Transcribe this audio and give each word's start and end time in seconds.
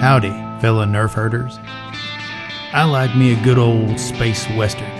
Howdy, 0.00 0.30
fellow 0.62 0.86
nerf 0.86 1.12
herders. 1.12 1.58
I 2.72 2.84
like 2.84 3.14
me 3.14 3.34
a 3.34 3.44
good 3.44 3.58
old 3.58 4.00
space 4.00 4.48
western. 4.52 4.90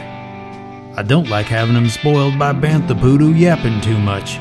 I 0.94 1.02
don't 1.02 1.30
like 1.30 1.46
having 1.46 1.72
them 1.72 1.88
spoiled 1.88 2.38
by 2.38 2.52
Bantha 2.52 3.00
Poodoo 3.00 3.32
yapping 3.32 3.80
too 3.80 3.96
much. 3.96 4.34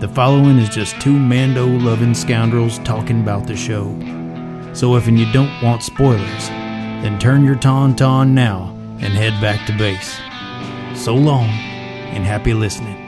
The 0.00 0.08
following 0.08 0.56
is 0.56 0.70
just 0.70 0.98
two 1.02 1.12
Mando 1.12 1.66
loving 1.66 2.14
scoundrels 2.14 2.78
talking 2.78 3.20
about 3.20 3.46
the 3.46 3.56
show. 3.56 3.92
So 4.72 4.96
if 4.96 5.06
you 5.06 5.30
don't 5.32 5.62
want 5.62 5.82
spoilers, 5.82 6.48
then 6.48 7.18
turn 7.18 7.44
your 7.44 7.56
tauntaun 7.56 8.30
now 8.30 8.74
and 9.00 9.12
head 9.12 9.38
back 9.38 9.66
to 9.66 9.76
base. 9.76 10.18
So 10.98 11.14
long 11.14 11.44
and 11.44 12.24
happy 12.24 12.54
listening. 12.54 13.03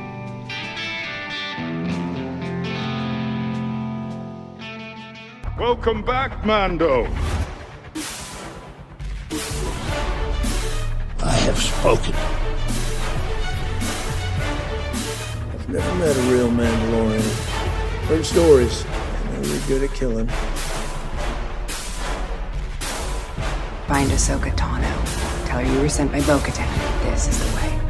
Welcome 5.76 6.04
back, 6.04 6.44
Mando. 6.44 7.04
I 11.22 11.36
have 11.44 11.58
spoken. 11.58 12.14
I've 15.52 15.68
never 15.68 15.94
met 15.96 16.16
a 16.16 16.20
real 16.32 16.48
Mandalorian. 16.48 17.22
Heard 18.08 18.24
stories. 18.24 18.86
I 18.86 19.32
know 19.32 19.42
you're 19.42 19.60
good 19.68 19.82
at 19.82 19.94
killing. 19.94 20.28
Find 23.86 24.10
Ahsoka 24.10 24.50
Tano. 24.56 25.46
Tell 25.46 25.60
her 25.60 25.72
you 25.72 25.80
were 25.82 25.90
sent 25.90 26.10
by 26.10 26.20
Bo-Katan. 26.22 26.66
This 27.04 27.28
is 27.28 27.38
the 27.38 27.56
way. 27.56 27.85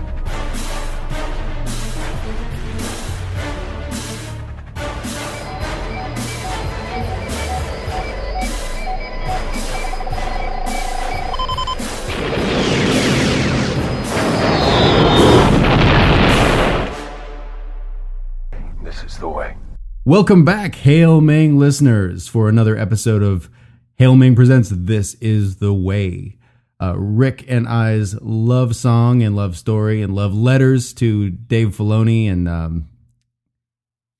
Welcome 20.06 20.44
back, 20.44 20.76
Hail 20.76 21.20
Ming 21.20 21.58
listeners, 21.58 22.28
for 22.28 22.48
another 22.48 22.76
episode 22.76 23.24
of 23.24 23.50
Hail 23.96 24.14
Ming 24.14 24.36
Presents 24.36 24.70
This 24.72 25.14
Is 25.14 25.56
the 25.56 25.74
Way. 25.74 26.36
Uh, 26.80 26.94
Rick 26.96 27.44
and 27.48 27.66
I's 27.66 28.14
love 28.22 28.76
song 28.76 29.20
and 29.24 29.34
love 29.34 29.56
story 29.56 30.02
and 30.02 30.14
love 30.14 30.32
letters 30.32 30.92
to 30.92 31.30
Dave 31.30 31.76
Filoni 31.76 32.30
and 32.30 32.48
um, 32.48 32.88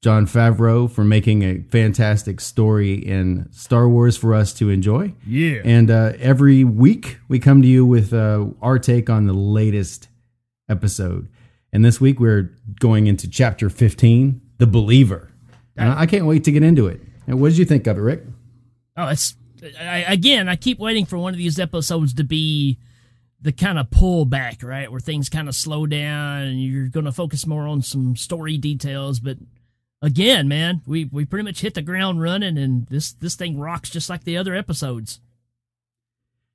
Jon 0.03 0.27
Favreau 0.27 0.91
for 0.91 1.05
making 1.05 1.45
a 1.45 1.61
fantastic 1.71 2.41
story 2.41 2.95
in 2.95 3.47
Star 3.53 3.89
Wars 3.89 4.17
for 4.17 4.35
us 4.35 4.53
to 4.55 4.71
enjoy. 4.71 5.15
Yeah. 5.25 5.61
And 5.65 5.89
uh, 5.89 6.15
every 6.19 6.65
week 6.65 7.19
we 7.29 7.39
come 7.39 7.63
to 7.63 7.69
you 7.69 7.87
with 7.87 8.13
uh, 8.13 8.47
our 8.61 8.81
take 8.81 9.09
on 9.09 9.27
the 9.27 9.35
latest 9.35 10.09
episode. 10.69 11.29
And 11.73 11.85
this 11.85 12.01
week 12.01 12.19
we're 12.19 12.53
going 12.81 13.07
into 13.07 13.31
chapter 13.31 13.71
15, 13.71 14.41
The 14.59 14.67
Believer. 14.67 15.31
And 15.77 15.93
I 15.93 16.07
can't 16.07 16.27
wait 16.27 16.45
to 16.45 16.53
get 16.53 16.63
into 16.63 16.87
it. 16.87 17.01
And 17.27 17.41
what 17.41 17.51
did 17.51 17.59
you 17.59 17.65
think 17.65 17.87
of 17.87 17.99
it, 17.99 18.01
Rick? 18.01 18.23
Oh, 18.97 19.09
it's 19.09 19.37
I, 19.81 20.05
again. 20.09 20.49
I 20.49 20.57
keep 20.57 20.79
waiting 20.79 21.07
for 21.07 21.19
one 21.19 21.35
of 21.35 21.39
these 21.39 21.59
episodes 21.59 22.15
to 22.15 22.25
be 22.25 22.79
the 23.41 23.53
kind 23.53 23.79
of 23.79 23.91
pullback, 23.91 24.65
right, 24.65 24.91
where 24.91 25.01
things 25.01 25.29
kind 25.29 25.49
of 25.49 25.55
slow 25.55 25.87
down 25.87 26.43
and 26.43 26.63
you're 26.63 26.89
going 26.89 27.05
to 27.05 27.13
focus 27.13 27.47
more 27.47 27.67
on 27.67 27.83
some 27.83 28.17
story 28.17 28.57
details. 28.57 29.21
But 29.21 29.39
again, 30.01 30.49
man, 30.49 30.83
we 30.87 31.05
we 31.07 31.25
pretty 31.25 31.45
much 31.45 31.61
hit 31.61 31.75
the 31.75 31.83
ground 31.83 32.23
running, 32.23 32.59
and 32.59 32.87
this 32.87 33.13
this 33.13 33.35
thing 33.35 33.59
rocks 33.59 33.91
just 33.91 34.09
like 34.09 34.25
the 34.25 34.37
other 34.37 34.55
episodes. 34.55 35.21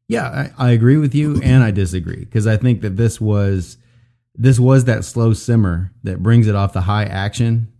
Yeah, 0.07 0.51
I, 0.57 0.67
I 0.67 0.71
agree 0.71 0.97
with 0.97 1.15
you 1.15 1.39
and 1.41 1.63
I 1.63 1.71
disagree 1.71 2.25
because 2.25 2.45
I 2.45 2.57
think 2.57 2.81
that 2.81 2.97
this 2.97 3.21
was 3.21 3.77
this 4.35 4.59
was 4.59 4.85
that 4.85 5.05
slow 5.05 5.31
simmer 5.31 5.93
that 6.03 6.21
brings 6.21 6.47
it 6.47 6.55
off 6.55 6.73
the 6.73 6.81
high 6.81 7.05
action 7.05 7.70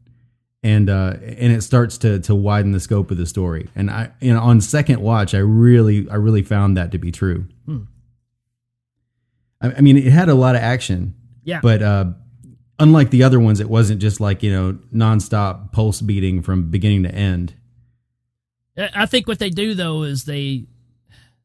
and 0.64 0.90
uh 0.90 1.16
and 1.22 1.52
it 1.52 1.62
starts 1.62 1.98
to 2.00 2.20
to 2.20 2.36
widen 2.36 2.72
the 2.72 2.80
scope 2.80 3.12
of 3.12 3.18
the 3.18 3.26
story. 3.26 3.70
And 3.76 3.90
I 3.90 4.12
you 4.20 4.34
know 4.34 4.42
on 4.42 4.62
second 4.62 5.02
watch 5.02 5.34
I 5.34 5.40
really 5.40 6.10
I 6.10 6.16
really 6.16 6.44
found 6.44 6.78
that 6.78 6.92
to 6.92 6.98
be 6.98 7.12
true. 7.12 7.46
Hmm. 7.66 7.84
I, 9.62 9.74
I 9.74 9.82
mean 9.82 9.98
it 9.98 10.12
had 10.12 10.30
a 10.30 10.36
lot 10.36 10.56
of 10.56 10.62
action. 10.62 11.16
Yeah. 11.44 11.62
But 11.62 11.82
uh 11.82 12.06
unlike 12.80 13.10
the 13.10 13.24
other 13.24 13.40
ones 13.40 13.60
it 13.60 13.70
wasn't 13.70 14.02
just 14.02 14.20
like, 14.20 14.44
you 14.44 14.52
know, 14.52 14.78
nonstop 14.94 15.72
pulse 15.72 16.02
beating 16.02 16.42
from 16.42 16.70
beginning 16.70 17.04
to 17.04 17.14
end. 17.14 17.56
I 18.78 18.90
I 18.94 19.06
think 19.06 19.28
what 19.28 19.40
they 19.40 19.50
do 19.50 19.74
though 19.74 20.04
is 20.04 20.26
they 20.26 20.66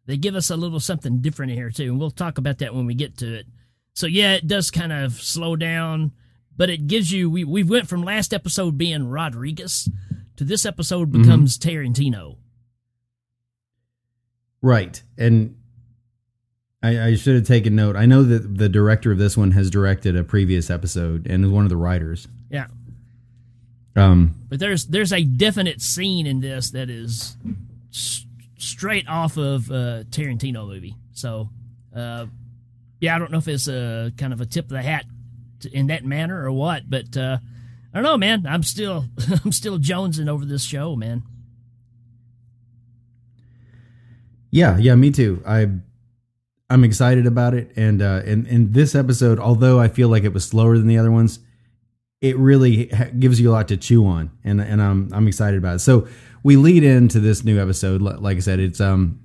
they 0.06 0.16
give 0.16 0.34
us 0.34 0.50
a 0.50 0.56
little 0.56 0.80
something 0.80 1.20
different 1.20 1.52
here 1.52 1.70
too, 1.70 1.84
and 1.84 1.98
we'll 1.98 2.10
talk 2.10 2.38
about 2.38 2.58
that 2.58 2.74
when 2.74 2.86
we 2.86 2.94
get 2.94 3.18
to 3.18 3.34
it. 3.34 3.46
So 3.92 4.06
yeah, 4.06 4.34
it 4.34 4.46
does 4.46 4.70
kind 4.70 4.92
of 4.92 5.14
slow 5.14 5.56
down, 5.56 6.12
but 6.56 6.70
it 6.70 6.86
gives 6.86 7.10
you 7.12 7.30
we 7.30 7.44
we 7.44 7.62
went 7.62 7.88
from 7.88 8.02
last 8.02 8.32
episode 8.34 8.76
being 8.78 9.08
Rodriguez 9.08 9.88
to 10.36 10.44
this 10.44 10.66
episode 10.66 11.10
becomes 11.12 11.58
Tarantino. 11.58 12.36
Right. 14.62 15.02
And 15.18 15.56
I, 16.82 17.00
I 17.08 17.14
should 17.16 17.36
have 17.36 17.46
taken 17.46 17.74
note. 17.76 17.96
I 17.96 18.06
know 18.06 18.22
that 18.22 18.58
the 18.58 18.68
director 18.68 19.12
of 19.12 19.18
this 19.18 19.36
one 19.36 19.52
has 19.52 19.70
directed 19.70 20.16
a 20.16 20.24
previous 20.24 20.70
episode 20.70 21.26
and 21.26 21.44
is 21.44 21.50
one 21.50 21.64
of 21.64 21.70
the 21.70 21.76
writers. 21.76 22.28
Yeah, 22.50 22.66
Um, 23.96 24.34
but 24.48 24.58
there's 24.60 24.86
there's 24.86 25.12
a 25.12 25.24
definite 25.24 25.80
scene 25.80 26.26
in 26.26 26.40
this 26.40 26.70
that 26.70 26.88
is 26.90 27.36
s- 27.92 28.24
straight 28.58 29.08
off 29.08 29.36
of 29.36 29.70
a 29.70 30.06
Tarantino 30.10 30.66
movie. 30.68 30.94
So, 31.12 31.48
uh, 31.94 32.26
yeah, 33.00 33.16
I 33.16 33.18
don't 33.18 33.32
know 33.32 33.38
if 33.38 33.48
it's 33.48 33.68
a 33.68 34.12
kind 34.16 34.32
of 34.32 34.40
a 34.40 34.46
tip 34.46 34.66
of 34.66 34.70
the 34.70 34.82
hat 34.82 35.06
in 35.64 35.86
that 35.86 36.04
manner 36.04 36.44
or 36.44 36.52
what, 36.52 36.90
but 36.90 37.16
uh, 37.16 37.38
I 37.92 37.96
don't 37.96 38.02
know, 38.02 38.18
man. 38.18 38.46
I'm 38.46 38.62
still 38.62 39.06
I'm 39.44 39.52
still 39.52 39.78
jonesing 39.78 40.28
over 40.28 40.44
this 40.44 40.62
show, 40.62 40.96
man. 40.96 41.22
yeah, 44.50 44.78
yeah, 44.78 44.94
me 44.94 45.10
too. 45.10 45.42
I 45.46 45.68
I'm 46.68 46.82
excited 46.82 47.26
about 47.26 47.54
it, 47.54 47.72
and 47.76 48.02
uh, 48.02 48.22
and 48.24 48.72
this 48.72 48.94
episode, 48.94 49.38
although 49.38 49.78
I 49.78 49.88
feel 49.88 50.08
like 50.08 50.24
it 50.24 50.32
was 50.32 50.44
slower 50.44 50.76
than 50.78 50.86
the 50.86 50.98
other 50.98 51.12
ones, 51.12 51.40
it 52.20 52.36
really 52.38 52.86
gives 53.18 53.40
you 53.40 53.50
a 53.50 53.52
lot 53.52 53.68
to 53.68 53.76
chew 53.76 54.06
on, 54.06 54.30
and 54.44 54.60
and 54.60 54.82
I'm 54.82 55.12
I'm 55.12 55.28
excited 55.28 55.58
about 55.58 55.76
it. 55.76 55.78
So 55.80 56.08
we 56.42 56.56
lead 56.56 56.84
into 56.84 57.20
this 57.20 57.44
new 57.44 57.60
episode. 57.60 58.00
Like 58.00 58.36
I 58.38 58.40
said, 58.40 58.58
it's 58.58 58.80
um 58.80 59.20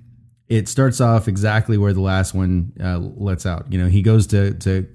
it 0.48 0.68
starts 0.68 1.00
off 1.00 1.28
exactly 1.28 1.78
where 1.78 1.94
the 1.94 2.00
last 2.00 2.34
one 2.34 2.72
uh, 2.78 2.98
lets 2.98 3.46
out. 3.46 3.72
You 3.72 3.78
know, 3.78 3.88
he 3.88 4.02
goes 4.02 4.26
to 4.28 4.52
to 4.54 4.86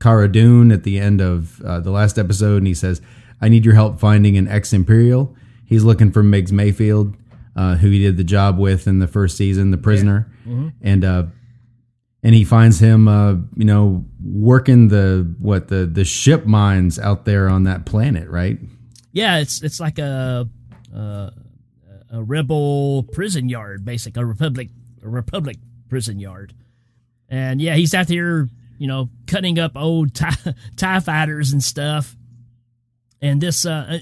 Cara 0.00 0.30
Dune 0.30 0.72
at 0.72 0.82
the 0.82 0.98
end 0.98 1.20
of 1.20 1.60
uh, 1.62 1.80
the 1.80 1.90
last 1.90 2.18
episode, 2.18 2.58
and 2.58 2.66
he 2.66 2.74
says, 2.74 3.00
"I 3.40 3.48
need 3.48 3.64
your 3.64 3.74
help 3.74 4.00
finding 4.00 4.36
an 4.36 4.48
ex 4.48 4.72
Imperial." 4.72 5.34
He's 5.64 5.84
looking 5.84 6.10
for 6.10 6.22
Miggs 6.22 6.52
Mayfield, 6.52 7.16
uh, 7.54 7.76
who 7.76 7.90
he 7.90 8.00
did 8.00 8.16
the 8.16 8.24
job 8.24 8.58
with 8.58 8.86
in 8.86 8.98
the 8.98 9.06
first 9.06 9.36
season, 9.36 9.70
the 9.70 9.78
prisoner, 9.78 10.30
and 10.82 11.04
uh, 11.04 11.24
and 12.22 12.34
he 12.34 12.44
finds 12.44 12.78
him, 12.80 13.08
uh, 13.08 13.32
you 13.56 13.64
know, 13.64 14.04
working 14.24 14.88
the 14.88 15.32
what 15.38 15.68
the 15.68 15.86
the 15.86 16.04
ship 16.04 16.44
mines 16.46 16.98
out 16.98 17.24
there 17.24 17.48
on 17.48 17.64
that 17.64 17.86
planet, 17.86 18.28
right? 18.28 18.58
Yeah, 19.12 19.38
it's 19.38 19.62
it's 19.62 19.80
like 19.80 19.98
a 19.98 20.48
a, 20.94 21.32
a 22.12 22.22
rebel 22.22 23.04
prison 23.12 23.48
yard, 23.48 23.84
basically 23.84 24.22
a 24.22 24.26
republic 24.26 24.68
a 25.02 25.08
republic 25.08 25.56
prison 25.88 26.18
yard, 26.18 26.52
and 27.28 27.60
yeah, 27.60 27.74
he's 27.74 27.94
out 27.94 28.08
there, 28.08 28.48
you 28.80 28.86
know, 28.88 29.10
cutting 29.26 29.58
up 29.58 29.72
old 29.76 30.14
tie, 30.14 30.54
tie 30.74 31.00
fighters 31.00 31.52
and 31.52 31.62
stuff. 31.62 32.16
And 33.20 33.40
this, 33.40 33.66
uh, 33.66 33.98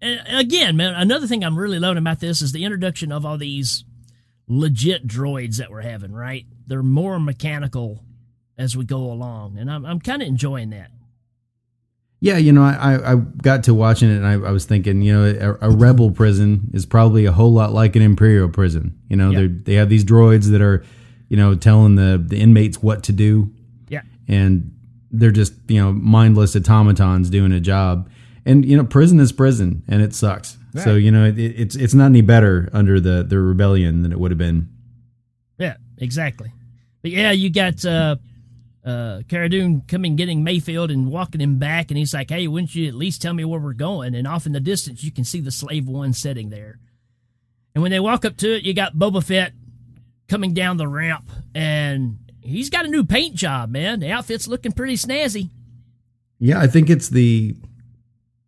and 0.00 0.22
again, 0.40 0.76
man, 0.76 0.94
another 0.94 1.26
thing 1.26 1.44
I'm 1.44 1.58
really 1.58 1.78
loving 1.78 1.98
about 1.98 2.18
this 2.18 2.40
is 2.40 2.52
the 2.52 2.64
introduction 2.64 3.12
of 3.12 3.26
all 3.26 3.36
these 3.36 3.84
legit 4.48 5.06
droids 5.06 5.58
that 5.58 5.70
we're 5.70 5.82
having. 5.82 6.12
Right, 6.12 6.46
they're 6.66 6.82
more 6.82 7.20
mechanical 7.20 8.02
as 8.56 8.76
we 8.76 8.84
go 8.86 8.98
along, 9.12 9.58
and 9.58 9.70
I'm 9.70 9.84
I'm 9.84 10.00
kind 10.00 10.22
of 10.22 10.28
enjoying 10.28 10.70
that. 10.70 10.90
Yeah, 12.20 12.36
you 12.38 12.50
know, 12.52 12.62
I, 12.64 13.12
I 13.12 13.14
got 13.14 13.62
to 13.64 13.74
watching 13.74 14.10
it 14.10 14.16
and 14.16 14.26
I, 14.26 14.32
I 14.32 14.50
was 14.50 14.64
thinking, 14.64 15.02
you 15.02 15.14
know, 15.14 15.56
a, 15.60 15.68
a 15.68 15.70
rebel 15.70 16.10
prison 16.10 16.68
is 16.74 16.84
probably 16.84 17.26
a 17.26 17.32
whole 17.32 17.52
lot 17.52 17.72
like 17.72 17.94
an 17.94 18.02
imperial 18.02 18.48
prison. 18.48 18.98
You 19.08 19.16
know, 19.16 19.30
Yeah. 19.30 19.40
they 19.42 19.46
they 19.46 19.74
have 19.74 19.88
these 19.88 20.04
droids 20.04 20.50
that 20.50 20.60
are, 20.60 20.84
you 21.28 21.36
know, 21.36 21.54
telling 21.54 21.94
the 21.94 22.20
the 22.24 22.40
inmates 22.40 22.82
what 22.82 23.04
to 23.04 23.12
do, 23.12 23.52
and 24.28 24.74
they're 25.10 25.30
just 25.30 25.54
you 25.68 25.80
know 25.80 25.92
mindless 25.92 26.54
automatons 26.54 27.30
doing 27.30 27.52
a 27.52 27.60
job. 27.60 28.10
And 28.44 28.64
you 28.64 28.76
know, 28.76 28.84
prison 28.84 29.20
is 29.20 29.32
prison, 29.32 29.82
and 29.88 30.00
it 30.00 30.14
sucks. 30.14 30.56
So 30.84 30.94
you 30.94 31.10
know, 31.10 31.24
it, 31.24 31.38
it's 31.38 31.74
it's 31.74 31.94
not 31.94 32.06
any 32.06 32.20
better 32.20 32.68
under 32.72 33.00
the 33.00 33.24
the 33.24 33.38
rebellion 33.38 34.02
than 34.02 34.12
it 34.12 34.20
would 34.20 34.30
have 34.30 34.38
been. 34.38 34.68
Yeah, 35.58 35.76
exactly. 35.96 36.52
But 37.02 37.10
yeah, 37.10 37.32
you 37.32 37.50
got 37.50 37.84
uh 37.84 38.16
uh 38.84 39.22
Cara 39.28 39.48
Dune 39.48 39.82
coming 39.88 40.14
getting 40.14 40.44
Mayfield 40.44 40.90
and 40.90 41.10
walking 41.10 41.40
him 41.40 41.58
back 41.58 41.90
and 41.90 41.98
he's 41.98 42.14
like, 42.14 42.30
Hey, 42.30 42.46
wouldn't 42.46 42.74
you 42.74 42.86
at 42.86 42.94
least 42.94 43.22
tell 43.22 43.34
me 43.34 43.44
where 43.44 43.60
we're 43.60 43.72
going? 43.72 44.14
And 44.14 44.26
off 44.26 44.46
in 44.46 44.52
the 44.52 44.60
distance 44.60 45.02
you 45.02 45.10
can 45.10 45.24
see 45.24 45.40
the 45.40 45.50
slave 45.50 45.88
one 45.88 46.12
sitting 46.12 46.50
there. 46.50 46.78
And 47.74 47.82
when 47.82 47.90
they 47.90 48.00
walk 48.00 48.24
up 48.24 48.36
to 48.38 48.56
it, 48.56 48.62
you 48.62 48.74
got 48.74 48.94
Boba 48.94 49.22
Fett 49.24 49.52
coming 50.28 50.52
down 50.52 50.76
the 50.76 50.88
ramp, 50.88 51.30
and 51.54 52.18
he's 52.48 52.70
got 52.70 52.84
a 52.84 52.88
new 52.88 53.04
paint 53.04 53.34
job, 53.34 53.70
man. 53.70 54.00
The 54.00 54.10
outfit's 54.10 54.48
looking 54.48 54.72
pretty 54.72 54.94
snazzy. 54.94 55.50
Yeah, 56.38 56.60
I 56.60 56.66
think 56.66 56.90
it's 56.90 57.08
the 57.08 57.56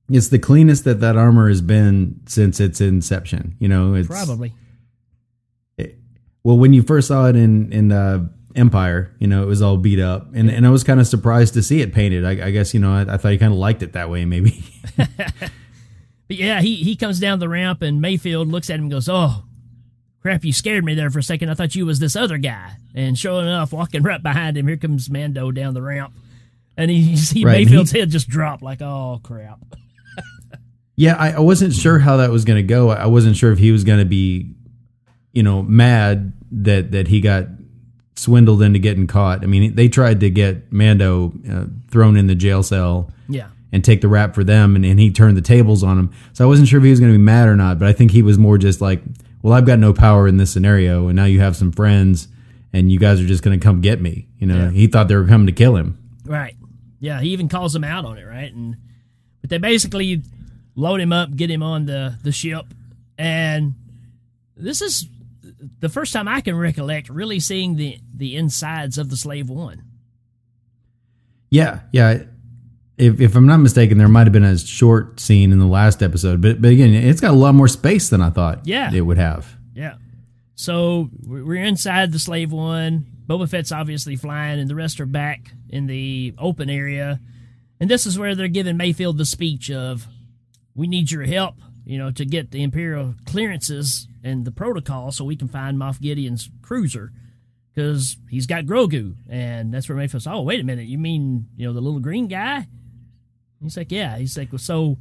it's 0.09 0.29
the 0.29 0.39
cleanest 0.39 0.85
that 0.85 1.01
that 1.01 1.17
armor 1.17 1.49
has 1.49 1.61
been 1.61 2.21
since 2.27 2.61
its 2.61 2.81
inception. 2.81 3.57
You 3.59 3.69
know, 3.69 3.95
it's 3.95 4.09
Probably. 4.09 4.53
well 6.43 6.59
when 6.59 6.73
you 6.73 6.83
first 6.83 7.09
saw 7.09 7.27
it 7.29 7.37
in 7.37 7.73
in 7.73 7.93
uh, 7.93 8.29
Empire, 8.57 9.15
you 9.19 9.27
know, 9.27 9.43
it 9.43 9.47
was 9.47 9.63
all 9.63 9.77
beat 9.77 10.01
up, 10.01 10.29
and 10.35 10.51
and 10.51 10.67
I 10.67 10.71
was 10.71 10.85
kind 10.85 11.01
of 11.01 11.07
surprised 11.07 11.55
to 11.55 11.63
see 11.63 11.81
it 11.81 11.93
painted. 11.93 12.25
I, 12.25 12.47
I 12.47 12.51
guess 12.51 12.75
you 12.75 12.81
know, 12.81 12.93
I, 12.93 13.15
I 13.15 13.17
thought 13.17 13.33
he 13.33 13.39
kind 13.39 13.53
of 13.53 13.59
liked 13.59 13.83
it 13.83 13.93
that 13.93 14.11
way, 14.11 14.25
maybe. 14.25 14.65
But 16.31 16.39
yeah, 16.39 16.61
he, 16.61 16.77
he 16.77 16.95
comes 16.95 17.19
down 17.19 17.41
the 17.41 17.49
ramp, 17.49 17.83
and 17.83 18.01
Mayfield 18.01 18.47
looks 18.47 18.71
at 18.71 18.77
him 18.77 18.83
and 18.83 18.91
goes, 18.93 19.09
Oh, 19.09 19.43
crap, 20.23 20.45
you 20.45 20.53
scared 20.53 20.85
me 20.85 20.95
there 20.95 21.11
for 21.11 21.19
a 21.19 21.23
second. 21.23 21.49
I 21.51 21.55
thought 21.55 21.75
you 21.75 21.87
was 21.87 21.99
this 21.99 22.17
other 22.17 22.39
guy. 22.39 22.73
And 22.95 23.19
sure 23.19 23.43
enough, 23.43 23.73
walking 23.73 24.03
right 24.03 24.23
behind 24.23 24.57
him, 24.59 24.67
here 24.69 24.77
comes 24.77 25.09
Mando 25.11 25.51
down 25.51 25.75
the 25.75 25.83
ramp. 25.83 26.13
And 26.77 26.91
he, 26.91 26.97
you 26.99 27.17
see 27.17 27.45
Right, 27.45 27.59
Mayfield's 27.65 27.91
he- 27.91 27.99
head 28.01 28.11
just 28.11 28.29
drop, 28.29 28.63
like, 28.63 28.81
Oh, 28.83 29.21
crap. 29.23 29.59
Yeah, 30.97 31.15
I, 31.15 31.31
I 31.33 31.41
wasn't 31.41 31.73
sure 31.73 31.99
how 31.99 32.19
that 32.19 32.31
was 32.31 32.45
going 32.45 32.59
to 32.59 32.63
go. 32.63 32.91
I 32.91 33.07
wasn't 33.07 33.35
sure 33.37 33.53
if 33.53 33.59
he 33.59 33.73
was 33.73 33.85
going 33.85 34.01
to 34.01 34.05
be, 34.05 34.53
you 35.33 35.43
know, 35.43 35.63
mad 35.63 36.33
that 36.53 36.91
that 36.91 37.09
he 37.09 37.23
got 37.23 37.47
swindled 38.17 38.61
into 38.61 38.79
getting 38.79 39.07
caught. 39.07 39.43
I 39.43 39.47
mean, 39.47 39.75
they 39.75 39.89
tried 39.89 40.21
to 40.21 40.29
get 40.29 40.71
Mando 40.71 41.33
uh, 41.51 41.65
thrown 41.91 42.19
in 42.19 42.27
the 42.27 42.35
jail 42.35 42.63
cell 42.63 43.11
Yeah. 43.31 43.49
and 43.73 43.83
take 43.83 44.03
the 44.03 44.09
rap 44.09 44.35
for 44.35 44.45
them, 44.45 44.77
and, 44.77 44.85
and 44.85 45.01
he 45.01 45.11
turned 45.11 45.39
the 45.39 45.43
tables 45.43 45.83
on 45.83 45.99
him. 45.99 46.11
So 46.35 46.45
I 46.45 46.49
wasn't 46.49 46.69
sure 46.69 46.79
if 46.79 46.85
he 46.85 46.91
was 46.91 47.01
going 47.01 47.13
to 47.13 47.19
be 47.19 47.25
mad 47.25 47.49
or 47.49 47.57
not. 47.57 47.79
But 47.79 47.89
I 47.89 47.95
think 47.95 48.11
he 48.11 48.21
was 48.21 48.37
more 48.37 48.59
just 48.59 48.83
like, 48.83 49.01
well, 49.43 49.55
I've 49.55 49.67
got 49.67 49.79
no 49.79 49.93
power 49.93 50.27
in 50.29 50.37
this 50.37 50.53
scenario, 50.53 51.09
and 51.09 51.17
now 51.17 51.25
you 51.25 51.41
have 51.41 51.57
some 51.57 51.73
friends, 51.73 52.29
and 52.73 52.91
you 52.93 52.99
guys 52.99 53.21
are 53.21 53.27
just 53.27 53.43
going 53.43 53.59
to 53.59 53.63
come 53.65 53.81
get 53.81 54.01
me. 54.01 54.29
You 54.39 54.47
know, 54.47 54.65
Yeah. 54.65 54.71
he 54.71 54.87
thought 54.87 55.09
they 55.09 55.17
were 55.17 55.27
coming 55.27 55.47
to 55.47 55.53
kill 55.53 55.77
him. 55.77 55.99
Right. 56.25 56.55
Yeah, 57.01 57.21
he 57.21 57.31
even 57.31 57.49
calls 57.49 57.73
them 57.73 57.85
out 57.85 58.05
on 58.05 58.19
it, 58.19 58.25
right? 58.25 58.53
And 58.53 58.77
but 59.41 59.49
they 59.51 59.59
basically 59.59 60.23
load 60.75 61.01
him 61.01 61.13
up, 61.13 61.35
get 61.35 61.51
him 61.51 61.63
on 61.63 61.87
the 61.87 62.19
the 62.23 62.33
ship, 62.33 62.67
and 63.17 63.75
this 64.57 64.83
is 64.83 65.07
the 65.81 65.89
first 65.89 66.13
time 66.13 66.29
I 66.29 66.41
can 66.43 66.57
recollect 66.57 67.09
really 67.09 67.41
seeing 67.41 67.77
the 67.77 67.99
the 68.15 68.37
insides 68.37 68.99
of 68.99 69.09
the 69.09 69.17
Slave 69.17 69.49
One. 69.49 69.83
Yeah, 71.51 71.81
yeah. 71.93 72.23
If, 73.01 73.21
if 73.21 73.35
I'm 73.35 73.47
not 73.47 73.57
mistaken, 73.59 73.97
there 73.97 74.09
might 74.09 74.27
have 74.27 74.33
been 74.33 74.45
a 74.45 74.59
short 74.59 75.19
scene 75.21 75.53
in 75.53 75.59
the 75.59 75.67
last 75.67 76.03
episode, 76.03 76.43
but 76.43 76.61
but 76.61 76.71
again, 76.71 76.93
it's 76.93 77.21
got 77.21 77.31
a 77.31 77.37
lot 77.37 77.55
more 77.55 77.69
space 77.69 78.11
than 78.11 78.21
I 78.21 78.31
thought. 78.31 78.67
Yeah. 78.67 78.93
it 78.93 79.01
would 79.01 79.17
have. 79.17 79.57
Yeah. 79.75 79.95
So 80.55 81.09
we're 81.23 81.45
we're 81.45 81.65
inside 81.65 82.13
the 82.13 82.19
Slave 82.19 82.53
One. 82.53 83.07
Boba 83.27 83.49
Fett's 83.49 83.73
obviously 83.73 84.17
flying, 84.17 84.61
and 84.61 84.69
the 84.69 84.75
rest 84.75 85.01
are 85.01 85.07
back 85.07 85.53
in 85.71 85.87
the 85.87 86.35
open 86.37 86.69
area. 86.69 87.21
And 87.81 87.89
this 87.89 88.05
is 88.05 88.19
where 88.19 88.35
they're 88.35 88.49
giving 88.49 88.77
Mayfield 88.77 89.17
the 89.17 89.25
speech 89.25 89.71
of, 89.71 90.07
"We 90.75 90.87
need 90.87 91.11
your 91.11 91.23
help, 91.23 91.55
you 91.87 91.97
know, 91.97 92.11
to 92.11 92.27
get 92.27 92.51
the 92.51 92.63
Imperial 92.63 93.15
clearances 93.25 94.09
and 94.23 94.45
the 94.45 94.51
protocol, 94.51 95.13
so 95.13 95.25
we 95.25 95.37
can 95.37 95.49
find 95.49 95.79
Moff 95.79 96.01
Gideon's 96.01 96.51
cruiser, 96.61 97.13
because 97.73 98.19
he's 98.29 98.47
got 98.47 98.67
Grogu." 98.67 99.15
And 99.31 99.73
that's 99.73 99.89
where 99.89 99.97
Mayfield's, 99.97 100.27
"Oh, 100.27 100.43
wait 100.43 100.61
a 100.61 100.65
minute, 100.65 100.87
you 100.87 100.99
mean 100.99 101.47
you 101.57 101.67
know 101.67 101.73
the 101.73 101.81
little 101.81 102.01
green 102.01 102.29
guy?" 102.29 102.67
He's 103.63 103.77
like, 103.77 103.93
"Yeah." 103.93 104.19
He's 104.19 104.37
like, 104.37 104.53
"Well, 104.53 104.59
so." 104.59 104.97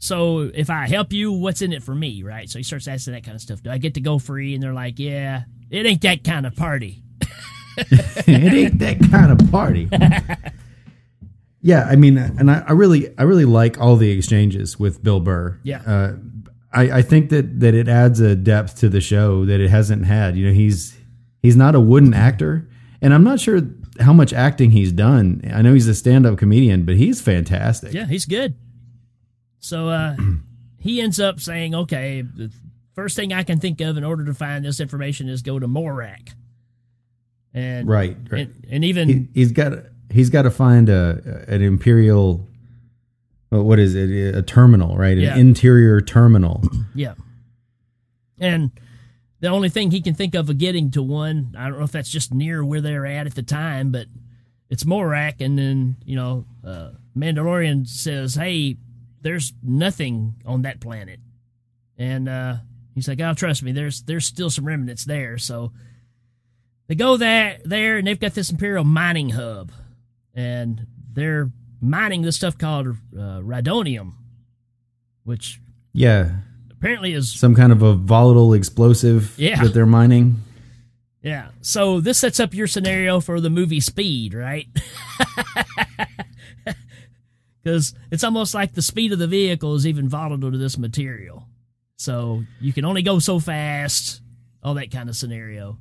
So 0.00 0.50
if 0.52 0.68
I 0.68 0.86
help 0.86 1.14
you, 1.14 1.32
what's 1.32 1.62
in 1.62 1.72
it 1.72 1.82
for 1.82 1.94
me, 1.94 2.22
right? 2.22 2.50
So 2.50 2.58
he 2.58 2.62
starts 2.62 2.86
asking 2.86 3.14
that 3.14 3.24
kind 3.24 3.36
of 3.36 3.40
stuff. 3.40 3.62
Do 3.62 3.70
I 3.70 3.78
get 3.78 3.94
to 3.94 4.02
go 4.02 4.18
free? 4.18 4.52
And 4.52 4.62
they're 4.62 4.74
like, 4.74 4.98
yeah, 4.98 5.44
it 5.70 5.86
ain't 5.86 6.02
that 6.02 6.24
kind 6.24 6.44
of 6.44 6.54
party. 6.54 7.02
it 7.78 8.52
ain't 8.52 8.78
that 8.80 8.98
kind 9.10 9.32
of 9.32 9.50
party. 9.50 9.88
yeah, 11.62 11.86
I 11.88 11.96
mean, 11.96 12.18
and 12.18 12.50
I, 12.50 12.64
I 12.68 12.72
really, 12.72 13.16
I 13.16 13.22
really 13.22 13.46
like 13.46 13.80
all 13.80 13.96
the 13.96 14.10
exchanges 14.10 14.78
with 14.78 15.02
Bill 15.02 15.20
Burr. 15.20 15.58
Yeah. 15.62 15.80
uh, 15.86 16.16
I, 16.74 16.98
I 16.98 17.02
think 17.02 17.30
that 17.30 17.60
that 17.60 17.74
it 17.74 17.88
adds 17.88 18.20
a 18.20 18.34
depth 18.34 18.80
to 18.80 18.88
the 18.88 19.00
show 19.00 19.44
that 19.44 19.60
it 19.60 19.70
hasn't 19.70 20.04
had. 20.04 20.36
You 20.36 20.48
know, 20.48 20.52
he's 20.52 20.98
he's 21.40 21.56
not 21.56 21.74
a 21.74 21.80
wooden 21.80 22.12
actor, 22.12 22.68
and 23.00 23.14
I'm 23.14 23.24
not 23.24 23.40
sure 23.40 23.60
how 24.00 24.12
much 24.12 24.32
acting 24.32 24.70
he's 24.70 24.92
done. 24.92 25.40
I 25.52 25.62
know 25.62 25.74
he's 25.74 25.88
a 25.88 25.94
stand-up 25.94 26.38
comedian, 26.38 26.84
but 26.84 26.96
he's 26.96 27.20
fantastic. 27.20 27.92
Yeah, 27.92 28.06
he's 28.06 28.26
good. 28.26 28.54
So 29.60 29.88
uh, 29.88 30.16
he 30.78 31.00
ends 31.00 31.20
up 31.20 31.40
saying, 31.40 31.74
okay, 31.74 32.22
the 32.22 32.50
first 32.94 33.16
thing 33.16 33.32
I 33.32 33.42
can 33.42 33.60
think 33.60 33.80
of 33.80 33.96
in 33.96 34.04
order 34.04 34.24
to 34.24 34.34
find 34.34 34.64
this 34.64 34.80
information 34.80 35.28
is 35.28 35.42
go 35.42 35.58
to 35.58 35.66
Morak. 35.66 36.30
And 37.52 37.88
Right, 37.88 38.16
right. 38.30 38.48
And, 38.48 38.66
and 38.70 38.84
even 38.84 39.08
he, 39.08 39.28
he's 39.34 39.52
got 39.52 39.72
he's 40.10 40.28
got 40.30 40.42
to 40.42 40.50
find 40.50 40.88
a 40.88 41.44
an 41.48 41.62
imperial 41.62 42.48
what 43.50 43.78
is 43.78 43.94
it 43.94 44.34
a 44.34 44.42
terminal 44.42 44.96
right 44.96 45.16
Yeah. 45.16 45.34
an 45.34 45.38
interior 45.40 46.00
terminal 46.00 46.64
Yeah. 46.96 47.14
And 48.40 48.72
the 49.44 49.50
only 49.50 49.68
thing 49.68 49.90
he 49.90 50.00
can 50.00 50.14
think 50.14 50.34
of 50.34 50.48
of 50.48 50.56
getting 50.56 50.90
to 50.92 51.02
one, 51.02 51.54
I 51.58 51.68
don't 51.68 51.76
know 51.76 51.84
if 51.84 51.92
that's 51.92 52.08
just 52.08 52.32
near 52.32 52.64
where 52.64 52.80
they're 52.80 53.04
at 53.04 53.26
at 53.26 53.34
the 53.34 53.42
time, 53.42 53.92
but 53.92 54.06
it's 54.70 54.84
Morak. 54.84 55.42
And 55.42 55.58
then, 55.58 55.96
you 56.02 56.16
know, 56.16 56.46
uh, 56.66 56.92
Mandalorian 57.14 57.86
says, 57.86 58.36
hey, 58.36 58.78
there's 59.20 59.52
nothing 59.62 60.36
on 60.46 60.62
that 60.62 60.80
planet. 60.80 61.20
And 61.98 62.26
uh, 62.26 62.56
he's 62.94 63.06
like, 63.06 63.20
oh, 63.20 63.34
trust 63.34 63.62
me, 63.62 63.72
there's 63.72 64.04
there's 64.04 64.24
still 64.24 64.48
some 64.48 64.64
remnants 64.64 65.04
there. 65.04 65.36
So 65.36 65.72
they 66.86 66.94
go 66.94 67.18
that 67.18 67.68
there 67.68 67.98
and 67.98 68.06
they've 68.06 68.18
got 68.18 68.32
this 68.32 68.48
Imperial 68.48 68.84
mining 68.84 69.28
hub. 69.28 69.72
And 70.32 70.86
they're 71.12 71.50
mining 71.82 72.22
this 72.22 72.36
stuff 72.36 72.56
called 72.56 72.86
uh, 72.86 73.40
Rhydonium, 73.40 74.14
which 75.22 75.60
yeah 75.92 76.30
apparently 76.84 77.14
is 77.14 77.32
some 77.32 77.54
kind 77.54 77.72
of 77.72 77.80
a 77.80 77.94
volatile 77.94 78.52
explosive 78.52 79.34
Yeah. 79.38 79.62
that 79.62 79.72
they're 79.72 79.86
mining 79.86 80.42
Yeah. 81.22 81.48
So 81.62 82.00
this 82.00 82.18
sets 82.18 82.38
up 82.38 82.52
your 82.52 82.66
scenario 82.66 83.20
for 83.20 83.40
the 83.40 83.48
movie 83.48 83.80
Speed, 83.80 84.34
right? 84.34 84.68
Because 87.62 87.94
it's 88.10 88.22
almost 88.24 88.52
like 88.52 88.74
the 88.74 88.82
speed 88.82 89.12
of 89.12 89.18
the 89.18 89.26
vehicle 89.26 89.74
is 89.74 89.86
even 89.86 90.06
volatile 90.06 90.50
to 90.52 90.58
this 90.58 90.76
material. 90.76 91.48
So 91.96 92.42
you 92.60 92.74
can 92.74 92.84
only 92.84 93.00
go 93.00 93.18
so 93.20 93.40
fast, 93.40 94.20
all 94.62 94.74
that 94.74 94.90
kind 94.90 95.08
of 95.08 95.16
scenario. 95.16 95.78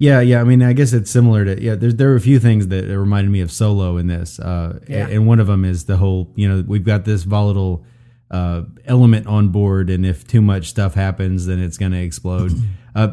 yeah 0.00 0.20
yeah 0.20 0.40
i 0.40 0.44
mean 0.44 0.60
i 0.64 0.72
guess 0.72 0.92
it's 0.92 1.08
similar 1.12 1.44
to 1.44 1.62
yeah 1.62 1.76
there's 1.76 1.94
there 1.94 2.10
are 2.10 2.16
a 2.16 2.20
few 2.20 2.40
things 2.40 2.66
that 2.68 2.82
reminded 2.98 3.30
me 3.30 3.40
of 3.42 3.52
solo 3.52 3.96
in 3.98 4.08
this 4.08 4.40
uh 4.40 4.80
Yeah. 4.88 5.06
and 5.06 5.28
one 5.28 5.38
of 5.38 5.46
them 5.46 5.64
is 5.64 5.84
the 5.84 5.96
whole 5.96 6.32
you 6.34 6.48
know 6.48 6.64
we've 6.66 6.82
got 6.84 7.04
this 7.04 7.22
volatile 7.22 7.84
uh 8.32 8.62
element 8.86 9.26
on 9.26 9.48
board 9.50 9.88
and 9.90 10.04
if 10.06 10.26
too 10.26 10.40
much 10.40 10.68
stuff 10.68 10.94
happens 10.94 11.46
then 11.46 11.58
it's 11.60 11.76
going 11.78 11.92
to 11.92 12.00
explode 12.02 12.50
uh 12.94 13.08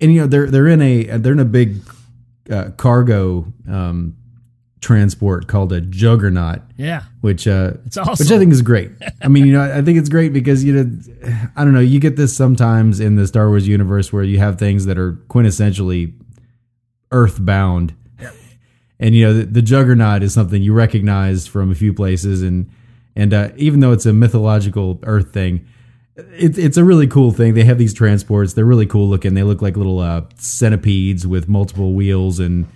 and 0.00 0.14
you 0.14 0.20
know 0.20 0.26
they're 0.26 0.48
they're 0.50 0.68
in 0.68 0.80
a 0.80 1.04
they're 1.18 1.32
in 1.32 1.40
a 1.40 1.44
big 1.44 1.76
uh, 2.50 2.70
cargo 2.76 3.52
um 3.68 4.16
transport 4.80 5.46
called 5.46 5.72
a 5.74 5.80
juggernaut 5.82 6.62
Yeah. 6.78 7.02
which 7.20 7.46
uh 7.46 7.72
It's 7.84 7.98
awesome. 7.98 8.24
which 8.24 8.32
I 8.32 8.38
think 8.38 8.50
is 8.52 8.62
great. 8.62 8.90
I 9.22 9.28
mean, 9.28 9.44
you 9.44 9.52
know, 9.52 9.60
I 9.60 9.82
think 9.82 9.98
it's 9.98 10.08
great 10.08 10.32
because 10.32 10.64
you 10.64 10.72
know, 10.72 10.90
I 11.54 11.64
don't 11.64 11.74
know, 11.74 11.80
you 11.80 12.00
get 12.00 12.16
this 12.16 12.34
sometimes 12.34 12.98
in 12.98 13.16
the 13.16 13.26
Star 13.26 13.48
Wars 13.48 13.68
universe 13.68 14.10
where 14.10 14.22
you 14.22 14.38
have 14.38 14.58
things 14.58 14.86
that 14.86 14.96
are 14.98 15.12
quintessentially 15.28 16.14
earthbound. 17.12 17.94
And 19.02 19.14
you 19.14 19.24
know, 19.26 19.32
the, 19.32 19.44
the 19.46 19.62
juggernaut 19.62 20.22
is 20.22 20.34
something 20.34 20.62
you 20.62 20.74
recognize 20.74 21.46
from 21.46 21.70
a 21.70 21.74
few 21.74 21.94
places 21.94 22.42
and 22.42 22.70
and 23.16 23.34
uh, 23.34 23.50
even 23.56 23.80
though 23.80 23.92
it's 23.92 24.06
a 24.06 24.12
mythological 24.12 24.98
earth 25.02 25.32
thing, 25.32 25.66
it's 26.16 26.58
it's 26.58 26.76
a 26.76 26.84
really 26.84 27.06
cool 27.06 27.32
thing. 27.32 27.54
They 27.54 27.64
have 27.64 27.78
these 27.78 27.94
transports. 27.94 28.52
They're 28.54 28.64
really 28.64 28.86
cool 28.86 29.08
looking. 29.08 29.34
They 29.34 29.42
look 29.42 29.62
like 29.62 29.76
little 29.76 30.00
uh, 30.00 30.22
centipedes 30.36 31.26
with 31.26 31.48
multiple 31.48 31.94
wheels 31.94 32.38
and 32.38 32.66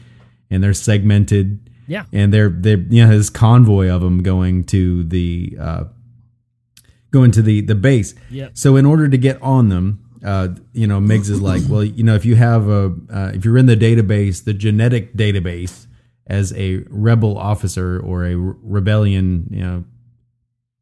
and 0.50 0.62
they're 0.62 0.72
segmented 0.74 1.68
Yeah. 1.86 2.04
and 2.12 2.32
they're 2.32 2.48
they 2.50 2.76
you 2.76 3.04
know 3.06 3.16
this 3.16 3.30
convoy 3.30 3.88
of 3.88 4.00
them 4.02 4.22
going 4.22 4.64
to 4.64 5.04
the 5.04 5.56
uh, 5.60 5.84
going 7.10 7.30
to 7.32 7.42
the 7.42 7.60
the 7.60 7.74
base. 7.74 8.14
Yep. 8.30 8.52
So 8.54 8.76
in 8.76 8.86
order 8.86 9.08
to 9.08 9.16
get 9.18 9.40
on 9.42 9.68
them, 9.68 10.00
uh, 10.24 10.48
you 10.72 10.86
know, 10.86 11.00
Miggs 11.00 11.28
is 11.30 11.40
like, 11.42 11.62
well, 11.68 11.84
you 11.84 12.02
know, 12.02 12.14
if 12.14 12.24
you 12.24 12.34
have 12.36 12.68
a 12.68 12.94
uh, 13.12 13.32
if 13.34 13.44
you're 13.44 13.58
in 13.58 13.66
the 13.66 13.76
database, 13.76 14.44
the 14.44 14.54
genetic 14.54 15.14
database 15.16 15.86
as 16.26 16.52
a 16.54 16.78
rebel 16.88 17.36
officer 17.36 18.00
or 18.00 18.24
a 18.24 18.34
re- 18.34 18.54
rebellion, 18.62 19.46
you 19.50 19.60
know, 19.60 19.84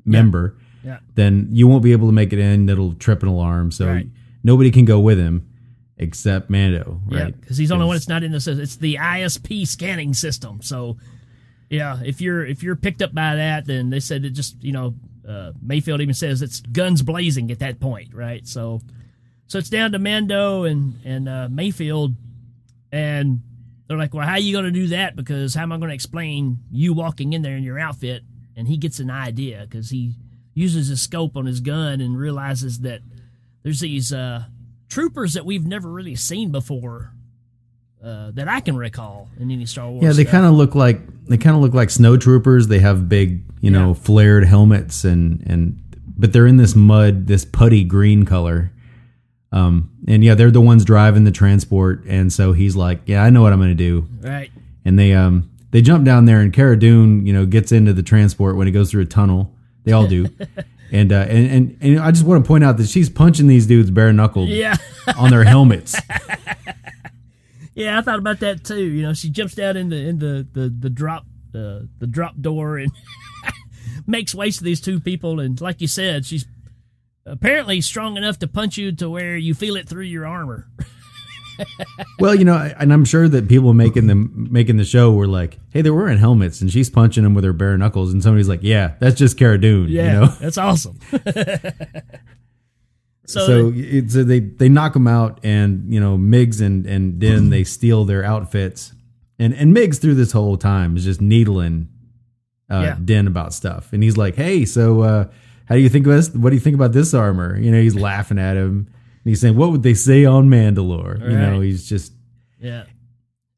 member, 0.04 0.56
Yeah. 0.84 0.98
then 1.14 1.48
you 1.50 1.66
won't 1.68 1.82
be 1.82 1.92
able 1.92 2.08
to 2.08 2.12
make 2.12 2.32
it 2.32 2.38
in. 2.38 2.68
It'll 2.68 2.94
trip 2.94 3.22
an 3.22 3.28
alarm. 3.28 3.70
So 3.70 3.86
Right. 3.86 4.08
nobody 4.42 4.70
can 4.70 4.84
go 4.84 5.00
with 5.00 5.18
him 5.18 5.46
except 5.98 6.50
Mando, 6.50 7.00
right? 7.06 7.38
Because 7.40 7.56
he's 7.58 7.68
the 7.68 7.74
only 7.74 7.86
one 7.86 7.94
that's 7.96 8.08
not 8.08 8.22
in 8.24 8.32
this. 8.32 8.46
It's 8.48 8.76
the 8.76 8.96
ISP 8.98 9.64
scanning 9.66 10.14
system. 10.14 10.60
So, 10.62 10.96
yeah, 11.70 12.00
if 12.04 12.20
you're 12.20 12.44
if 12.44 12.62
you're 12.62 12.76
picked 12.76 13.02
up 13.02 13.14
by 13.14 13.36
that, 13.36 13.66
then 13.66 13.90
they 13.90 14.00
said 14.00 14.24
it 14.24 14.30
just 14.30 14.62
you 14.62 14.72
know 14.72 14.94
uh, 15.28 15.52
Mayfield 15.62 16.00
even 16.00 16.14
says 16.14 16.42
it's 16.42 16.60
guns 16.60 17.02
blazing 17.02 17.50
at 17.52 17.60
that 17.60 17.78
point, 17.78 18.12
right? 18.12 18.44
So, 18.48 18.80
so 19.46 19.58
it's 19.58 19.70
down 19.70 19.92
to 19.92 19.98
Mando 20.00 20.64
and 20.64 20.94
and 21.04 21.28
uh, 21.28 21.48
Mayfield, 21.50 22.16
and 22.90 23.40
they're 23.86 23.96
like, 23.98 24.12
"Well, 24.12 24.26
how 24.26 24.32
are 24.32 24.38
you 24.40 24.52
going 24.52 24.64
to 24.64 24.70
do 24.72 24.88
that? 24.88 25.14
Because 25.14 25.54
how 25.54 25.62
am 25.62 25.72
I 25.72 25.76
going 25.78 25.88
to 25.90 25.94
explain 25.94 26.58
you 26.72 26.92
walking 26.94 27.32
in 27.32 27.42
there 27.42 27.56
in 27.56 27.62
your 27.62 27.78
outfit?" 27.78 28.22
And 28.56 28.68
he 28.68 28.76
gets 28.76 29.00
an 29.00 29.10
idea 29.10 29.66
because 29.68 29.90
he 29.90 30.14
uses 30.54 30.88
his 30.88 31.00
scope 31.00 31.36
on 31.36 31.46
his 31.46 31.60
gun 31.60 32.00
and 32.00 32.16
realizes 32.16 32.80
that 32.80 33.00
there's 33.62 33.80
these 33.80 34.12
uh, 34.12 34.44
troopers 34.88 35.34
that 35.34 35.46
we've 35.46 35.66
never 35.66 35.88
really 35.88 36.14
seen 36.16 36.50
before 36.50 37.12
uh, 38.04 38.30
that 38.32 38.48
I 38.48 38.60
can 38.60 38.76
recall 38.76 39.30
in 39.38 39.50
any 39.50 39.64
Star 39.64 39.88
Wars. 39.88 40.02
Yeah, 40.04 40.12
they 40.12 40.24
kind 40.24 40.44
of 40.44 40.52
look 40.54 40.74
like 40.74 41.00
they 41.26 41.38
kind 41.38 41.54
of 41.56 41.62
look 41.62 41.72
like 41.72 41.88
snow 41.88 42.16
troopers. 42.16 42.66
They 42.68 42.80
have 42.80 43.08
big, 43.08 43.42
you 43.60 43.70
know, 43.70 43.88
Yeah. 43.88 43.94
flared 43.94 44.44
helmets 44.44 45.04
and 45.04 45.42
and 45.46 45.78
but 46.18 46.32
they're 46.32 46.46
in 46.46 46.56
this 46.58 46.74
mud, 46.76 47.26
this 47.26 47.44
putty 47.44 47.84
green 47.84 48.24
color. 48.24 48.70
Um, 49.52 49.90
and 50.08 50.24
yeah, 50.24 50.34
they're 50.34 50.50
the 50.50 50.60
ones 50.60 50.84
driving 50.84 51.24
the 51.24 51.30
transport. 51.30 52.04
And 52.06 52.32
so 52.32 52.52
he's 52.52 52.74
like, 52.74 53.02
"Yeah, 53.06 53.22
I 53.22 53.30
know 53.30 53.42
what 53.42 53.52
I'm 53.52 53.58
going 53.60 53.70
to 53.70 53.74
do." 53.74 54.06
right. 54.20 54.50
And 54.84 54.98
they 54.98 55.12
um 55.12 55.48
they 55.72 55.82
jump 55.82 56.04
down 56.04 56.26
there, 56.26 56.40
and 56.40 56.52
Cara 56.52 56.78
Dune, 56.78 57.26
you 57.26 57.32
know, 57.32 57.44
gets 57.44 57.72
into 57.72 57.92
the 57.92 58.02
transport 58.04 58.56
when 58.56 58.68
it 58.68 58.70
goes 58.70 58.90
through 58.92 59.02
a 59.02 59.06
tunnel. 59.06 59.54
They 59.84 59.92
all 59.92 60.06
do. 60.06 60.28
And, 60.94 61.10
uh, 61.10 61.24
and 61.26 61.50
and 61.50 61.78
and 61.80 61.98
I 62.00 62.10
just 62.10 62.26
want 62.26 62.44
to 62.44 62.46
point 62.46 62.62
out 62.64 62.76
that 62.76 62.86
she's 62.86 63.08
punching 63.08 63.46
these 63.46 63.66
dudes 63.66 63.90
bare 63.90 64.12
knuckled 64.12 64.50
Yeah, 64.50 64.76
on 65.16 65.30
their 65.30 65.42
helmets. 65.42 65.96
yeah, 67.74 67.98
I 67.98 68.02
thought 68.02 68.18
about 68.18 68.40
that 68.40 68.62
too. 68.62 68.82
You 68.84 69.00
know, 69.02 69.14
she 69.14 69.30
jumps 69.30 69.54
down 69.54 69.78
in 69.78 69.88
the 69.88 69.96
in 69.96 70.18
the 70.18 70.46
the, 70.52 70.68
the 70.68 70.90
drop 70.90 71.24
uh, 71.54 71.80
the 71.98 72.06
drop 72.06 72.34
door 72.38 72.76
and 72.76 72.92
makes 74.06 74.34
ways 74.34 74.58
to 74.58 74.64
these 74.64 74.82
two 74.82 75.00
people. 75.00 75.40
And 75.40 75.58
like 75.62 75.80
you 75.80 75.88
said, 75.88 76.26
she's 76.26 76.44
apparently 77.24 77.80
strong 77.80 78.18
enough 78.18 78.38
to 78.40 78.46
punch 78.46 78.76
you 78.76 78.92
to 78.96 79.08
where 79.08 79.36
you 79.38 79.54
feel 79.54 79.76
it 79.76 79.88
through 79.88 80.04
your 80.04 80.26
armor. 80.26 80.68
Well, 82.18 82.34
you 82.34 82.44
know, 82.44 82.54
and 82.78 82.92
I'm 82.92 83.04
sure 83.04 83.28
that 83.28 83.48
people 83.48 83.74
making 83.74 84.06
the 84.06 84.14
making 84.14 84.76
the 84.76 84.84
show 84.84 85.12
were 85.12 85.26
like, 85.26 85.58
"Hey, 85.70 85.82
they're 85.82 85.94
wearing 85.94 86.18
helmets," 86.18 86.60
and 86.60 86.70
she's 86.70 86.88
punching 86.90 87.22
them 87.24 87.34
with 87.34 87.44
her 87.44 87.52
bare 87.52 87.76
knuckles, 87.76 88.12
and 88.12 88.22
somebody's 88.22 88.48
like, 88.48 88.60
"Yeah, 88.62 88.92
that's 89.00 89.16
just 89.16 89.36
Cara 89.38 89.58
Dune." 89.58 89.88
Yeah, 89.88 90.04
you 90.04 90.20
know. 90.20 90.26
that's 90.40 90.58
awesome. 90.58 90.98
so, 93.26 93.46
So 93.46 93.72
it's 93.74 94.14
they 94.14 94.40
they 94.40 94.68
knock 94.68 94.92
them 94.94 95.06
out, 95.08 95.40
and 95.42 95.92
you 95.92 96.00
know, 96.00 96.16
Miggs 96.16 96.60
and 96.60 96.86
and 96.86 97.18
Din 97.18 97.50
they 97.50 97.64
steal 97.64 98.04
their 98.04 98.24
outfits, 98.24 98.92
and 99.38 99.54
and 99.54 99.72
Miggs 99.72 99.98
through 99.98 100.14
this 100.14 100.32
whole 100.32 100.56
time 100.56 100.96
is 100.96 101.04
just 101.04 101.20
needling 101.20 101.88
uh, 102.70 102.80
Yeah. 102.82 102.96
Din 103.04 103.26
about 103.26 103.52
stuff, 103.54 103.92
and 103.92 104.02
he's 104.02 104.16
like, 104.16 104.34
"Hey, 104.36 104.64
so 104.64 105.02
uh, 105.02 105.24
how 105.66 105.74
do 105.74 105.80
you 105.80 105.88
think 105.88 106.06
of 106.06 106.12
this? 106.12 106.30
What 106.34 106.50
do 106.50 106.56
you 106.56 106.60
think 106.60 106.74
about 106.74 106.92
this 106.92 107.14
armor?" 107.14 107.58
You 107.58 107.70
know, 107.70 107.80
he's 107.80 107.94
laughing 107.96 108.38
at 108.38 108.56
him, 108.56 108.88
he's 109.24 109.40
saying, 109.40 109.56
"What 109.56 109.70
would 109.70 109.82
they 109.82 109.94
say 109.94 110.24
on 110.24 110.48
Mandalore?" 110.48 111.20
You 111.20 111.36
know, 111.36 111.60
he's 111.60 111.88
just 111.88 112.12
Yeah. 112.60 112.84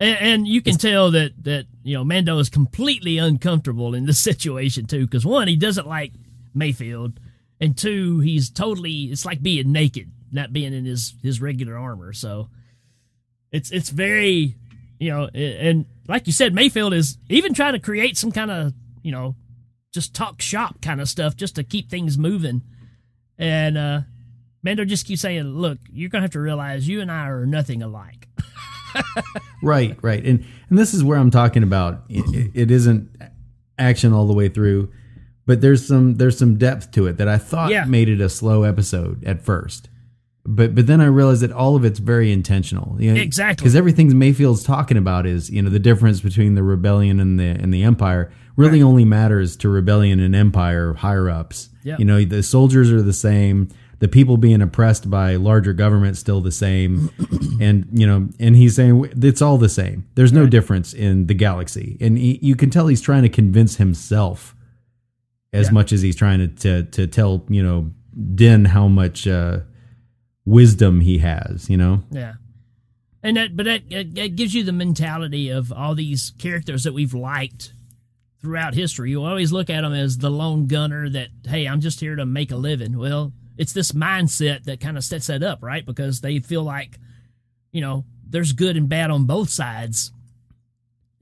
And, 0.01 0.19
and 0.19 0.49
you 0.49 0.61
can 0.61 0.77
tell 0.77 1.13
that 1.13 1.33
that 1.45 1.67
you 1.83 1.95
know 1.95 2.05
Mando 2.05 2.39
is 2.39 2.49
completely 2.49 3.19
uncomfortable 3.19 3.95
in 3.95 4.07
this 4.07 4.19
situation 4.19 4.87
too, 4.87 5.07
because 5.07 5.25
one, 5.25 5.49
he 5.49 5.57
doesn't 5.57 5.87
like 5.87 6.13
Mayfield, 6.55 7.21
and 7.61 7.77
two, 7.77 8.21
he's 8.21 8.51
totally 8.51 9.05
it's 9.05 9.25
like 9.25 9.43
being 9.43 9.73
naked, 9.73 10.11
not 10.33 10.53
being 10.53 10.73
in 10.75 10.85
his 10.85 11.15
his 11.23 11.41
regular 11.41 11.77
armor. 11.77 12.13
So 12.13 12.49
it's 13.53 13.71
it's 13.71 13.91
very 13.91 14.57
you 14.99 15.11
know, 15.11 15.29
and 15.35 15.87
like 16.09 16.27
you 16.27 16.33
said, 16.33 16.55
Mayfield 16.55 16.93
is 16.95 17.19
even 17.29 17.55
trying 17.55 17.73
to 17.75 17.79
create 17.79 18.17
some 18.17 18.33
kind 18.33 18.51
of 18.51 18.73
you 19.03 19.13
know 19.13 19.37
just 19.93 20.15
talk 20.15 20.43
shop 20.43 20.83
kind 20.83 21.01
of 21.01 21.09
stuff 21.09 21.37
just 21.37 21.55
to 21.55 21.63
keep 21.63 21.89
things 21.89 22.19
moving, 22.19 22.63
and 23.39 23.79
uh 23.79 24.01
Mando 24.65 24.85
just 24.85 25.07
keeps 25.07 25.21
saying, 25.21 25.45
"Look, 25.45 25.79
you're 25.93 26.09
gonna 26.09 26.23
have 26.23 26.31
to 26.33 26.41
realize 26.41 26.89
you 26.89 27.01
and 27.01 27.13
I 27.13 27.29
are 27.29 27.47
nothing 27.47 27.83
alike." 27.83 28.27
Right, 29.63 29.97
right, 30.03 30.23
and 30.25 30.45
and 30.69 30.79
this 30.79 30.93
is 30.93 31.03
where 31.03 31.17
I'm 31.19 31.31
talking 31.31 31.63
about. 31.63 32.03
It, 32.09 32.51
it 32.55 32.71
isn't 32.71 33.17
action 33.79 34.13
all 34.13 34.27
the 34.27 34.35
way 34.35 34.49
through, 34.49 34.93
but 35.47 35.63
there's 35.63 35.87
some 35.87 36.17
there's 36.17 36.37
some 36.37 36.59
depth 36.59 36.91
to 36.93 37.07
it 37.07 37.17
that 37.17 37.29
I 37.29 37.39
thought 37.39 37.71
Yeah. 37.71 37.85
made 37.87 38.09
it 38.11 38.21
a 38.21 38.29
slow 38.29 38.63
episode 38.65 39.25
at 39.25 39.41
first. 39.43 39.89
But 40.45 40.75
but 40.75 40.87
then 40.87 41.01
I 41.01 41.07
realized 41.07 41.41
that 41.43 41.51
all 41.53 41.77
of 41.77 41.85
it's 41.85 41.99
very 41.99 42.31
intentional. 42.31 42.97
You 43.01 43.15
know, 43.15 43.21
Exactly. 43.21 43.63
because 43.65 43.75
everything 43.75 44.17
Mayfield's 44.19 44.63
talking 44.65 44.99
about 44.99 45.25
is 45.27 45.49
you 45.51 45.63
know 45.63 45.71
the 45.71 45.79
difference 45.79 46.21
between 46.21 46.55
the 46.55 46.63
rebellion 46.63 47.19
and 47.21 47.41
the 47.41 47.47
and 47.47 47.73
the 47.73 47.85
empire 47.85 48.31
really 48.57 48.83
only 48.83 49.07
matters 49.07 49.57
to 49.57 49.69
rebellion 49.71 50.21
and 50.21 50.37
empire 50.37 50.93
higher 50.93 51.31
ups. 51.31 51.71
Yeah. 51.83 51.97
You 51.99 52.05
know 52.05 52.23
the 52.23 52.43
soldiers 52.43 52.93
are 52.93 53.01
the 53.03 53.15
same. 53.15 53.71
The 54.01 54.09
people 54.09 54.37
being 54.37 54.61
oppressed 54.61 55.09
by 55.11 55.37
larger 55.37 55.73
government 55.73 56.17
still 56.17 56.41
the 56.41 56.53
same, 56.53 57.11
and 57.61 57.87
you 57.93 58.07
know, 58.07 58.29
and 58.39 58.57
he's 58.57 58.75
saying 58.77 59.11
it's 59.23 59.41
all 59.43 59.57
the 59.59 59.69
same. 59.69 60.07
There's 60.15 60.33
no 60.33 60.47
difference 60.47 60.93
in 60.93 61.27
the 61.27 61.35
galaxy, 61.35 61.97
and 62.01 62.19
he, 62.19 62.39
you 62.43 62.57
can 62.57 62.71
tell 62.71 62.87
he's 62.89 63.01
trying 63.01 63.23
to 63.23 63.29
convince 63.29 63.77
himself 63.77 64.55
as 65.53 65.67
Yeah. 65.69 65.73
much 65.73 65.93
as 65.93 66.03
he's 66.03 66.17
trying 66.17 66.39
to, 66.41 66.49
to 66.49 66.83
to 66.91 67.07
tell 67.07 67.45
you 67.49 67.63
know 67.63 67.91
Din 68.35 68.65
how 68.67 68.89
much 68.89 69.27
uh, 69.27 69.61
wisdom 70.45 71.01
he 71.01 71.19
has. 71.19 71.69
You 71.71 71.77
know, 71.77 72.03
Yeah. 72.11 72.35
And 73.23 73.39
that, 73.39 73.57
but 73.57 73.65
that, 73.65 73.83
it 73.91 74.37
gives 74.37 74.55
you 74.55 74.65
the 74.65 74.73
mentality 74.73 75.49
of 75.49 75.73
all 75.73 75.95
these 75.95 76.33
characters 76.39 76.83
that 76.85 76.93
we've 76.93 77.15
liked 77.15 77.73
throughout 78.43 78.75
history. 78.75 79.11
You 79.13 79.25
always 79.25 79.51
look 79.51 79.71
at 79.71 79.81
them 79.81 79.95
as 79.95 80.19
the 80.19 80.31
lone 80.31 80.67
gunner 80.67 81.09
that, 81.09 81.29
hey, 81.47 81.67
I'm 81.67 81.81
just 81.81 82.01
here 82.01 82.17
to 82.17 82.27
make 82.27 82.51
a 82.51 82.57
living. 82.57 82.99
Well, 82.99 83.33
it's 83.57 83.73
this 83.73 83.93
mindset 83.93 84.65
that 84.65 84.81
kind 84.81 84.97
of 84.97 85.05
sets 85.05 85.27
that 85.29 85.43
up, 85.43 85.63
right? 85.63 85.85
Because 85.85 86.21
they 86.21 86.39
feel 86.41 86.63
like, 86.63 86.99
you 87.73 87.81
know, 87.81 88.05
there's 88.29 88.53
good 88.53 88.77
and 88.77 88.89
bad 88.89 89.11
on 89.11 89.25
both 89.27 89.51
sides. 89.51 90.13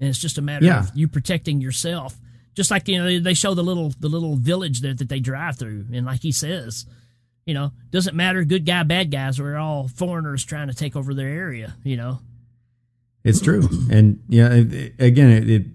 And 0.01 0.09
it's 0.09 0.19
just 0.19 0.39
a 0.39 0.43
matter 0.43 0.65
Yeah. 0.67 0.81
of 0.81 0.91
you 0.95 1.09
protecting 1.09 1.61
yourself. 1.61 2.19
Just 2.55 2.71
like, 2.71 2.89
you 2.89 2.99
know, 2.99 3.21
they- 3.21 3.35
show 3.35 3.55
the 3.55 3.62
little, 3.65 3.93
the 4.01 4.09
little 4.09 4.37
village 4.37 4.81
that, 4.81 4.99
that 4.99 5.09
they 5.09 5.21
drive 5.21 5.57
through. 5.59 5.87
And 5.93 6.05
like 6.07 6.23
he 6.23 6.33
says, 6.33 6.87
you 7.47 7.55
know, 7.55 7.73
doesn't 7.91 8.15
matter 8.17 8.45
good 8.45 8.65
guy, 8.67 8.83
bad 8.83 9.11
guys. 9.11 9.41
We're 9.41 9.57
all 9.57 9.89
foreigners 9.89 10.45
trying 10.45 10.69
to 10.69 10.75
take 10.75 10.95
over 10.97 11.15
their 11.15 11.29
area. 11.29 11.75
You 11.85 11.97
know, 11.97 12.21
It's 13.25 13.41
true, 13.41 13.69
and 13.91 14.21
yeah, 14.29 14.53
it, 14.53 14.73
it- 14.73 14.95
again, 14.99 15.31
it, 15.31 15.51
it. 15.51 15.67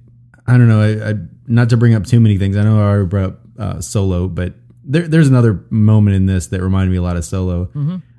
I 0.46 0.54
don't 0.58 0.68
know. 0.68 0.82
I, 0.82 1.10
I, 1.10 1.14
not 1.46 1.70
to 1.70 1.78
bring 1.78 1.94
up 1.94 2.06
too 2.06 2.20
many 2.20 2.38
things. 2.38 2.56
I 2.58 2.64
know 2.64 2.78
I 2.80 2.84
already 2.84 3.08
brought 3.08 3.26
up 3.26 3.40
uh, 3.60 3.82
Solo, 3.82 4.28
but 4.28 4.54
there, 4.88 5.08
there's 5.08 5.28
another 5.28 5.64
moment 5.70 6.16
in 6.16 6.26
this 6.26 6.48
that 6.48 6.62
reminded 6.62 6.92
me 6.92 6.98
a 6.98 7.02
lot 7.02 7.18
of 7.18 7.26
Solo. 7.26 7.70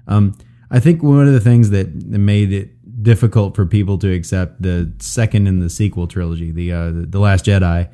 Um, 0.07 0.35
I 0.71 0.81
think 0.81 1.03
one 1.03 1.27
of 1.27 1.33
the 1.33 1.41
things 1.41 1.71
that 1.71 1.95
made 1.95 2.53
it 2.53 3.03
difficult 3.03 3.55
for 3.57 3.65
people 3.65 3.97
to 3.99 4.13
accept 4.13 4.61
the 4.61 4.93
second 4.99 5.47
in 5.47 5.61
the 5.61 5.71
sequel 5.71 6.07
trilogy, 6.07 6.51
the 6.51 6.73
uh, 6.73 6.87
the, 6.91 7.07
the 7.07 7.19
Last 7.19 7.45
Jedi, 7.47 7.89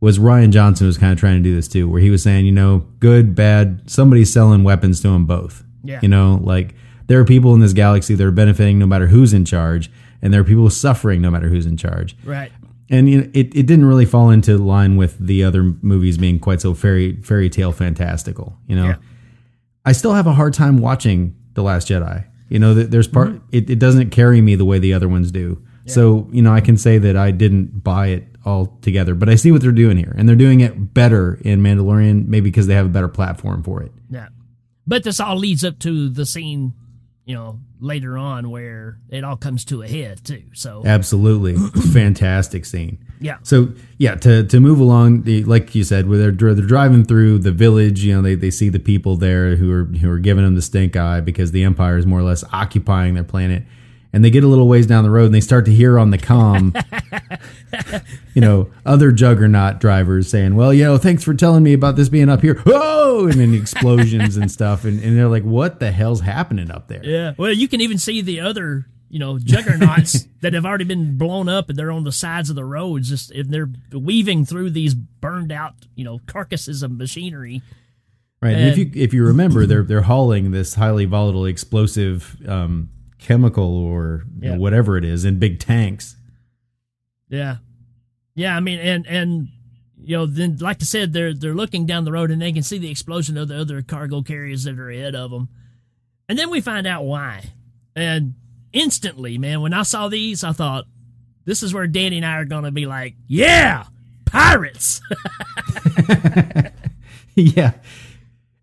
was 0.00 0.18
Rian 0.18 0.50
Johnson 0.50 0.86
was 0.86 0.96
kind 0.98 1.12
of 1.12 1.18
trying 1.18 1.36
to 1.36 1.42
do 1.42 1.54
this 1.54 1.68
too, 1.68 1.88
where 1.88 2.00
he 2.00 2.10
was 2.10 2.22
saying, 2.22 2.46
you 2.46 2.52
know, 2.52 2.86
good, 3.00 3.34
bad, 3.34 3.88
somebody's 3.90 4.32
selling 4.32 4.64
weapons 4.64 5.00
to 5.02 5.08
them 5.08 5.26
both. 5.26 5.64
Yeah. 5.82 6.00
You 6.02 6.08
know, 6.08 6.40
like 6.42 6.74
there 7.08 7.18
are 7.20 7.24
people 7.24 7.52
in 7.54 7.60
this 7.60 7.72
galaxy 7.74 8.14
that 8.14 8.24
are 8.24 8.30
benefiting 8.30 8.78
no 8.78 8.86
matter 8.86 9.06
who's 9.08 9.32
in 9.34 9.44
charge, 9.44 9.90
and 10.22 10.32
there 10.32 10.40
are 10.40 10.44
people 10.44 10.70
suffering 10.70 11.20
no 11.20 11.30
matter 11.30 11.48
who's 11.48 11.66
in 11.66 11.76
charge. 11.76 12.16
right? 12.24 12.50
And 12.90 13.08
you 13.08 13.22
know, 13.22 13.30
it, 13.32 13.54
it 13.54 13.66
didn't 13.66 13.86
really 13.86 14.04
fall 14.04 14.30
into 14.30 14.58
line 14.58 14.96
with 14.96 15.18
the 15.18 15.42
other 15.44 15.62
movies 15.62 16.18
being 16.18 16.38
quite 16.38 16.60
so 16.60 16.74
fairy 16.74 17.20
fairy 17.22 17.48
tale 17.48 17.72
fantastical. 17.72 18.58
You 18.66 18.76
know, 18.76 18.84
Yeah. 18.86 18.96
I 19.86 19.92
still 19.92 20.14
have 20.14 20.26
a 20.26 20.32
hard 20.32 20.54
time 20.54 20.78
watching 20.78 21.34
The 21.54 21.62
Last 21.62 21.88
Jedi. 21.88 22.24
You 22.48 22.58
know, 22.58 22.74
there's 22.74 23.08
part 23.08 23.28
mm-hmm. 23.28 23.46
it, 23.52 23.70
it 23.70 23.78
doesn't 23.78 24.10
carry 24.10 24.40
me 24.40 24.54
the 24.54 24.64
way 24.64 24.78
the 24.78 24.94
other 24.94 25.08
ones 25.08 25.30
do. 25.30 25.62
So 25.86 26.28
you 26.32 26.40
know, 26.40 26.52
I 26.52 26.60
can 26.62 26.78
say 26.78 26.96
that 26.96 27.14
I 27.14 27.30
didn't 27.30 27.84
buy 27.84 28.08
it 28.08 28.24
all 28.46 28.78
together, 28.80 29.14
but 29.14 29.28
I 29.28 29.34
see 29.34 29.52
what 29.52 29.60
they're 29.60 29.72
doing 29.72 29.98
here, 29.98 30.14
and 30.16 30.26
they're 30.28 30.36
doing 30.36 30.60
it 30.60 30.94
better 30.94 31.38
in 31.42 31.62
Mandalorian, 31.62 32.26
maybe 32.26 32.48
because 32.48 32.66
they 32.66 32.74
have 32.74 32.86
a 32.86 32.90
better 32.90 33.08
platform 33.08 33.62
for 33.62 33.82
it. 33.82 33.92
Yeah. 34.10 34.28
But 34.86 35.04
this 35.04 35.20
all 35.20 35.36
leads 35.36 35.62
up 35.64 35.78
to 35.80 36.08
the 36.08 36.24
scene, 36.24 36.72
you 37.26 37.34
know, 37.34 37.58
later 37.80 38.18
on 38.18 38.50
where 38.50 38.98
it 39.08 39.24
all 39.24 39.36
comes 39.36 39.64
to 39.66 39.82
a 39.82 39.88
head 39.88 40.22
too. 40.24 40.42
So 40.52 40.82
Absolutely, 40.84 41.56
fantastic 41.92 42.64
scene. 42.66 42.98
yeah, 43.20 43.38
So 43.42 43.72
yeah, 43.98 44.14
to 44.16 44.44
to 44.46 44.60
move 44.60 44.78
along, 44.80 45.22
the, 45.22 45.42
like 45.44 45.74
you 45.74 45.84
said, 45.84 46.08
where 46.08 46.18
they're 46.18 46.54
they're 46.54 46.66
driving 46.66 47.04
through 47.04 47.38
the 47.38 47.52
village, 47.52 48.04
you 48.04 48.14
know, 48.14 48.22
they, 48.22 48.34
they 48.34 48.50
see 48.50 48.68
the 48.68 48.78
people 48.78 49.16
there 49.16 49.56
who 49.56 49.72
are 49.72 49.84
who 49.84 50.10
are 50.10 50.18
giving 50.18 50.44
them 50.44 50.54
the 50.54 50.62
stink 50.62 50.96
eye 50.96 51.20
because 51.20 51.52
the 51.52 51.64
empire 51.64 51.96
is 51.96 52.06
more 52.06 52.20
or 52.20 52.24
less 52.24 52.44
occupying 52.52 53.14
their 53.14 53.24
planet, 53.24 53.62
and 54.14 54.24
they 54.24 54.30
get 54.30 54.44
a 54.44 54.46
little 54.46 54.68
ways 54.68 54.86
down 54.86 55.02
the 55.02 55.10
road 55.10 55.26
and 55.26 55.34
they 55.34 55.40
start 55.40 55.64
to 55.64 55.72
hear 55.72 55.98
on 55.98 56.10
the 56.10 56.18
comm, 56.18 56.72
you 58.34 58.40
know, 58.40 58.70
other 58.86 59.10
juggernaut 59.10 59.80
drivers 59.80 60.28
saying, 60.28 60.54
"Well, 60.54 60.72
you 60.72 60.84
know, 60.84 60.98
thanks 60.98 61.24
for 61.24 61.34
telling 61.34 61.64
me 61.64 61.72
about 61.72 61.96
this 61.96 62.08
being 62.08 62.28
up 62.28 62.40
here." 62.40 62.62
Oh, 62.66 63.26
and 63.26 63.34
then 63.34 63.54
explosions 63.54 64.36
and 64.36 64.50
stuff, 64.50 64.84
and, 64.84 65.02
and 65.02 65.18
they're 65.18 65.28
like, 65.28 65.42
"What 65.42 65.80
the 65.80 65.90
hell's 65.90 66.20
happening 66.20 66.70
up 66.70 66.86
there?" 66.86 67.04
yeah. 67.04 67.34
Well, 67.36 67.52
you 67.52 67.66
can 67.66 67.80
even 67.80 67.98
see 67.98 68.20
the 68.20 68.38
other, 68.38 68.86
you 69.08 69.18
know, 69.18 69.36
juggernauts 69.36 70.28
that 70.42 70.54
have 70.54 70.64
already 70.64 70.84
been 70.84 71.18
blown 71.18 71.48
up 71.48 71.68
and 71.68 71.76
they're 71.76 71.90
on 71.90 72.04
the 72.04 72.12
sides 72.12 72.50
of 72.50 72.56
the 72.56 72.64
roads, 72.64 73.08
just 73.08 73.32
if 73.32 73.48
they're 73.48 73.70
weaving 73.92 74.44
through 74.44 74.70
these 74.70 74.94
burned 74.94 75.50
out, 75.50 75.74
you 75.96 76.04
know, 76.04 76.20
carcasses 76.26 76.84
of 76.84 76.92
machinery. 76.92 77.62
Right. 78.40 78.54
And, 78.54 78.68
if 78.68 78.78
you 78.78 78.90
if 78.94 79.12
you 79.12 79.24
remember, 79.26 79.66
they're 79.66 79.82
they're 79.82 80.02
hauling 80.02 80.52
this 80.52 80.74
highly 80.74 81.04
volatile 81.04 81.46
explosive 81.46 82.36
um, 82.46 82.90
chemical 83.24 83.76
or 83.76 84.24
you 84.38 84.50
know, 84.50 84.58
whatever 84.58 84.96
it 84.98 85.04
is 85.04 85.24
in 85.24 85.38
big 85.38 85.58
tanks. 85.58 86.16
Yeah, 87.28 87.56
yeah. 88.34 88.54
I 88.56 88.60
mean, 88.60 88.78
and 88.78 89.06
and 89.06 89.48
you 89.98 90.16
know, 90.16 90.26
then 90.26 90.58
like 90.58 90.76
I 90.80 90.84
said, 90.84 91.12
they're 91.12 91.32
they're 91.32 91.54
looking 91.54 91.86
down 91.86 92.04
the 92.04 92.12
road 92.12 92.30
and 92.30 92.40
they 92.40 92.52
can 92.52 92.62
see 92.62 92.78
the 92.78 92.90
explosion 92.90 93.38
of 93.38 93.48
the 93.48 93.58
other 93.58 93.80
cargo 93.82 94.22
carriers 94.22 94.64
that 94.64 94.78
are 94.78 94.90
ahead 94.90 95.14
of 95.14 95.30
them, 95.30 95.48
and 96.28 96.38
then 96.38 96.50
we 96.50 96.60
find 96.60 96.86
out 96.86 97.04
why. 97.04 97.44
And 97.96 98.34
instantly, 98.72 99.38
man, 99.38 99.62
when 99.62 99.72
I 99.72 99.82
saw 99.82 100.08
these, 100.08 100.44
I 100.44 100.52
thought, 100.52 100.84
this 101.46 101.62
is 101.62 101.72
where 101.72 101.86
Danny 101.86 102.16
and 102.18 102.26
I 102.26 102.36
are 102.36 102.44
going 102.44 102.64
to 102.64 102.72
be 102.72 102.86
like, 102.86 103.14
yeah, 103.26 103.84
pirates. 104.26 105.00
yeah. 107.34 107.72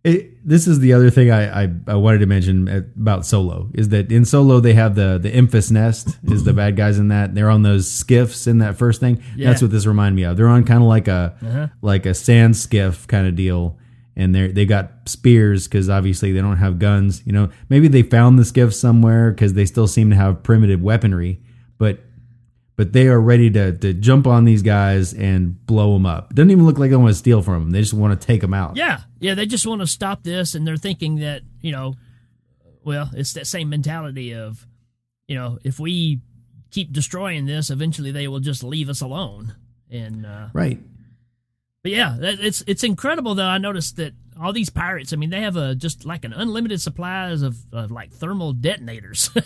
It, 0.03 0.47
this 0.47 0.65
is 0.65 0.79
the 0.79 0.93
other 0.93 1.11
thing 1.11 1.29
I, 1.29 1.63
I, 1.65 1.69
I 1.87 1.93
wanted 1.95 2.19
to 2.19 2.25
mention 2.25 2.67
about 2.99 3.23
Solo 3.23 3.69
is 3.75 3.89
that 3.89 4.11
in 4.11 4.25
Solo 4.25 4.59
they 4.59 4.73
have 4.73 4.95
the 4.95 5.19
the 5.21 5.31
Enfys 5.31 5.71
Nest 5.71 6.17
is 6.23 6.43
the 6.43 6.53
bad 6.53 6.75
guys 6.75 6.97
in 6.97 7.09
that 7.09 7.35
they're 7.35 7.51
on 7.51 7.61
those 7.61 7.89
skiffs 7.91 8.47
in 8.47 8.57
that 8.59 8.77
first 8.77 8.99
thing. 8.99 9.21
Yeah. 9.35 9.49
That's 9.49 9.61
what 9.61 9.69
this 9.69 9.85
reminded 9.85 10.15
me 10.15 10.23
of. 10.23 10.37
They're 10.37 10.47
on 10.47 10.63
kind 10.63 10.81
of 10.81 10.89
like 10.89 11.07
a 11.07 11.35
Uh-huh. 11.45 11.67
like 11.83 12.07
a 12.07 12.15
sand 12.15 12.57
skiff 12.57 13.05
kind 13.05 13.27
of 13.27 13.35
deal, 13.35 13.77
and 14.15 14.33
they 14.33 14.47
they 14.51 14.65
got 14.65 14.91
spears 15.07 15.67
because 15.67 15.87
obviously 15.87 16.31
they 16.31 16.41
don't 16.41 16.57
have 16.57 16.79
guns. 16.79 17.21
You 17.23 17.33
know, 17.33 17.49
maybe 17.69 17.87
they 17.87 18.01
found 18.01 18.39
the 18.39 18.45
skiff 18.45 18.73
somewhere 18.73 19.29
because 19.29 19.53
they 19.53 19.65
still 19.67 19.87
seem 19.87 20.09
to 20.09 20.15
have 20.15 20.41
primitive 20.41 20.81
weaponry, 20.81 21.41
but 21.77 21.99
but 22.81 22.93
they 22.93 23.07
are 23.09 23.21
ready 23.21 23.47
to, 23.51 23.77
to 23.77 23.93
jump 23.93 24.25
on 24.25 24.43
these 24.43 24.63
guys 24.63 25.13
and 25.13 25.63
blow 25.67 25.93
them 25.93 26.07
up. 26.07 26.33
Doesn't 26.33 26.49
even 26.49 26.65
look 26.65 26.79
like 26.79 26.89
they 26.89 26.95
want 26.95 27.11
to 27.11 27.13
steal 27.13 27.43
from 27.43 27.65
them. 27.65 27.69
They 27.69 27.79
just 27.79 27.93
want 27.93 28.19
to 28.19 28.25
take 28.25 28.41
them 28.41 28.55
out. 28.55 28.75
yeah, 28.75 29.01
yeah. 29.19 29.35
They 29.35 29.45
just 29.45 29.67
want 29.67 29.81
to 29.81 29.87
stop 29.87 30.23
this, 30.23 30.55
and 30.55 30.65
they're 30.65 30.77
thinking 30.77 31.17
that 31.17 31.43
you 31.61 31.71
know, 31.71 31.93
well, 32.83 33.11
it's 33.13 33.33
that 33.33 33.45
same 33.45 33.69
mentality 33.69 34.33
of, 34.33 34.65
you 35.27 35.35
know, 35.35 35.59
if 35.63 35.79
we 35.79 36.21
keep 36.71 36.91
destroying 36.91 37.45
this, 37.45 37.69
eventually 37.69 38.09
they 38.09 38.27
will 38.27 38.39
just 38.39 38.63
leave 38.63 38.89
us 38.89 39.01
alone. 39.01 39.53
And 39.91 40.25
uh, 40.25 40.47
Right. 40.51 40.79
But 41.83 41.91
yeah, 41.91 42.17
it's 42.19 42.63
it's 42.65 42.83
incredible 42.83 43.35
though. 43.35 43.45
I 43.45 43.59
noticed 43.59 43.97
that 43.97 44.13
all 44.41 44.53
these 44.53 44.71
pirates. 44.71 45.13
I 45.13 45.17
mean, 45.17 45.29
they 45.29 45.41
have 45.41 45.55
a 45.55 45.75
just 45.75 46.03
like 46.03 46.25
an 46.25 46.33
unlimited 46.33 46.81
supplies 46.81 47.43
of, 47.43 47.57
of 47.71 47.91
like 47.91 48.11
thermal 48.11 48.53
detonators. 48.53 49.29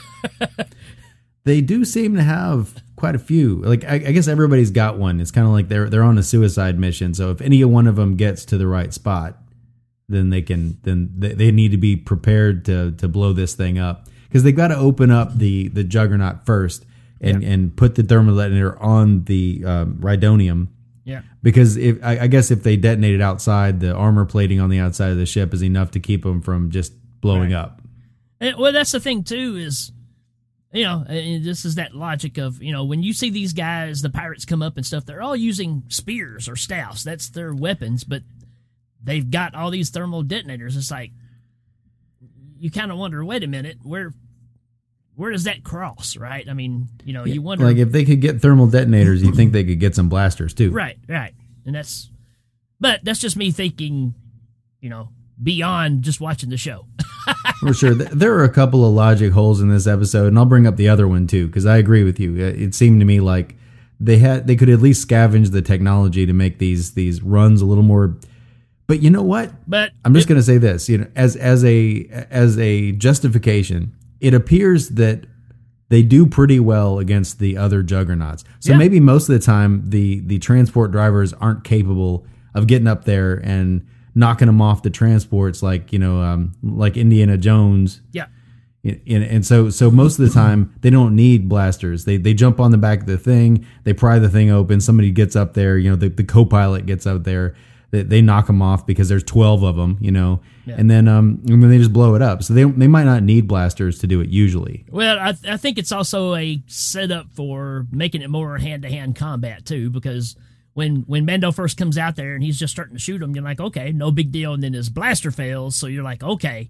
They 1.45 1.61
do 1.61 1.85
seem 1.85 2.15
to 2.15 2.23
have 2.23 2.83
quite 2.95 3.15
a 3.15 3.19
few. 3.19 3.57
Like 3.57 3.83
I, 3.83 3.95
I 3.95 4.11
guess 4.11 4.27
everybody's 4.27 4.71
got 4.71 4.97
one. 4.97 5.19
It's 5.19 5.31
kind 5.31 5.47
of 5.47 5.53
like 5.53 5.67
they're 5.67 5.89
they're 5.89 6.03
on 6.03 6.17
a 6.17 6.23
suicide 6.23 6.79
mission. 6.79 7.13
So 7.13 7.31
if 7.31 7.41
any 7.41 7.63
one 7.63 7.87
of 7.87 7.95
them 7.95 8.15
gets 8.15 8.45
to 8.45 8.57
the 8.57 8.67
right 8.67 8.93
spot, 8.93 9.37
then 10.07 10.29
they 10.29 10.41
can 10.41 10.77
then 10.83 11.11
they, 11.17 11.33
they 11.33 11.51
need 11.51 11.71
to 11.71 11.77
be 11.77 11.95
prepared 11.95 12.65
to 12.65 12.91
to 12.93 13.07
blow 13.07 13.33
this 13.33 13.55
thing 13.55 13.77
up 13.77 14.07
because 14.27 14.43
they've 14.43 14.55
got 14.55 14.69
to 14.69 14.77
open 14.77 15.11
up 15.11 15.37
the 15.37 15.67
the 15.69 15.83
juggernaut 15.83 16.45
first 16.45 16.85
and 17.21 17.43
and 17.43 17.75
put 17.75 17.95
the 17.95 18.03
thermal 18.03 18.39
on 18.79 19.23
the 19.23 19.63
um, 19.65 19.95
rhydonium 19.95 20.67
yeah, 21.05 21.21
because 21.43 21.77
if 21.77 22.03
I, 22.03 22.21
I 22.21 22.27
guess 22.27 22.49
if 22.49 22.63
they 22.63 22.77
detonated 22.77 23.21
outside, 23.21 23.79
the 23.79 23.93
armor 23.93 24.25
plating 24.25 24.59
on 24.59 24.71
the 24.71 24.79
outside 24.79 25.11
of 25.11 25.17
the 25.17 25.27
ship 25.27 25.53
is 25.53 25.63
enough 25.63 25.91
to 25.91 25.99
keep 25.99 26.23
them 26.23 26.41
from 26.41 26.71
just 26.71 26.93
blowing 27.21 27.51
Right. 27.51 27.59
up. 27.59 27.81
And, 28.39 28.57
well, 28.57 28.73
that's 28.73 28.91
the 28.91 28.99
thing 28.99 29.23
too. 29.23 29.55
Is 29.55 29.91
you 30.75 30.83
know, 30.83 31.05
and 31.07 31.43
this 31.43 31.63
is 31.63 31.75
that 31.75 31.95
logic 31.95 32.37
of 32.37 32.61
you 32.61 32.73
know 32.73 32.83
when 32.83 33.01
you 33.01 33.13
see 33.13 33.29
these 33.29 33.53
guys, 33.53 34.01
the 34.01 34.09
pirates 34.09 34.45
come 34.45 34.61
up 34.61 34.75
and 34.75 34.85
stuff. 34.85 35.05
They're 35.05 35.21
all 35.21 35.35
using 35.35 35.83
spears 35.87 36.49
or 36.49 36.55
staffs. 36.55 37.03
That's 37.03 37.29
their 37.29 37.53
weapons, 37.53 38.03
but 38.03 38.23
they've 39.01 39.29
got 39.29 39.55
all 39.55 39.71
these 39.71 39.89
thermal 39.89 40.23
detonators. 40.23 40.75
It's 40.75 40.91
like 40.91 41.11
you 42.57 42.69
kind 42.69 42.91
of 42.91 42.97
wonder, 42.97 43.23
wait 43.23 43.43
a 43.43 43.47
minute, 43.47 43.77
where 43.83 44.13
where 45.15 45.31
does 45.31 45.45
that 45.45 45.63
cross? 45.63 46.17
Right? 46.17 46.47
I 46.49 46.53
mean, 46.53 46.89
you 47.05 47.13
know, 47.13 47.23
you 47.23 47.41
wonder 47.41 47.65
Like 47.65 47.77
if 47.77 47.91
they 47.91 48.03
could 48.03 48.19
get 48.19 48.41
thermal 48.41 48.67
detonators, 48.67 49.23
you 49.23 49.33
think 49.33 49.53
they 49.53 49.63
could 49.63 49.79
get 49.79 49.95
some 49.95 50.09
blasters 50.09 50.53
too. 50.53 50.71
Right, 50.71 50.97
right. 51.07 51.33
And 51.65 51.73
that's 51.73 52.09
but 52.81 52.99
that's 53.03 53.19
just 53.19 53.37
me 53.37 53.51
thinking, 53.51 54.13
you 54.81 54.89
know, 54.89 55.09
beyond 55.41 56.03
just 56.03 56.19
watching 56.21 56.49
the 56.49 56.57
show. 56.57 56.85
For 57.59 57.73
sure. 57.73 57.93
There 57.95 58.33
are 58.35 58.43
a 58.43 58.49
couple 58.49 58.85
of 58.85 58.93
logic 58.93 59.33
holes 59.33 59.61
in 59.61 59.69
this 59.69 59.87
episode, 59.87 60.27
and 60.27 60.37
I'll 60.37 60.45
bring 60.45 60.67
up 60.67 60.75
the 60.77 60.89
other 60.89 61.07
one 61.07 61.27
too, 61.27 61.47
because 61.47 61.65
I 61.65 61.77
agree 61.77 62.03
with 62.03 62.19
you. 62.19 62.35
It 62.37 62.61
it 62.61 62.75
seemed 62.75 62.99
to 63.01 63.05
me 63.05 63.19
like 63.19 63.55
they 63.99 64.17
had 64.17 64.45
they 64.47 64.55
could 64.55 64.69
at 64.69 64.81
least 64.81 65.07
scavenge 65.07 65.51
the 65.51 65.61
technology 65.61 66.25
to 66.25 66.33
make 66.33 66.59
these 66.59 66.93
these 66.93 67.21
runs 67.21 67.61
a 67.61 67.65
little 67.65 67.83
more. 67.83 68.17
But 68.87 69.01
you 69.01 69.09
know 69.09 69.23
what? 69.23 69.51
But 69.67 69.91
I'm 70.03 70.13
just 70.13 70.27
going 70.27 70.39
to 70.39 70.43
say 70.43 70.57
this, 70.59 70.87
you 70.89 70.99
know, 70.99 71.07
as 71.15 71.35
as 71.35 71.65
a 71.65 72.05
as 72.29 72.57
a 72.59 72.91
justification, 72.93 73.95
it 74.21 74.33
appears 74.33 74.89
that 74.89 75.25
they 75.89 76.03
do 76.03 76.25
pretty 76.27 76.59
well 76.59 76.99
against 76.99 77.39
the 77.39 77.57
other 77.57 77.81
juggernauts. 77.83 78.43
So 78.59 78.71
Yeah. 78.73 78.77
maybe 78.77 78.99
most 78.99 79.27
of 79.29 79.33
the 79.33 79.39
time 79.43 79.83
the 79.89 80.19
the 80.19 80.37
transport 80.39 80.91
drivers 80.91 81.33
aren't 81.33 81.63
capable 81.63 82.25
of 82.53 82.67
getting 82.67 82.87
up 82.87 83.05
there 83.05 83.35
and 83.43 83.85
knocking 84.15 84.47
them 84.47 84.61
off 84.61 84.81
the 84.81 84.89
transports 84.89 85.61
like, 85.61 85.91
you 85.93 85.99
know, 85.99 86.21
um, 86.21 86.53
like 86.63 86.97
Indiana 86.97 87.37
Jones. 87.37 88.01
yeah. 88.11 88.27
And, 88.83 89.23
and 89.23 89.43
so 89.43 89.71
so 89.71 89.89
most 89.89 90.19
of 90.19 90.27
the 90.27 90.31
time 90.31 90.71
they 90.81 90.91
don't 90.91 91.15
need 91.15 91.49
blasters. 91.49 92.05
They 92.05 92.17
they 92.17 92.35
jump 92.35 92.59
on 92.59 92.69
the 92.69 92.77
back 92.77 92.99
of 93.01 93.07
the 93.07 93.17
thing, 93.17 93.65
they 93.83 93.93
pry 93.93 94.19
the 94.19 94.29
thing 94.29 94.51
open, 94.51 94.79
somebody 94.79 95.09
gets 95.09 95.35
up 95.35 95.55
there, 95.55 95.75
you 95.79 95.89
know, 95.89 95.95
the, 95.95 96.09
the 96.09 96.23
co-pilot 96.23 96.85
gets 96.85 97.07
out 97.07 97.23
there. 97.23 97.55
They, 97.89 98.03
they 98.03 98.21
knock 98.21 98.45
them 98.45 98.61
off 98.61 98.85
because 98.85 99.09
there's 99.09 99.23
12 99.23 99.63
of 99.63 99.75
them, 99.75 99.97
you 100.01 100.11
know. 100.11 100.39
And 100.67 100.89
then 100.91 101.07
um 101.07 101.41
and 101.47 101.63
then 101.63 101.71
they 101.71 101.79
just 101.79 101.93
blow 101.93 102.13
it 102.13 102.21
up. 102.21 102.43
So 102.43 102.53
they 102.53 102.63
they 102.63 102.87
might 102.87 103.05
not 103.05 103.23
need 103.23 103.47
blasters 103.47 103.97
to 103.99 104.07
do 104.07 104.21
it 104.21 104.29
usually. 104.29 104.85
Well, 104.91 105.17
I, 105.17 105.33
I 105.47 105.57
think 105.57 105.79
it's 105.79 105.91
also 105.91 106.35
a 106.35 106.61
setup 106.67 107.31
for 107.33 107.87
making 107.91 108.21
it 108.21 108.29
more 108.29 108.59
hand 108.59 108.83
to 108.83 108.89
hand 108.89 109.15
combat 109.15 109.65
too, 109.65 109.89
because 109.89 110.35
when 110.75 110.97
when 111.07 111.25
Mando 111.25 111.51
first 111.51 111.77
comes 111.77 111.97
out 111.97 112.15
there 112.17 112.35
and 112.35 112.43
he's 112.43 112.59
just 112.59 112.71
starting 112.73 112.95
to 112.95 112.99
shoot 113.01 113.17
them, 113.19 113.33
you're 113.33 113.43
like, 113.43 113.59
okay, 113.59 113.91
no 113.91 114.11
big 114.11 114.31
deal, 114.31 114.53
and 114.53 114.61
then 114.61 114.73
his 114.73 114.89
blaster 114.89 115.31
fails, 115.31 115.75
so 115.75 115.87
you're 115.87 116.03
like, 116.03 116.21
okay, 116.21 116.69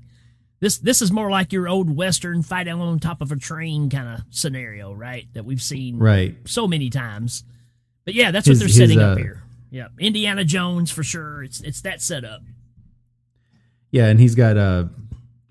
this 0.59 0.77
this 0.77 1.01
is 1.01 1.11
more 1.11 1.29
like 1.29 1.51
your 1.51 1.67
old 1.67 1.93
western 1.95 2.41
fight 2.43 2.67
on 2.67 2.99
top 2.99 3.19
of 3.21 3.31
a 3.31 3.35
train 3.35 3.89
kind 3.89 4.07
of 4.07 4.21
scenario, 4.29 4.93
right? 4.93 5.27
That 5.33 5.43
we've 5.43 5.61
seen 5.61 5.97
Right. 5.97 6.35
so 6.45 6.67
many 6.67 6.89
times. 6.89 7.43
But 8.05 8.13
yeah, 8.13 8.29
that's 8.31 8.47
His- 8.47 8.57
what 8.57 8.59
they're 8.59 8.67
his, 8.67 8.77
setting 8.77 8.99
uh, 9.01 9.11
up 9.13 9.17
here. 9.17 9.41
Yeah, 9.71 9.87
Indiana 9.99 10.45
Jones 10.45 10.91
for 10.91 11.03
sure. 11.03 11.43
It's 11.43 11.59
it's 11.61 11.81
that 11.81 12.01
setup. 12.01 12.41
Yeah, 13.91 14.05
and 14.07 14.19
he's 14.19 14.35
got 14.35 14.55
a 14.55 14.89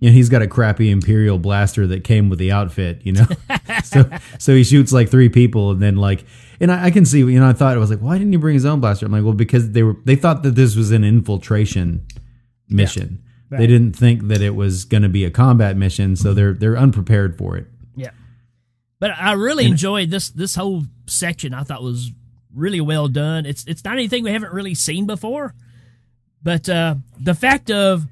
you 0.00 0.10
know, 0.10 0.14
he's 0.14 0.28
got 0.28 0.42
a 0.42 0.46
crappy 0.46 0.90
Imperial 0.90 1.38
blaster 1.38 1.86
that 1.88 2.04
came 2.04 2.28
with 2.28 2.38
the 2.38 2.52
outfit, 2.52 3.00
you 3.04 3.12
know. 3.12 3.26
so 3.84 4.08
so 4.38 4.54
he 4.54 4.62
shoots 4.64 4.92
like 4.92 5.10
three 5.10 5.28
people 5.28 5.70
and 5.72 5.82
then 5.82 5.96
like 5.96 6.24
and 6.60 6.70
I, 6.72 6.86
I 6.86 6.90
can 6.90 7.04
see 7.04 7.18
you 7.18 7.38
know, 7.38 7.48
I 7.48 7.52
thought 7.52 7.76
it 7.76 7.80
was 7.80 7.90
like, 7.90 8.00
why 8.00 8.18
didn't 8.18 8.32
he 8.32 8.36
bring 8.38 8.54
his 8.54 8.64
own 8.64 8.80
blaster? 8.80 9.06
I'm 9.06 9.12
like, 9.12 9.24
well, 9.24 9.32
because 9.32 9.72
they 9.72 9.82
were 9.82 9.96
they 10.04 10.16
thought 10.16 10.42
that 10.42 10.54
this 10.54 10.76
was 10.76 10.90
an 10.90 11.04
infiltration 11.04 12.06
mission. 12.68 13.22
They 13.50 13.58
Right. 13.58 13.66
didn't 13.66 13.92
think 13.92 14.28
that 14.28 14.40
it 14.40 14.54
was 14.56 14.84
gonna 14.84 15.08
be 15.08 15.24
a 15.24 15.30
combat 15.30 15.76
mission, 15.76 16.16
so 16.16 16.34
they're 16.34 16.54
they're 16.54 16.76
unprepared 16.76 17.36
for 17.38 17.56
it. 17.56 17.66
Yeah. 17.94 18.10
But 18.98 19.12
I 19.12 19.32
really 19.32 19.66
enjoyed 19.66 20.10
this 20.10 20.30
this 20.30 20.54
whole 20.56 20.84
section. 21.06 21.54
I 21.54 21.62
thought 21.62 21.82
was 21.82 22.10
really 22.54 22.80
well 22.80 23.06
done. 23.08 23.46
It's 23.46 23.64
it's 23.66 23.84
not 23.84 23.94
anything 23.94 24.24
we 24.24 24.30
haven't 24.32 24.52
really 24.52 24.74
seen 24.74 25.06
before. 25.06 25.54
But 26.42 26.68
uh 26.68 26.96
the 27.20 27.34
fact 27.34 27.70
of 27.70 28.06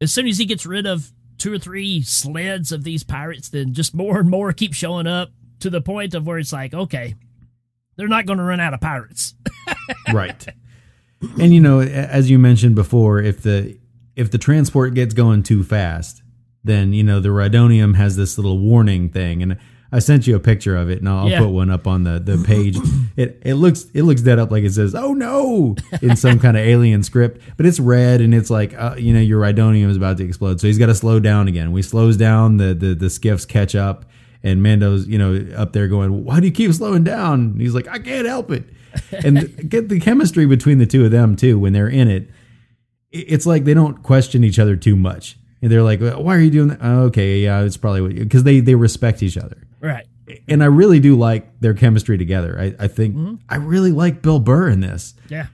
as 0.00 0.12
soon 0.12 0.28
as 0.28 0.38
he 0.38 0.44
gets 0.46 0.64
rid 0.64 0.86
of 0.86 1.12
two 1.36 1.52
or 1.52 1.58
three 1.58 2.02
sleds 2.02 2.72
of 2.72 2.84
these 2.84 3.02
pirates, 3.04 3.48
then 3.48 3.74
just 3.74 3.94
more 3.94 4.18
and 4.20 4.30
more 4.30 4.52
keep 4.52 4.72
showing 4.72 5.06
up 5.06 5.30
to 5.60 5.68
the 5.70 5.80
point 5.80 6.14
of 6.14 6.26
where 6.26 6.38
it's 6.38 6.52
like, 6.52 6.72
okay, 6.72 7.14
they're 7.98 8.08
not 8.08 8.24
going 8.24 8.38
to 8.38 8.44
run 8.44 8.60
out 8.60 8.72
of 8.72 8.80
pirates. 8.80 9.34
right. 10.12 10.46
And 11.40 11.52
you 11.52 11.60
know 11.60 11.80
as 11.80 12.30
you 12.30 12.38
mentioned 12.38 12.76
before 12.76 13.20
if 13.20 13.42
the 13.42 13.76
if 14.14 14.30
the 14.30 14.38
transport 14.38 14.94
gets 14.94 15.14
going 15.14 15.42
too 15.42 15.64
fast 15.64 16.22
then 16.62 16.92
you 16.92 17.02
know 17.02 17.18
the 17.18 17.30
rhydonium 17.30 17.96
has 17.96 18.14
this 18.14 18.38
little 18.38 18.60
warning 18.60 19.08
thing. 19.08 19.42
And 19.42 19.58
i 19.90 19.98
sent 19.98 20.28
you 20.28 20.36
a 20.36 20.38
picture 20.38 20.76
of 20.76 20.88
it 20.90 21.00
and 21.00 21.08
i'll, 21.08 21.28
Yeah. 21.28 21.40
put 21.40 21.48
one 21.48 21.70
up 21.70 21.88
on 21.88 22.04
the 22.04 22.20
the 22.20 22.38
page. 22.46 22.76
It 23.16 23.42
it 23.44 23.54
looks 23.54 23.86
it 23.94 24.02
looks 24.04 24.22
dead 24.22 24.38
up 24.38 24.52
like 24.52 24.62
it 24.62 24.72
says 24.74 24.94
oh 24.94 25.12
no 25.12 25.74
in 26.02 26.14
some 26.14 26.38
kind 26.38 26.56
of 26.56 26.62
alien 26.64 27.02
script. 27.02 27.42
But 27.56 27.66
it's 27.66 27.80
red 27.80 28.20
and 28.20 28.32
it's 28.32 28.48
like 28.48 28.74
uh, 28.78 28.94
you 28.96 29.12
know 29.12 29.18
your 29.18 29.40
rhydonium 29.42 29.88
is 29.90 29.96
about 29.96 30.18
to 30.18 30.24
explode. 30.24 30.60
So 30.60 30.68
he's 30.68 30.78
got 30.78 30.86
to 30.86 30.94
slow 30.94 31.18
down 31.18 31.48
again. 31.48 31.72
We 31.72 31.82
slows 31.82 32.16
down 32.16 32.58
the 32.58 32.74
the, 32.74 32.94
the 32.94 33.10
skiffs 33.10 33.44
catch 33.44 33.74
up 33.74 34.04
and 34.42 34.62
Mando's, 34.62 35.06
you 35.06 35.18
know, 35.18 35.46
up 35.56 35.72
there 35.72 35.88
going, 35.88 36.24
"Why 36.24 36.40
do 36.40 36.46
you 36.46 36.52
keep 36.52 36.72
slowing 36.72 37.04
down?" 37.04 37.40
And 37.40 37.60
he's 37.60 37.74
like, 37.74 37.88
"I 37.88 37.98
can't 37.98 38.26
help 38.26 38.50
it." 38.50 38.64
And 39.24 39.68
get 39.70 39.88
the 39.88 40.00
chemistry 40.00 40.46
between 40.46 40.78
the 40.78 40.86
two 40.86 41.04
of 41.04 41.10
them 41.10 41.36
too 41.36 41.58
when 41.58 41.72
they're 41.72 41.88
in 41.88 42.08
it. 42.08 42.28
It's 43.10 43.46
like 43.46 43.64
they 43.64 43.74
don't 43.74 44.02
question 44.02 44.44
each 44.44 44.58
other 44.58 44.76
too 44.76 44.94
much. 44.96 45.38
And 45.62 45.72
they're 45.72 45.82
like, 45.82 46.00
"Why 46.00 46.36
are 46.36 46.40
you 46.40 46.50
doing 46.50 46.68
that?" 46.68 46.78
Oh, 46.80 47.04
okay, 47.04 47.40
yeah, 47.40 47.62
it's 47.62 47.76
probably 47.76 48.12
because 48.12 48.44
they 48.44 48.60
they 48.60 48.74
respect 48.74 49.22
each 49.22 49.36
other. 49.36 49.56
right. 49.80 50.06
And 50.46 50.62
I 50.62 50.66
really 50.66 51.00
do 51.00 51.16
like 51.16 51.58
their 51.60 51.72
chemistry 51.72 52.18
together. 52.18 52.58
I, 52.60 52.84
I 52.84 52.86
think 52.86 53.40
I 53.48 53.56
really 53.56 53.92
like 53.92 54.20
Bill 54.20 54.38
Burr 54.38 54.68
in 54.68 54.80
this. 54.80 55.14
Yeah. 55.30 55.46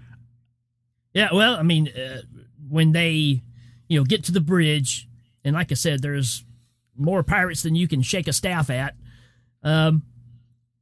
Yeah, 1.12 1.28
well, 1.32 1.54
I 1.54 1.62
mean, 1.62 1.88
uh, 1.88 2.22
when 2.68 2.90
they, 2.90 3.40
you 3.86 4.00
know, 4.00 4.02
get 4.04 4.24
to 4.24 4.32
the 4.32 4.40
bridge, 4.40 5.08
and 5.44 5.54
like 5.54 5.70
I 5.70 5.76
said, 5.76 6.02
there's 6.02 6.42
more 6.96 7.22
pirates 7.22 7.62
than 7.62 7.74
you 7.74 7.88
can 7.88 8.02
shake 8.02 8.28
a 8.28 8.32
staff 8.32 8.70
at. 8.70 8.94
Um, 9.62 10.02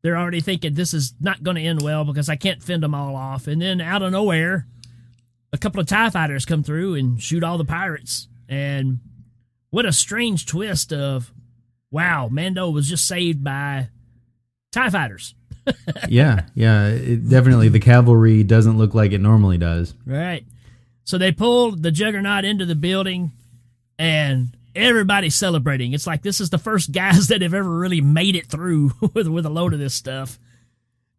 they're 0.03 0.17
already 0.17 0.41
thinking 0.41 0.75
this 0.75 0.95
is 0.95 1.15
not 1.21 1.43
going 1.43 1.57
to 1.57 1.63
end 1.63 1.83
well 1.83 2.05
because 2.05 2.29
I 2.29 2.37
can't 2.37 2.63
fend 2.63 2.83
them 2.83 2.95
all 2.95 3.15
off. 3.15 3.47
And 3.47 3.63
then 3.63 3.81
out 3.81 4.03
of 4.03 4.13
nowhere, 4.13 4.67
a 5.53 5.59
couple 5.59 5.81
of 5.81 5.87
TIE 5.87 6.11
fighters 6.11 6.45
come 6.45 6.63
through 6.63 6.95
and 6.95 7.23
shoot 7.23 7.45
all 7.45 7.59
the 7.59 7.65
pirates. 7.65 8.29
And 8.49 8.99
what 9.71 9.87
a 9.87 9.93
strange 9.93 10.47
twist 10.47 10.93
of, 10.93 11.33
wow, 11.91 12.29
Mando 12.29 12.69
was 12.71 12.89
just 12.89 13.07
saved 13.07 13.45
by 13.45 13.89
TIE 14.73 14.91
fighters. 14.91 15.35
yeah, 16.09 16.47
yeah, 16.55 16.89
it, 16.89 17.29
definitely. 17.29 17.69
The 17.69 17.79
cavalry 17.79 18.43
doesn't 18.43 18.79
look 18.79 18.95
like 18.95 19.13
it 19.13 19.21
normally 19.21 19.59
does. 19.59 19.95
Right. 20.05 20.45
So 21.05 21.19
they 21.19 21.31
pulled 21.31 21.83
the 21.83 21.93
Juggernaut 21.93 22.45
into 22.45 22.65
the 22.65 22.75
building, 22.75 23.31
and 23.99 24.57
everybody's 24.75 25.35
celebrating. 25.35 25.93
It's 25.93 26.07
like 26.07 26.23
this 26.23 26.41
is 26.41 26.51
the 26.51 26.59
first 26.59 26.93
guys 26.93 27.27
that 27.29 27.43
have 27.43 27.55
ever 27.55 27.69
really 27.79 28.01
made 28.01 28.37
it 28.37 28.47
through 28.47 28.93
with 29.15 29.29
with 29.29 29.47
a 29.47 29.51
load 29.51 29.73
of 29.73 29.79
this 29.79 29.95
stuff, 29.95 30.39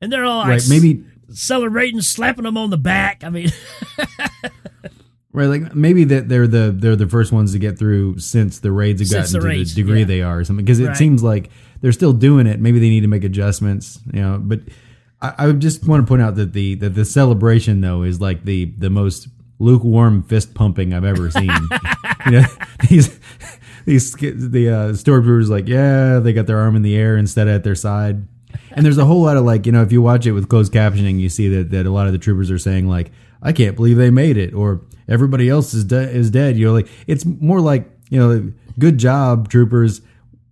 and 0.01 0.11
they're 0.11 0.25
all 0.25 0.39
like 0.39 0.49
right, 0.49 0.63
maybe 0.69 1.03
celebrating, 1.31 2.01
slapping 2.01 2.43
them 2.43 2.57
on 2.57 2.69
the 2.69 2.77
back. 2.77 3.23
I 3.23 3.29
mean, 3.29 3.49
right, 5.31 5.45
like 5.47 5.75
maybe 5.75 6.03
that 6.05 6.29
they're 6.29 6.47
the 6.47 6.73
they're 6.75 6.95
the 6.95 7.07
first 7.07 7.31
ones 7.31 7.53
to 7.53 7.59
get 7.59 7.77
through 7.77 8.19
since 8.19 8.59
the 8.59 8.71
raids 8.71 9.01
have 9.01 9.09
gotten 9.09 9.33
the 9.33 9.39
to 9.39 9.45
raids, 9.45 9.75
the 9.75 9.81
degree 9.81 9.99
yeah. 9.99 10.05
they 10.05 10.21
are 10.21 10.39
or 10.39 10.43
something. 10.43 10.65
Because 10.65 10.79
it 10.79 10.87
Right. 10.87 10.97
seems 10.97 11.23
like 11.23 11.49
they're 11.81 11.91
still 11.91 12.13
doing 12.13 12.47
it. 12.47 12.59
Maybe 12.59 12.79
they 12.79 12.89
need 12.89 13.01
to 13.01 13.07
make 13.07 13.23
adjustments, 13.23 13.99
you 14.13 14.21
know. 14.21 14.39
But 14.41 14.61
I, 15.21 15.33
I 15.47 15.51
just 15.53 15.87
want 15.87 16.05
to 16.05 16.07
point 16.07 16.21
out 16.21 16.35
that 16.35 16.53
the 16.53 16.75
that 16.75 16.91
the 16.91 17.05
celebration 17.05 17.81
though 17.81 18.03
is 18.03 18.21
like 18.21 18.45
the 18.45 18.65
the 18.77 18.89
most 18.89 19.27
lukewarm 19.59 20.23
fist 20.23 20.53
pumping 20.53 20.93
I've 20.93 21.05
ever 21.05 21.31
seen. 21.31 21.51
you 22.25 22.31
know, 22.31 22.45
these 22.89 23.19
these 23.85 24.13
the 24.13 24.69
uh, 24.69 24.93
stormtroopers 24.93 25.49
like 25.49 25.67
yeah 25.67 26.19
they 26.19 26.33
got 26.33 26.47
their 26.47 26.59
arm 26.59 26.75
in 26.75 26.81
the 26.81 26.95
air 26.95 27.17
instead 27.17 27.47
of 27.47 27.55
at 27.55 27.63
their 27.63 27.75
side. 27.75 28.27
And 28.71 28.85
there's 28.85 28.97
a 28.97 29.05
whole 29.05 29.23
lot 29.23 29.37
of 29.37 29.45
like, 29.45 29.65
you 29.65 29.71
know, 29.71 29.81
if 29.81 29.91
you 29.91 30.01
watch 30.01 30.25
it 30.25 30.31
with 30.31 30.47
closed 30.47 30.71
captioning, 30.73 31.19
you 31.19 31.29
see 31.29 31.47
that, 31.49 31.71
that 31.71 31.85
a 31.85 31.91
lot 31.91 32.05
of 32.07 32.13
the 32.13 32.19
troopers 32.19 32.51
are 32.51 32.59
saying 32.59 32.87
like, 32.87 33.11
"I 33.41 33.51
can't 33.51 33.75
believe 33.75 33.97
they 33.97 34.11
made 34.11 34.37
it," 34.37 34.53
or 34.53 34.81
"Everybody 35.07 35.49
else 35.49 35.73
is 35.73 35.85
de- 35.85 36.09
is 36.09 36.29
dead." 36.29 36.57
You 36.57 36.67
know, 36.67 36.73
like 36.73 36.87
it's 37.07 37.25
more 37.25 37.59
like, 37.59 37.89
you 38.09 38.19
know, 38.19 38.53
"Good 38.77 38.97
job, 38.99 39.49
troopers. 39.49 40.01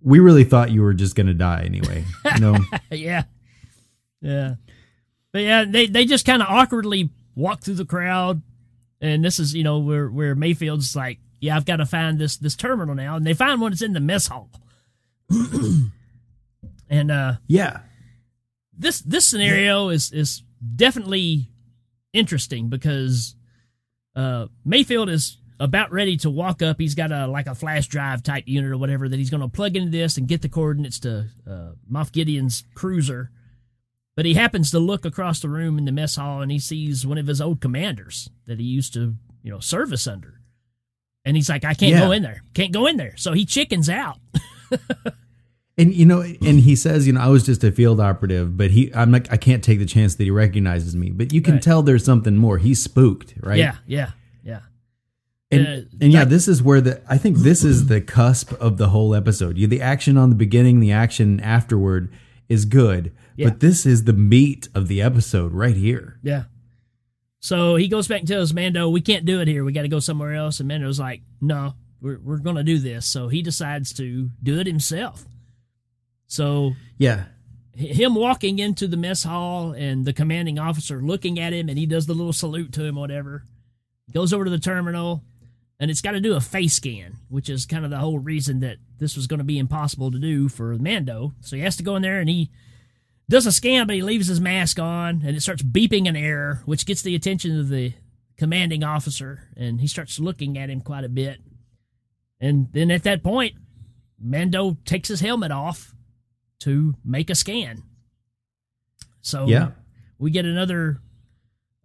We 0.02 0.18
really 0.18 0.44
thought 0.44 0.72
you 0.72 0.82
were 0.82 0.94
just 0.94 1.14
gonna 1.14 1.34
die 1.34 1.62
anyway." 1.64 2.04
You 2.34 2.40
know, 2.40 2.56
yeah, 2.90 3.24
yeah, 4.20 4.54
but 5.32 5.42
yeah, 5.42 5.64
they 5.64 5.86
they 5.86 6.04
just 6.04 6.24
kind 6.26 6.42
of 6.42 6.48
awkwardly 6.48 7.10
walk 7.36 7.62
through 7.62 7.74
the 7.74 7.84
crowd, 7.84 8.42
and 9.00 9.24
this 9.24 9.38
is 9.38 9.54
you 9.54 9.62
know 9.62 9.78
where 9.78 10.08
where 10.08 10.34
Mayfield's 10.34 10.96
like, 10.96 11.18
yeah, 11.42 11.56
I've 11.56 11.64
got 11.64 11.76
to 11.76 11.86
find 11.86 12.20
this 12.20 12.36
this 12.36 12.54
terminal 12.54 12.94
now, 12.94 13.16
and 13.16 13.26
they 13.26 13.34
find 13.34 13.60
one 13.60 13.72
that's 13.72 13.82
in 13.82 13.94
the 13.94 14.00
mess 14.00 14.28
hall, 14.28 14.48
and 16.88 17.10
uh 17.10 17.34
yeah, 17.48 17.80
this 18.78 19.00
this 19.00 19.26
scenario 19.26 19.88
is 19.88 20.12
is 20.12 20.44
definitely 20.76 21.50
interesting 22.12 22.68
because 22.68 23.34
uh 24.14 24.46
Mayfield 24.64 25.10
is 25.10 25.38
about 25.58 25.90
ready 25.90 26.16
to 26.18 26.30
walk 26.30 26.62
up. 26.62 26.78
He's 26.78 26.94
got 26.94 27.10
a 27.10 27.26
like 27.26 27.48
a 27.48 27.56
flash 27.56 27.88
drive 27.88 28.22
type 28.22 28.44
unit 28.46 28.70
or 28.70 28.78
whatever 28.78 29.08
that 29.08 29.18
he's 29.18 29.30
going 29.30 29.40
to 29.40 29.48
plug 29.48 29.76
into 29.76 29.90
this 29.90 30.16
and 30.16 30.28
get 30.28 30.42
the 30.42 30.48
coordinates 30.48 31.00
to 31.00 31.26
uh, 31.44 31.72
Moff 31.90 32.12
Gideon's 32.12 32.64
cruiser. 32.74 33.30
But 34.14 34.26
he 34.26 34.34
happens 34.34 34.70
to 34.70 34.78
look 34.78 35.04
across 35.04 35.40
the 35.40 35.48
room 35.48 35.78
in 35.78 35.86
the 35.86 35.92
mess 35.92 36.16
hall 36.16 36.40
and 36.40 36.52
he 36.52 36.58
sees 36.58 37.06
one 37.06 37.18
of 37.18 37.26
his 37.26 37.40
old 37.40 37.60
commanders 37.60 38.28
that 38.46 38.58
he 38.60 38.64
used 38.64 38.92
to, 38.94 39.14
you 39.42 39.50
know, 39.50 39.60
service 39.60 40.06
under. 40.06 40.41
And 41.24 41.36
he's 41.36 41.48
like, 41.48 41.64
I 41.64 41.74
can't 41.74 41.92
Yeah. 41.92 42.00
go 42.00 42.12
in 42.12 42.22
there. 42.22 42.42
Can't 42.54 42.72
go 42.72 42.86
in 42.86 42.96
there. 42.96 43.16
So 43.16 43.32
he 43.32 43.44
chickens 43.44 43.88
out. 43.88 44.18
and 45.78 45.94
you 45.94 46.04
know, 46.04 46.20
and 46.22 46.60
he 46.60 46.76
says, 46.76 47.06
you 47.06 47.12
know, 47.12 47.20
I 47.20 47.28
was 47.28 47.44
just 47.46 47.64
a 47.64 47.72
field 47.72 48.00
operative, 48.00 48.56
but 48.56 48.70
he, 48.72 48.92
I'm 48.94 49.10
like, 49.12 49.32
I 49.32 49.36
can't 49.36 49.62
take 49.62 49.78
the 49.78 49.86
chance 49.86 50.16
that 50.16 50.24
he 50.24 50.30
recognizes 50.30 50.94
me. 50.96 51.10
But 51.10 51.32
you 51.32 51.40
can 51.40 51.54
Right. 51.54 51.62
tell 51.62 51.82
there's 51.82 52.04
something 52.04 52.36
more. 52.36 52.58
He's 52.58 52.82
spooked, 52.82 53.34
right? 53.40 53.58
Yeah, 53.58 53.76
yeah, 53.86 54.10
yeah. 54.44 54.60
And, 55.50 55.66
Uh, 55.66 55.80
and 56.00 56.12
yeah, 56.12 56.20
like- 56.20 56.28
this 56.30 56.48
is 56.48 56.62
where 56.62 56.80
the 56.80 57.00
I 57.08 57.18
think 57.18 57.38
this 57.38 57.62
is 57.64 57.86
the 57.86 58.00
cusp 58.00 58.52
of 58.54 58.76
the 58.76 58.88
whole 58.88 59.14
episode. 59.14 59.56
You 59.58 59.66
the 59.66 59.80
action 59.80 60.16
on 60.16 60.28
the 60.30 60.36
beginning, 60.36 60.80
the 60.80 60.92
action 60.92 61.40
afterward 61.40 62.10
is 62.48 62.64
good, 62.64 63.12
Yeah. 63.36 63.48
but 63.48 63.60
this 63.60 63.86
is 63.86 64.04
the 64.04 64.12
meat 64.12 64.68
of 64.74 64.88
the 64.88 65.00
episode 65.00 65.52
right 65.52 65.76
here. 65.76 66.18
Yeah. 66.22 66.44
So 67.42 67.74
he 67.74 67.88
goes 67.88 68.06
back 68.06 68.20
and 68.20 68.28
tells 68.28 68.54
Mando, 68.54 68.88
"We 68.88 69.00
can't 69.00 69.24
do 69.24 69.40
it 69.40 69.48
here. 69.48 69.64
We 69.64 69.72
got 69.72 69.82
to 69.82 69.88
go 69.88 69.98
somewhere 69.98 70.32
else." 70.34 70.60
And 70.60 70.68
Mando's 70.68 71.00
like, 71.00 71.22
"No, 71.40 71.74
we're 72.00 72.20
we're 72.20 72.38
going 72.38 72.56
to 72.56 72.62
do 72.62 72.78
this." 72.78 73.04
So 73.04 73.26
he 73.26 73.42
decides 73.42 73.92
to 73.94 74.30
do 74.40 74.60
it 74.60 74.66
himself. 74.66 75.26
So 76.28 76.74
Yeah, 76.98 77.24
him 77.74 78.14
walking 78.14 78.60
into 78.60 78.86
the 78.86 78.96
mess 78.96 79.24
hall 79.24 79.72
and 79.72 80.04
the 80.04 80.12
commanding 80.12 80.60
officer 80.60 81.02
looking 81.02 81.40
at 81.40 81.52
him, 81.52 81.68
and 81.68 81.76
he 81.76 81.84
does 81.84 82.06
the 82.06 82.14
little 82.14 82.32
salute 82.32 82.72
to 82.74 82.84
him, 82.84 82.94
whatever. 82.94 83.44
Goes 84.12 84.32
over 84.32 84.44
to 84.44 84.50
the 84.50 84.58
terminal, 84.58 85.24
and 85.80 85.90
it's 85.90 86.00
got 86.00 86.12
to 86.12 86.20
do 86.20 86.34
a 86.34 86.40
face 86.40 86.74
scan, 86.74 87.16
which 87.28 87.48
is 87.48 87.66
kind 87.66 87.84
of 87.84 87.90
the 87.90 87.98
whole 87.98 88.20
reason 88.20 88.60
that 88.60 88.76
this 88.98 89.16
was 89.16 89.26
going 89.26 89.38
to 89.38 89.44
be 89.44 89.58
impossible 89.58 90.12
to 90.12 90.18
do 90.20 90.48
for 90.48 90.76
Mando. 90.76 91.34
So 91.40 91.56
he 91.56 91.62
has 91.62 91.76
to 91.78 91.82
go 91.82 91.96
in 91.96 92.02
there 92.02 92.20
and 92.20 92.28
he 92.28 92.50
does 93.32 93.46
a 93.46 93.52
scan, 93.52 93.86
but 93.86 93.96
he 93.96 94.02
leaves 94.02 94.28
his 94.28 94.40
mask 94.40 94.78
on, 94.78 95.22
and 95.24 95.34
it 95.36 95.40
starts 95.40 95.62
beeping 95.62 96.08
an 96.08 96.14
error, 96.16 96.62
which 96.66 96.86
gets 96.86 97.02
the 97.02 97.14
attention 97.14 97.58
of 97.58 97.68
the 97.68 97.94
commanding 98.36 98.84
officer, 98.84 99.48
and 99.56 99.80
he 99.80 99.86
starts 99.86 100.20
looking 100.20 100.58
at 100.58 100.70
him 100.70 100.80
quite 100.80 101.04
a 101.04 101.08
bit. 101.08 101.40
And 102.40 102.68
then 102.72 102.90
at 102.90 103.04
that 103.04 103.22
point, 103.22 103.54
Mando 104.20 104.76
takes 104.84 105.08
his 105.08 105.20
helmet 105.20 105.50
off 105.50 105.94
to 106.60 106.94
make 107.04 107.30
a 107.30 107.34
scan. 107.34 107.82
So 109.22 109.46
Yeah. 109.46 109.70
we 110.18 110.30
get 110.30 110.44
another 110.44 111.00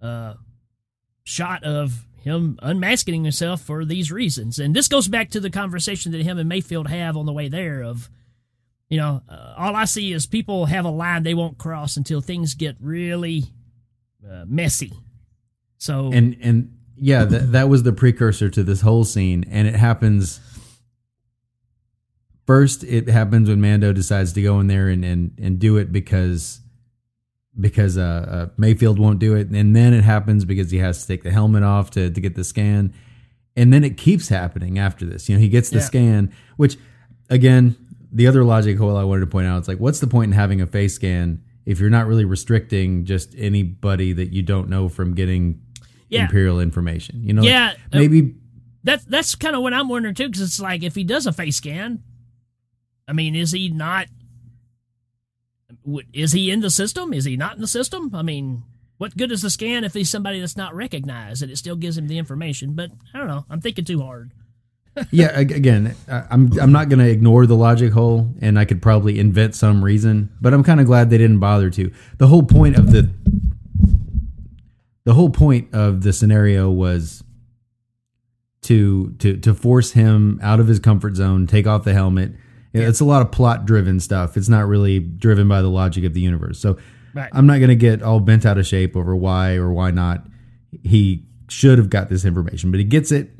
uh, 0.01 0.33
shot 1.23 1.63
of 1.63 2.05
him 2.21 2.59
unmasking 2.61 3.23
himself 3.23 3.61
for 3.61 3.85
these 3.85 4.11
reasons, 4.11 4.59
and 4.59 4.75
this 4.75 4.87
goes 4.87 5.07
back 5.07 5.29
to 5.31 5.39
the 5.39 5.49
conversation 5.49 6.11
that 6.11 6.23
him 6.23 6.37
and 6.37 6.49
Mayfield 6.49 6.87
have 6.89 7.15
on 7.15 7.25
the 7.25 7.33
way 7.33 7.47
there. 7.47 7.81
Of 7.83 8.09
you 8.89 8.97
know, 8.97 9.21
uh, 9.27 9.53
all 9.57 9.75
I 9.75 9.85
see 9.85 10.13
is 10.13 10.25
people 10.25 10.65
have 10.65 10.85
a 10.85 10.89
line 10.89 11.23
they 11.23 11.33
won't 11.33 11.57
cross 11.57 11.97
until 11.97 12.21
things 12.21 12.53
get 12.53 12.75
really 12.79 13.45
uh, 14.27 14.45
messy. 14.47 14.93
So 15.77 16.11
and 16.13 16.37
and 16.41 16.77
yeah, 16.95 17.25
that 17.25 17.51
that 17.51 17.69
was 17.69 17.83
the 17.83 17.93
precursor 17.93 18.49
to 18.49 18.63
this 18.63 18.81
whole 18.81 19.03
scene, 19.03 19.45
and 19.49 19.67
it 19.67 19.75
happens. 19.75 20.39
First, 22.45 22.83
it 22.85 23.09
happens 23.09 23.49
when 23.49 23.59
Mando 23.59 23.91
decides 23.91 24.31
to 24.33 24.41
go 24.41 24.59
in 24.59 24.67
there 24.67 24.87
and 24.87 25.03
and, 25.03 25.31
and 25.37 25.59
do 25.59 25.77
it 25.77 25.91
because 25.91 26.61
because 27.59 27.97
uh, 27.97 28.01
uh, 28.01 28.49
Mayfield 28.57 28.99
won't 28.99 29.19
do 29.19 29.35
it, 29.35 29.49
and 29.49 29.75
then 29.75 29.93
it 29.93 30.03
happens 30.03 30.45
because 30.45 30.71
he 30.71 30.77
has 30.77 31.01
to 31.01 31.07
take 31.07 31.23
the 31.23 31.31
helmet 31.31 31.63
off 31.63 31.91
to 31.91 32.09
to 32.09 32.21
get 32.21 32.35
the 32.35 32.43
scan, 32.43 32.93
and 33.55 33.73
then 33.73 33.83
it 33.83 33.97
keeps 33.97 34.29
happening 34.29 34.79
after 34.79 35.05
this. 35.05 35.27
You 35.27 35.35
know, 35.35 35.41
he 35.41 35.49
gets 35.49 35.69
the 35.69 35.77
Yeah. 35.79 35.83
scan, 35.83 36.33
which 36.55 36.77
again, 37.29 37.75
the 38.11 38.27
other 38.27 38.43
logic 38.43 38.77
hole 38.77 38.95
I 38.97 39.03
wanted 39.03 39.21
to 39.21 39.27
point 39.27 39.47
out, 39.47 39.57
it's 39.59 39.67
like, 39.67 39.79
what's 39.79 39.99
the 39.99 40.07
point 40.07 40.29
in 40.29 40.37
having 40.37 40.61
a 40.61 40.67
face 40.67 40.95
scan 40.95 41.43
if 41.65 41.79
you're 41.79 41.89
not 41.89 42.07
really 42.07 42.25
restricting 42.25 43.05
just 43.05 43.35
anybody 43.37 44.13
that 44.13 44.31
you 44.33 44.41
don't 44.41 44.69
know 44.69 44.87
from 44.89 45.13
getting 45.13 45.61
Yeah. 46.09 46.23
imperial 46.23 46.59
information? 46.59 47.23
You 47.23 47.33
know, 47.33 47.43
Yeah, 47.43 47.67
like, 47.67 47.77
uh, 47.93 47.97
maybe 47.99 48.35
that's 48.83 49.03
that's 49.05 49.35
kind 49.35 49.55
of 49.55 49.61
what 49.61 49.73
I'm 49.73 49.89
wondering 49.89 50.15
too, 50.15 50.27
because 50.27 50.41
it's 50.41 50.59
like 50.59 50.83
if 50.83 50.95
he 50.95 51.03
does 51.03 51.25
a 51.27 51.33
face 51.33 51.57
scan, 51.57 52.03
I 53.07 53.13
mean, 53.13 53.35
is 53.35 53.51
he 53.51 53.69
not? 53.69 54.07
Is 56.13 56.31
he 56.31 56.51
in 56.51 56.61
the 56.61 56.69
system? 56.69 57.13
Is 57.13 57.25
he 57.25 57.35
not 57.37 57.55
in 57.55 57.61
the 57.61 57.67
system? 57.67 58.13
I 58.15 58.21
mean, 58.21 58.63
what 58.97 59.15
good 59.17 59.31
is 59.31 59.41
the 59.41 59.49
scan 59.49 59.83
if 59.83 59.93
he's 59.93 60.09
somebody 60.09 60.39
that's 60.39 60.57
not 60.57 60.73
recognized 60.75 61.41
and 61.41 61.51
it 61.51 61.57
still 61.57 61.75
gives 61.75 61.97
him 61.97 62.07
the 62.07 62.17
information? 62.17 62.73
But 62.73 62.91
I 63.13 63.17
don't 63.19 63.27
know. 63.27 63.45
I'm 63.49 63.61
thinking 63.61 63.85
too 63.85 64.01
hard. 64.01 64.31
yeah. 65.11 65.37
Again, 65.39 65.95
I'm 66.07 66.57
I'm 66.59 66.71
not 66.71 66.89
going 66.89 66.99
to 66.99 67.09
ignore 67.09 67.45
the 67.45 67.55
logic 67.55 67.93
hole, 67.93 68.33
and 68.41 68.57
I 68.57 68.65
could 68.65 68.81
probably 68.81 69.19
invent 69.19 69.55
some 69.55 69.83
reason, 69.83 70.29
but 70.41 70.53
I'm 70.53 70.63
kind 70.63 70.79
of 70.79 70.85
glad 70.85 71.09
they 71.09 71.17
didn't 71.17 71.39
bother 71.39 71.69
to. 71.71 71.91
The 72.17 72.27
whole 72.27 72.43
point 72.43 72.75
of 72.77 72.91
the 72.91 73.09
the 75.03 75.13
whole 75.13 75.29
point 75.29 75.73
of 75.73 76.01
the 76.01 76.13
scenario 76.13 76.69
was 76.69 77.23
to 78.63 79.11
to 79.19 79.37
to 79.37 79.53
force 79.53 79.91
him 79.91 80.39
out 80.41 80.59
of 80.59 80.67
his 80.67 80.79
comfort 80.79 81.15
zone, 81.15 81.47
take 81.47 81.67
off 81.67 81.83
the 81.83 81.93
helmet. 81.93 82.33
Know, 82.73 82.81
It's 82.81 82.99
a 82.99 83.05
lot 83.05 83.21
of 83.21 83.31
plot 83.31 83.65
driven 83.65 83.99
stuff. 83.99 84.37
It's 84.37 84.49
not 84.49 84.67
really 84.67 84.99
driven 84.99 85.47
by 85.47 85.61
the 85.61 85.69
logic 85.69 86.03
of 86.03 86.13
the 86.13 86.21
universe. 86.21 86.59
So 86.59 86.77
Right. 87.17 87.31
I'm 87.33 87.47
not 87.47 87.57
going 87.57 87.69
to 87.69 87.75
get 87.75 88.03
all 88.03 88.19
bent 88.19 88.45
out 88.45 88.59
of 88.59 88.67
shape 88.67 88.95
over 88.95 89.15
why 89.15 89.55
or 89.55 89.71
why 89.71 89.89
not 89.89 90.27
he 90.83 91.25
should 91.49 91.79
have 91.79 91.89
got 91.89 92.09
this 92.09 92.25
information, 92.25 92.69
but 92.69 92.79
he 92.79 92.83
gets 92.83 93.11
it, 93.11 93.31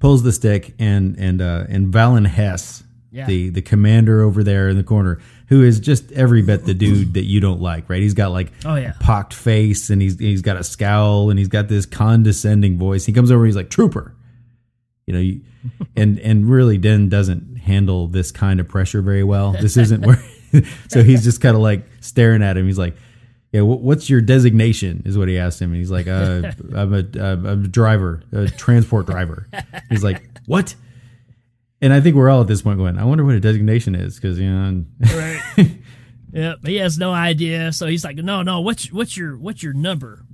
pulls 0.00 0.22
the 0.22 0.32
stick, 0.32 0.74
and 0.78 1.16
and 1.18 1.40
uh, 1.42 1.64
and 1.68 1.92
Valen 1.92 2.26
Hess, 2.26 2.82
Yeah. 3.10 3.26
the 3.26 3.48
the 3.50 3.62
commander 3.62 4.22
over 4.22 4.42
there 4.44 4.68
in 4.68 4.76
the 4.76 4.82
corner, 4.84 5.20
who 5.48 5.62
is 5.62 5.80
just 5.80 6.10
every 6.12 6.42
bit 6.42 6.64
the 6.64 6.74
dude 6.74 7.14
that 7.14 7.24
you 7.24 7.40
don't 7.40 7.60
like, 7.60 7.88
right? 7.88 8.00
He's 8.02 8.14
got 8.14 8.30
like 8.32 8.52
Oh, 8.64 8.74
yeah. 8.76 8.92
a 8.98 9.02
pocked 9.02 9.34
face 9.34 9.90
and 9.90 10.00
he's 10.02 10.18
he's 10.18 10.42
got 10.42 10.56
a 10.56 10.64
scowl 10.64 11.30
and 11.30 11.38
he's 11.38 11.48
got 11.48 11.68
this 11.68 11.86
condescending 11.86 12.78
voice. 12.78 13.04
He 13.06 13.12
comes 13.12 13.30
over, 13.30 13.42
and 13.44 13.48
he's 13.48 13.56
like 13.56 13.70
trooper, 13.70 14.14
you 15.06 15.14
know, 15.14 15.20
you, 15.20 15.40
and 15.96 16.18
and 16.20 16.48
really 16.48 16.78
Din 16.78 17.08
doesn't 17.08 17.56
handle 17.58 18.08
this 18.08 18.30
kind 18.32 18.60
of 18.60 18.68
pressure 18.68 19.00
very 19.02 19.24
well. 19.24 19.52
This 19.52 19.76
isn't 19.76 20.04
where, 20.04 20.22
so 20.88 21.02
he's 21.02 21.24
just 21.24 21.40
kind 21.40 21.56
of 21.56 21.62
like 21.62 21.84
staring 22.00 22.42
at 22.42 22.56
him. 22.56 22.66
He's 22.66 22.78
like. 22.78 22.96
Yeah, 23.54 23.60
wh- 23.60 23.80
what's 23.82 24.10
your 24.10 24.20
designation? 24.20 25.02
Is 25.06 25.16
what 25.16 25.28
he 25.28 25.38
asked 25.38 25.62
him, 25.62 25.70
and 25.70 25.78
he's 25.78 25.90
like, 25.90 26.08
uh, 26.08 26.50
"I'm 26.74 26.92
a, 26.92 27.04
I'm 27.20 27.46
a 27.46 27.56
driver, 27.56 28.22
a 28.32 28.48
transport 28.48 29.06
driver." 29.06 29.46
He's 29.88 30.02
like, 30.02 30.22
"What?" 30.46 30.74
And 31.80 31.92
I 31.92 32.00
think 32.00 32.16
we're 32.16 32.30
all 32.30 32.40
at 32.40 32.48
this 32.48 32.62
point 32.62 32.78
going, 32.78 32.98
"I 32.98 33.04
wonder 33.04 33.24
what 33.24 33.34
a 33.36 33.40
designation 33.40 33.94
is," 33.94 34.16
because 34.16 34.38
you 34.40 34.50
know, 34.50 34.84
Right. 35.14 35.40
yeah, 36.32 36.54
he 36.64 36.76
has 36.76 36.98
no 36.98 37.12
idea. 37.12 37.72
So 37.72 37.86
he's 37.86 38.04
like, 38.04 38.16
"No, 38.16 38.42
no. 38.42 38.60
What's 38.60 38.92
what's 38.92 39.16
your 39.16 39.36
what's 39.38 39.62
your 39.62 39.72
number, 39.72 40.24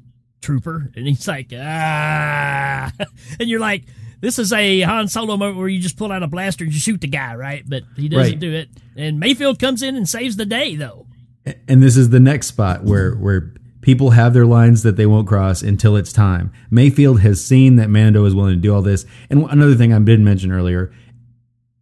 trooper?" 0.40 0.90
And 0.96 1.06
he's 1.06 1.28
like, 1.28 1.52
"Ah," 1.54 2.90
and 3.38 3.50
you're 3.50 3.60
like, 3.60 3.84
"This 4.20 4.38
is 4.38 4.50
a 4.52 4.80
Han 4.80 5.08
Solo 5.08 5.36
moment 5.36 5.58
where 5.58 5.68
you 5.68 5.80
just 5.80 5.98
pull 5.98 6.10
out 6.10 6.22
a 6.22 6.26
blaster 6.26 6.64
and 6.64 6.72
you 6.72 6.80
shoot 6.80 7.00
the 7.02 7.06
guy, 7.08 7.34
right?" 7.34 7.64
But 7.68 7.82
he 7.96 8.08
doesn't 8.08 8.32
Right. 8.32 8.40
do 8.40 8.52
it. 8.54 8.70
And 8.96 9.20
Mayfield 9.20 9.58
comes 9.58 9.82
in 9.82 9.94
and 9.96 10.08
saves 10.08 10.36
the 10.36 10.46
day, 10.46 10.74
though. 10.76 11.06
And 11.44 11.82
this 11.82 11.96
is 11.96 12.10
the 12.10 12.20
next 12.20 12.48
spot 12.48 12.84
where 12.84 13.14
where 13.14 13.54
people 13.80 14.10
have 14.10 14.34
their 14.34 14.46
lines 14.46 14.82
that 14.82 14.96
they 14.96 15.06
won't 15.06 15.26
cross 15.26 15.62
until 15.62 15.96
it's 15.96 16.12
time. 16.12 16.52
Mayfield 16.70 17.20
has 17.20 17.44
seen 17.44 17.76
that 17.76 17.88
Mando 17.88 18.24
is 18.24 18.34
willing 18.34 18.54
to 18.54 18.60
do 18.60 18.74
all 18.74 18.82
this. 18.82 19.06
And 19.30 19.44
another 19.50 19.74
thing 19.74 19.92
I 19.92 19.98
didn't 19.98 20.24
mention 20.24 20.52
earlier, 20.52 20.92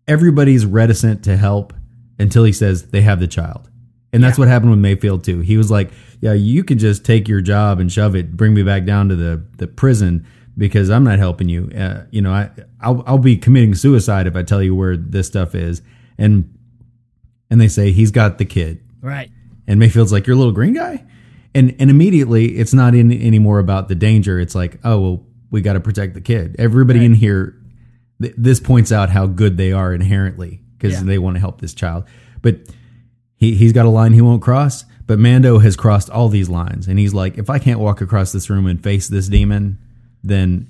everybody's 0.06 0.64
reticent 0.64 1.24
to 1.24 1.36
help 1.36 1.72
until 2.18 2.44
he 2.44 2.52
says 2.52 2.90
they 2.90 3.02
have 3.02 3.20
the 3.20 3.26
child. 3.26 3.68
And 4.12 4.24
that's 4.24 4.38
what 4.38 4.48
happened 4.48 4.70
with 4.70 4.80
Mayfield 4.80 5.24
too. 5.24 5.40
He 5.40 5.56
was 5.56 5.70
like, 5.70 5.90
"Yeah, 6.20 6.32
you 6.32 6.64
can 6.64 6.78
just 6.78 7.04
take 7.04 7.28
your 7.28 7.40
job 7.40 7.78
and 7.78 7.92
shove 7.92 8.16
it, 8.16 8.36
bring 8.36 8.54
me 8.54 8.62
back 8.62 8.84
down 8.84 9.08
to 9.10 9.16
the 9.16 9.44
the 9.58 9.66
prison 9.66 10.26
because 10.56 10.90
I'm 10.90 11.04
not 11.04 11.18
helping 11.18 11.48
you. 11.48 11.70
Uh, 11.76 12.04
you 12.10 12.22
know, 12.22 12.32
I 12.32 12.50
I'll, 12.80 13.04
I'll 13.06 13.18
be 13.18 13.36
committing 13.36 13.74
suicide 13.74 14.26
if 14.26 14.34
I 14.34 14.42
tell 14.42 14.62
you 14.62 14.74
where 14.74 14.96
this 14.96 15.26
stuff 15.26 15.54
is." 15.54 15.82
And 16.16 16.54
and 17.50 17.60
they 17.60 17.68
say 17.68 17.92
he's 17.92 18.10
got 18.10 18.38
the 18.38 18.44
kid. 18.46 18.80
Right. 19.02 19.30
And 19.68 19.78
Mayfield's 19.78 20.10
like, 20.10 20.26
"You're 20.26 20.34
a 20.34 20.38
little 20.38 20.52
green 20.52 20.74
guy," 20.74 21.04
and 21.54 21.76
and 21.78 21.90
immediately 21.90 22.56
it's 22.56 22.74
not 22.74 22.94
in 22.96 23.12
anymore 23.12 23.60
about 23.60 23.86
the 23.88 23.94
danger. 23.94 24.40
It's 24.40 24.54
like, 24.56 24.80
"Oh 24.82 24.98
well, 25.00 25.26
we 25.50 25.60
got 25.60 25.74
to 25.74 25.80
protect 25.80 26.14
the 26.14 26.20
kid." 26.20 26.56
Everybody 26.58 27.04
in 27.04 27.14
here, 27.14 27.54
th- 28.20 28.34
this 28.36 28.58
points 28.58 28.90
out 28.90 29.10
how 29.10 29.26
good 29.26 29.56
they 29.56 29.70
are 29.72 29.94
inherently 29.94 30.62
because 30.76 30.94
Yeah. 30.94 31.02
they 31.04 31.18
want 31.18 31.36
to 31.36 31.40
help 31.40 31.60
this 31.60 31.74
child. 31.74 32.04
But 32.42 32.60
he 33.36 33.54
he's 33.54 33.72
got 33.72 33.86
a 33.86 33.90
line 33.90 34.12
he 34.14 34.20
won't 34.22 34.42
cross. 34.42 34.84
But 35.06 35.18
Mando 35.18 35.58
has 35.58 35.76
crossed 35.76 36.10
all 36.10 36.28
these 36.28 36.48
lines, 36.50 36.88
and 36.88 36.98
he's 36.98 37.14
like, 37.14 37.38
"If 37.38 37.48
I 37.50 37.58
can't 37.58 37.78
walk 37.80 38.00
across 38.00 38.32
this 38.32 38.50
room 38.50 38.66
and 38.66 38.82
face 38.82 39.06
this 39.08 39.28
demon, 39.28 39.78
then 40.24 40.66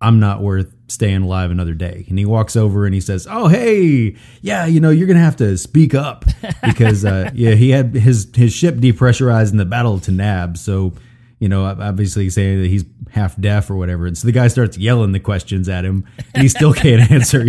I'm 0.00 0.20
not 0.20 0.40
worth 0.40 0.74
staying 0.88 1.22
alive 1.22 1.50
another 1.50 1.74
day. 1.74 2.06
And 2.08 2.18
he 2.18 2.24
walks 2.24 2.56
over 2.56 2.86
and 2.86 2.94
he 2.94 3.00
says, 3.00 3.26
"Oh, 3.30 3.48
hey, 3.48 4.16
yeah, 4.40 4.66
you 4.66 4.80
know, 4.80 4.90
you're 4.90 5.06
gonna 5.06 5.18
have 5.20 5.36
to 5.36 5.56
speak 5.58 5.94
up 5.94 6.24
because, 6.64 7.04
uh, 7.04 7.30
yeah, 7.34 7.54
he 7.54 7.70
had 7.70 7.94
his 7.94 8.28
his 8.34 8.52
ship 8.52 8.76
depressurized 8.76 9.50
in 9.50 9.56
the 9.56 9.64
Battle 9.64 9.94
of 9.94 10.02
Tanab, 10.02 10.56
so." 10.56 10.92
You 11.40 11.48
know, 11.48 11.66
obviously 11.66 12.30
saying 12.30 12.62
that 12.62 12.66
he's 12.66 12.84
half 13.10 13.40
deaf 13.40 13.70
or 13.70 13.76
whatever. 13.76 14.08
And 14.08 14.18
so 14.18 14.26
the 14.26 14.32
guy 14.32 14.48
starts 14.48 14.76
yelling 14.76 15.12
the 15.12 15.20
questions 15.20 15.68
at 15.68 15.84
him 15.84 16.04
and 16.34 16.42
he 16.42 16.48
still 16.48 16.72
can't 16.72 17.08
answer. 17.12 17.44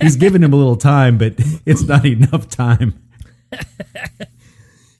He's 0.00 0.16
giving 0.16 0.42
him 0.42 0.52
a 0.52 0.56
little 0.56 0.74
time, 0.74 1.18
but 1.18 1.34
it's 1.64 1.82
not 1.82 2.04
enough 2.04 2.48
time. 2.48 3.00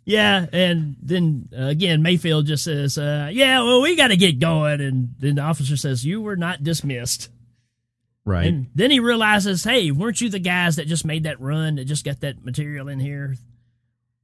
Yeah, 0.08 0.46
and 0.54 0.96
then 1.02 1.50
uh, 1.54 1.64
again, 1.66 2.00
Mayfield 2.02 2.46
just 2.46 2.64
says, 2.64 2.96
uh, 2.96 3.28
"Yeah, 3.30 3.60
well, 3.62 3.82
we 3.82 3.94
got 3.94 4.08
to 4.08 4.16
get 4.16 4.38
going." 4.38 4.80
And 4.80 5.14
then 5.18 5.34
the 5.34 5.42
officer 5.42 5.76
says, 5.76 6.02
"You 6.02 6.22
were 6.22 6.34
not 6.36 6.64
dismissed." 6.64 7.28
Right. 8.24 8.46
And 8.46 8.68
then 8.74 8.90
he 8.90 9.00
realizes, 9.00 9.64
"Hey, 9.64 9.90
weren't 9.90 10.22
you 10.22 10.30
the 10.30 10.38
guys 10.38 10.76
that 10.76 10.86
just 10.86 11.04
made 11.04 11.24
that 11.24 11.40
run 11.42 11.74
that 11.74 11.84
just 11.84 12.06
got 12.06 12.20
that 12.20 12.42
material 12.42 12.88
in 12.88 13.00
here?" 13.00 13.36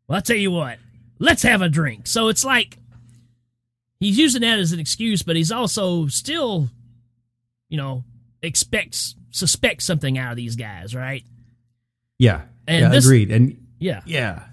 Well, 0.09 0.17
I'll 0.17 0.23
tell 0.23 0.37
you 0.37 0.51
what. 0.51 0.79
Let's 1.19 1.43
have 1.43 1.61
a 1.61 1.69
drink. 1.69 2.07
So 2.07 2.29
it's 2.29 2.47
like 2.47 2.79
he's 4.01 4.17
using 4.17 4.41
that 4.41 4.59
as 4.59 4.73
an 4.73 4.81
excuse, 4.81 5.23
but 5.23 5.37
he's 5.37 5.53
also 5.53 6.07
still, 6.07 6.71
you 7.69 7.77
know, 7.77 8.05
expects 8.43 9.17
suspects 9.31 9.85
something 9.85 10.17
out 10.17 10.31
of 10.31 10.37
these 10.37 10.57
guys, 10.57 10.95
right? 10.95 11.25
yeah. 12.19 12.43
And 12.67 12.81
yeah, 12.85 12.89
this- 12.89 13.05
agreed. 13.05 13.31
And 13.31 13.59
Yeah. 13.79 14.01
yeah. 14.07 14.45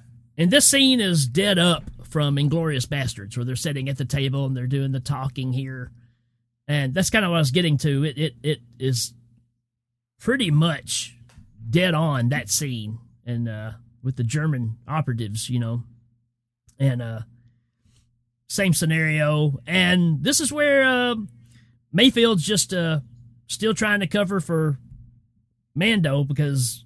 And 0.42 0.50
this 0.50 0.66
scene 0.66 1.00
is 1.00 1.28
dead 1.28 1.60
up 1.60 1.84
from 2.04 2.38
Inglourious 2.38 2.88
Basterds, 2.88 3.38
where 3.38 3.46
they're 3.46 3.56
sitting 3.56 3.90
at 3.90 4.00
the 4.00 4.06
table 4.06 4.48
and 4.48 4.58
they're 4.58 4.66
doing 4.66 4.92
the 4.92 5.00
talking 5.00 5.54
here. 5.54 5.92
And 6.68 6.96
that's 6.96 7.12
kind 7.12 7.24
of 7.24 7.30
what 7.30 7.38
I 7.38 7.42
was 7.42 7.52
getting 7.52 7.78
to. 7.78 8.04
It 8.04 8.18
it 8.18 8.34
it 8.42 8.60
is 8.80 9.14
pretty 10.20 10.50
much 10.50 11.16
dead 11.70 11.94
on 11.94 12.30
that 12.30 12.50
scene 12.50 12.98
and 13.24 13.48
uh 13.48 13.74
with 14.02 14.16
the 14.16 14.24
German 14.24 14.78
operatives, 14.88 15.48
you 15.48 15.60
know. 15.60 15.84
And 16.80 17.04
uh 17.04 17.20
same 18.48 18.74
scenario. 18.74 19.60
And 19.68 20.24
this 20.24 20.42
is 20.42 20.52
where 20.52 20.84
uh, 20.84 21.16
Mayfield's 21.94 22.44
just 22.44 22.74
uh 22.74 23.02
still 23.46 23.76
trying 23.76 24.00
to 24.00 24.08
cover 24.08 24.40
for 24.40 24.80
Mando 25.76 26.24
because 26.24 26.84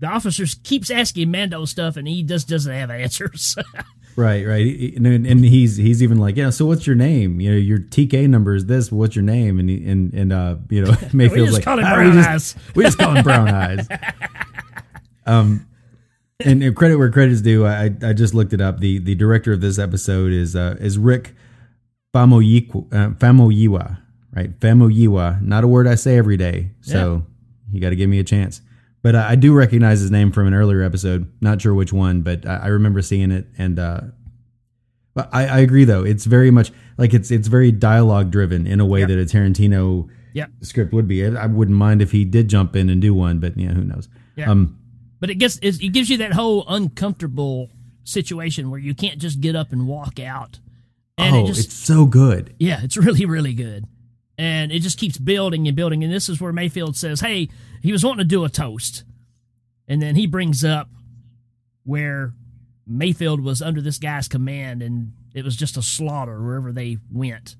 the 0.00 0.06
officers 0.06 0.54
keeps 0.54 0.90
asking 0.90 1.30
Mando 1.30 1.64
stuff 1.64 1.96
and 1.96 2.08
he 2.08 2.22
just 2.22 2.48
doesn't 2.48 2.72
have 2.72 2.90
answers. 2.90 3.56
Right, 4.16 4.44
right, 4.44 4.96
and, 4.96 5.06
and 5.06 5.44
he's 5.44 5.76
he's 5.76 6.02
even 6.02 6.18
like, 6.18 6.36
yeah. 6.36 6.50
So 6.50 6.66
what's 6.66 6.86
your 6.86 6.96
name? 6.96 7.40
You 7.40 7.52
know, 7.52 7.56
your 7.56 7.78
TK 7.78 8.28
number 8.28 8.54
is 8.54 8.66
this. 8.66 8.90
What's 8.90 9.14
your 9.14 9.22
name? 9.22 9.58
And 9.60 9.70
he, 9.70 9.88
and 9.88 10.12
and 10.12 10.32
uh, 10.32 10.56
you 10.68 10.84
know, 10.84 10.90
Mayfield's 11.12 11.52
just 11.52 11.58
like, 11.58 11.64
call 11.64 11.78
him 11.78 11.84
"Ah, 11.86 11.94
Brown 11.94 12.08
we 12.10 12.16
just, 12.16 12.28
Eyes." 12.28 12.56
We 12.74 12.84
just 12.84 12.98
call 12.98 13.14
him 13.14 13.22
Brown 13.22 13.48
Eyes. 13.48 13.88
Um, 15.26 15.66
and, 16.44 16.62
and 16.62 16.74
credit 16.74 16.96
where 16.96 17.10
credit's 17.10 17.40
due. 17.40 17.64
I 17.64 17.84
I 18.02 18.12
just 18.12 18.34
looked 18.34 18.52
it 18.52 18.60
up. 18.60 18.80
the 18.80 18.98
The 18.98 19.14
director 19.14 19.52
of 19.52 19.60
this 19.60 19.78
episode 19.78 20.32
is 20.32 20.56
uh 20.56 20.76
is 20.80 20.98
Rick 20.98 21.34
uh, 22.12 22.26
Famuyiwa, 22.26 23.98
right? 24.34 24.58
Famuyiwa. 24.58 25.40
Not 25.40 25.64
a 25.64 25.68
word 25.68 25.86
I 25.86 25.94
say 25.94 26.18
every 26.18 26.36
day. 26.36 26.72
So 26.80 27.24
you 27.72 27.80
got 27.80 27.90
to 27.90 27.96
give 27.96 28.10
me 28.10 28.18
a 28.18 28.24
chance. 28.24 28.60
But 29.02 29.14
I 29.14 29.34
do 29.34 29.54
recognize 29.54 30.00
his 30.00 30.10
name 30.10 30.30
from 30.30 30.46
an 30.46 30.54
earlier 30.54 30.82
episode. 30.82 31.32
Not 31.40 31.62
sure 31.62 31.72
which 31.74 31.92
one, 31.92 32.20
but 32.20 32.46
I, 32.46 32.56
I 32.56 32.66
remember 32.66 33.00
seeing 33.00 33.30
it. 33.30 33.46
And 33.56 33.78
uh, 33.78 34.00
but 35.14 35.30
I, 35.32 35.46
I 35.46 35.58
agree 35.60 35.84
though. 35.84 36.04
It's 36.04 36.26
very 36.26 36.50
much 36.50 36.70
like 36.98 37.14
it's 37.14 37.30
it's 37.30 37.48
very 37.48 37.72
dialogue 37.72 38.30
driven 38.30 38.66
in 38.66 38.78
a 38.78 38.86
way 38.86 39.04
that 39.04 39.18
a 39.18 39.24
Tarantino 39.24 40.08
yeah. 40.34 40.46
script 40.60 40.92
would 40.92 41.08
be. 41.08 41.24
I 41.26 41.46
wouldn't 41.46 41.76
mind 41.76 42.02
if 42.02 42.12
he 42.12 42.24
did 42.24 42.48
jump 42.48 42.76
in 42.76 42.90
and 42.90 43.00
do 43.00 43.14
one, 43.14 43.38
but 43.38 43.56
yeah, 43.56 43.72
who 43.72 43.84
knows? 43.84 44.08
Yeah. 44.36 44.50
Um, 44.50 44.78
But 45.18 45.30
it 45.30 45.36
gets 45.36 45.58
it, 45.58 45.82
it 45.82 45.92
gives 45.92 46.10
you 46.10 46.18
that 46.18 46.32
whole 46.32 46.64
uncomfortable 46.68 47.70
situation 48.04 48.70
where 48.70 48.80
you 48.80 48.94
can't 48.94 49.18
just 49.18 49.40
get 49.40 49.56
up 49.56 49.72
and 49.72 49.86
walk 49.86 50.18
out. 50.18 50.60
And 51.18 51.36
oh, 51.36 51.44
it 51.44 51.46
just 51.46 51.66
it's 51.66 51.74
so 51.74 52.06
good. 52.06 52.54
Yeah, 52.58 52.80
it's 52.82 52.96
really, 52.96 53.26
really 53.26 53.54
good. 53.54 53.86
And 54.38 54.72
it 54.72 54.80
just 54.80 54.98
keeps 54.98 55.18
building 55.18 55.66
and 55.68 55.76
building. 55.76 56.02
And 56.02 56.12
this 56.12 56.28
is 56.30 56.40
where 56.40 56.52
Mayfield 56.52 56.96
says, 56.96 57.20
Hey, 57.20 57.50
he 57.80 57.92
was 57.92 58.04
wanting 58.04 58.18
to 58.18 58.24
do 58.28 58.44
a 58.44 58.48
toast. 58.48 59.04
And 59.88 60.00
then 60.00 60.14
he 60.14 60.26
brings 60.26 60.64
up 60.64 60.88
where 61.84 62.32
Mayfield 62.86 63.40
was 63.42 63.62
under 63.62 63.80
this 63.80 63.98
guy's 63.98 64.28
command 64.28 64.82
and 64.82 65.12
it 65.34 65.44
was 65.44 65.56
just 65.56 65.76
a 65.76 65.82
slaughter 65.82 66.42
wherever 66.42 66.72
they 66.72 66.98
went. 67.12 67.56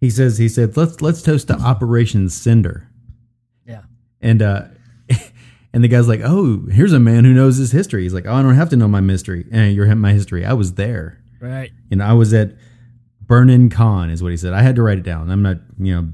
He 0.00 0.10
says 0.10 0.38
he 0.38 0.48
said 0.48 0.76
let's 0.76 1.00
let's 1.02 1.22
toast 1.22 1.48
to 1.48 1.54
Operation 1.54 2.28
Cinder, 2.28 2.88
Yeah. 3.66 3.82
and 4.20 4.40
uh, 4.40 4.62
and 5.72 5.82
the 5.82 5.88
guy's 5.88 6.06
like, 6.06 6.20
oh, 6.22 6.66
here's 6.70 6.92
a 6.92 7.00
man 7.00 7.24
who 7.24 7.32
knows 7.34 7.56
his 7.56 7.72
history. 7.72 8.04
He's 8.04 8.14
like, 8.14 8.26
oh, 8.26 8.32
I 8.34 8.42
don't 8.42 8.54
have 8.54 8.70
to 8.70 8.76
know 8.76 8.86
my 8.86 9.00
mystery. 9.00 9.44
And 9.50 9.74
you're 9.74 9.92
my 9.96 10.12
history. 10.12 10.44
I 10.46 10.52
was 10.52 10.74
there. 10.74 11.18
Right. 11.40 11.70
and 11.90 12.02
I 12.02 12.12
was 12.14 12.32
at 12.34 12.54
Burnin 13.20 13.70
Konn, 13.70 14.10
is 14.10 14.22
what 14.22 14.30
he 14.30 14.36
said. 14.36 14.52
I 14.52 14.62
had 14.62 14.76
to 14.76 14.82
write 14.82 14.98
it 14.98 15.04
down. 15.04 15.30
I'm 15.30 15.42
not, 15.42 15.58
you 15.78 15.94
know. 15.94 16.08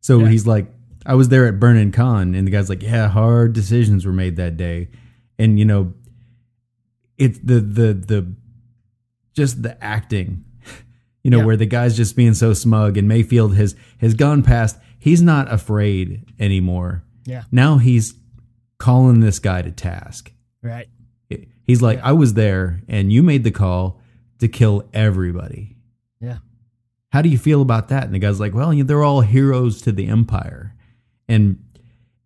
So 0.00 0.18
Yeah. 0.20 0.28
he's 0.28 0.46
like, 0.46 0.66
I 1.06 1.14
was 1.14 1.28
there 1.28 1.46
at 1.46 1.60
Burnin 1.60 1.92
Konn, 1.92 2.34
and 2.34 2.46
the 2.46 2.50
guy's 2.50 2.68
like, 2.68 2.82
yeah, 2.82 3.08
hard 3.08 3.52
decisions 3.52 4.04
were 4.04 4.12
made 4.12 4.36
that 4.36 4.56
day, 4.56 4.88
and 5.38 5.58
you 5.58 5.64
know, 5.64 5.94
it's 7.18 7.38
the 7.38 7.60
the 7.60 7.94
the 7.94 8.34
just 9.32 9.62
the 9.62 9.82
acting, 9.82 10.44
you 11.22 11.30
know, 11.30 11.38
Yeah. 11.38 11.44
where 11.44 11.56
the 11.56 11.66
guy's 11.66 11.96
just 11.96 12.16
being 12.16 12.34
so 12.34 12.52
smug, 12.52 12.96
and 12.96 13.06
Mayfield 13.08 13.54
has 13.56 13.74
has 14.00 14.14
gone 14.14 14.42
past. 14.42 14.78
He's 14.98 15.22
not 15.22 15.52
afraid 15.52 16.24
anymore. 16.38 17.04
Yeah. 17.24 17.44
Now 17.52 17.78
he's 17.78 18.14
calling 18.78 19.20
this 19.20 19.38
guy 19.38 19.62
to 19.62 19.70
task. 19.70 20.32
Right. 20.62 20.88
He's 21.64 21.82
like, 21.82 22.00
I 22.00 22.12
was 22.12 22.34
there, 22.34 22.82
and 22.88 23.12
you 23.12 23.22
made 23.24 23.42
the 23.44 23.50
call 23.50 24.00
to 24.38 24.46
kill 24.48 24.88
everybody. 24.94 25.76
Yeah. 26.20 26.38
How 27.10 27.22
do 27.22 27.28
you 27.28 27.38
feel 27.38 27.60
about 27.62 27.88
that? 27.88 28.04
And 28.04 28.14
the 28.14 28.18
guy's 28.20 28.38
like, 28.40 28.54
Well, 28.54 28.72
they're 28.84 29.02
all 29.02 29.22
heroes 29.22 29.80
to 29.82 29.92
the 29.92 30.06
empire, 30.06 30.74
and 31.28 31.62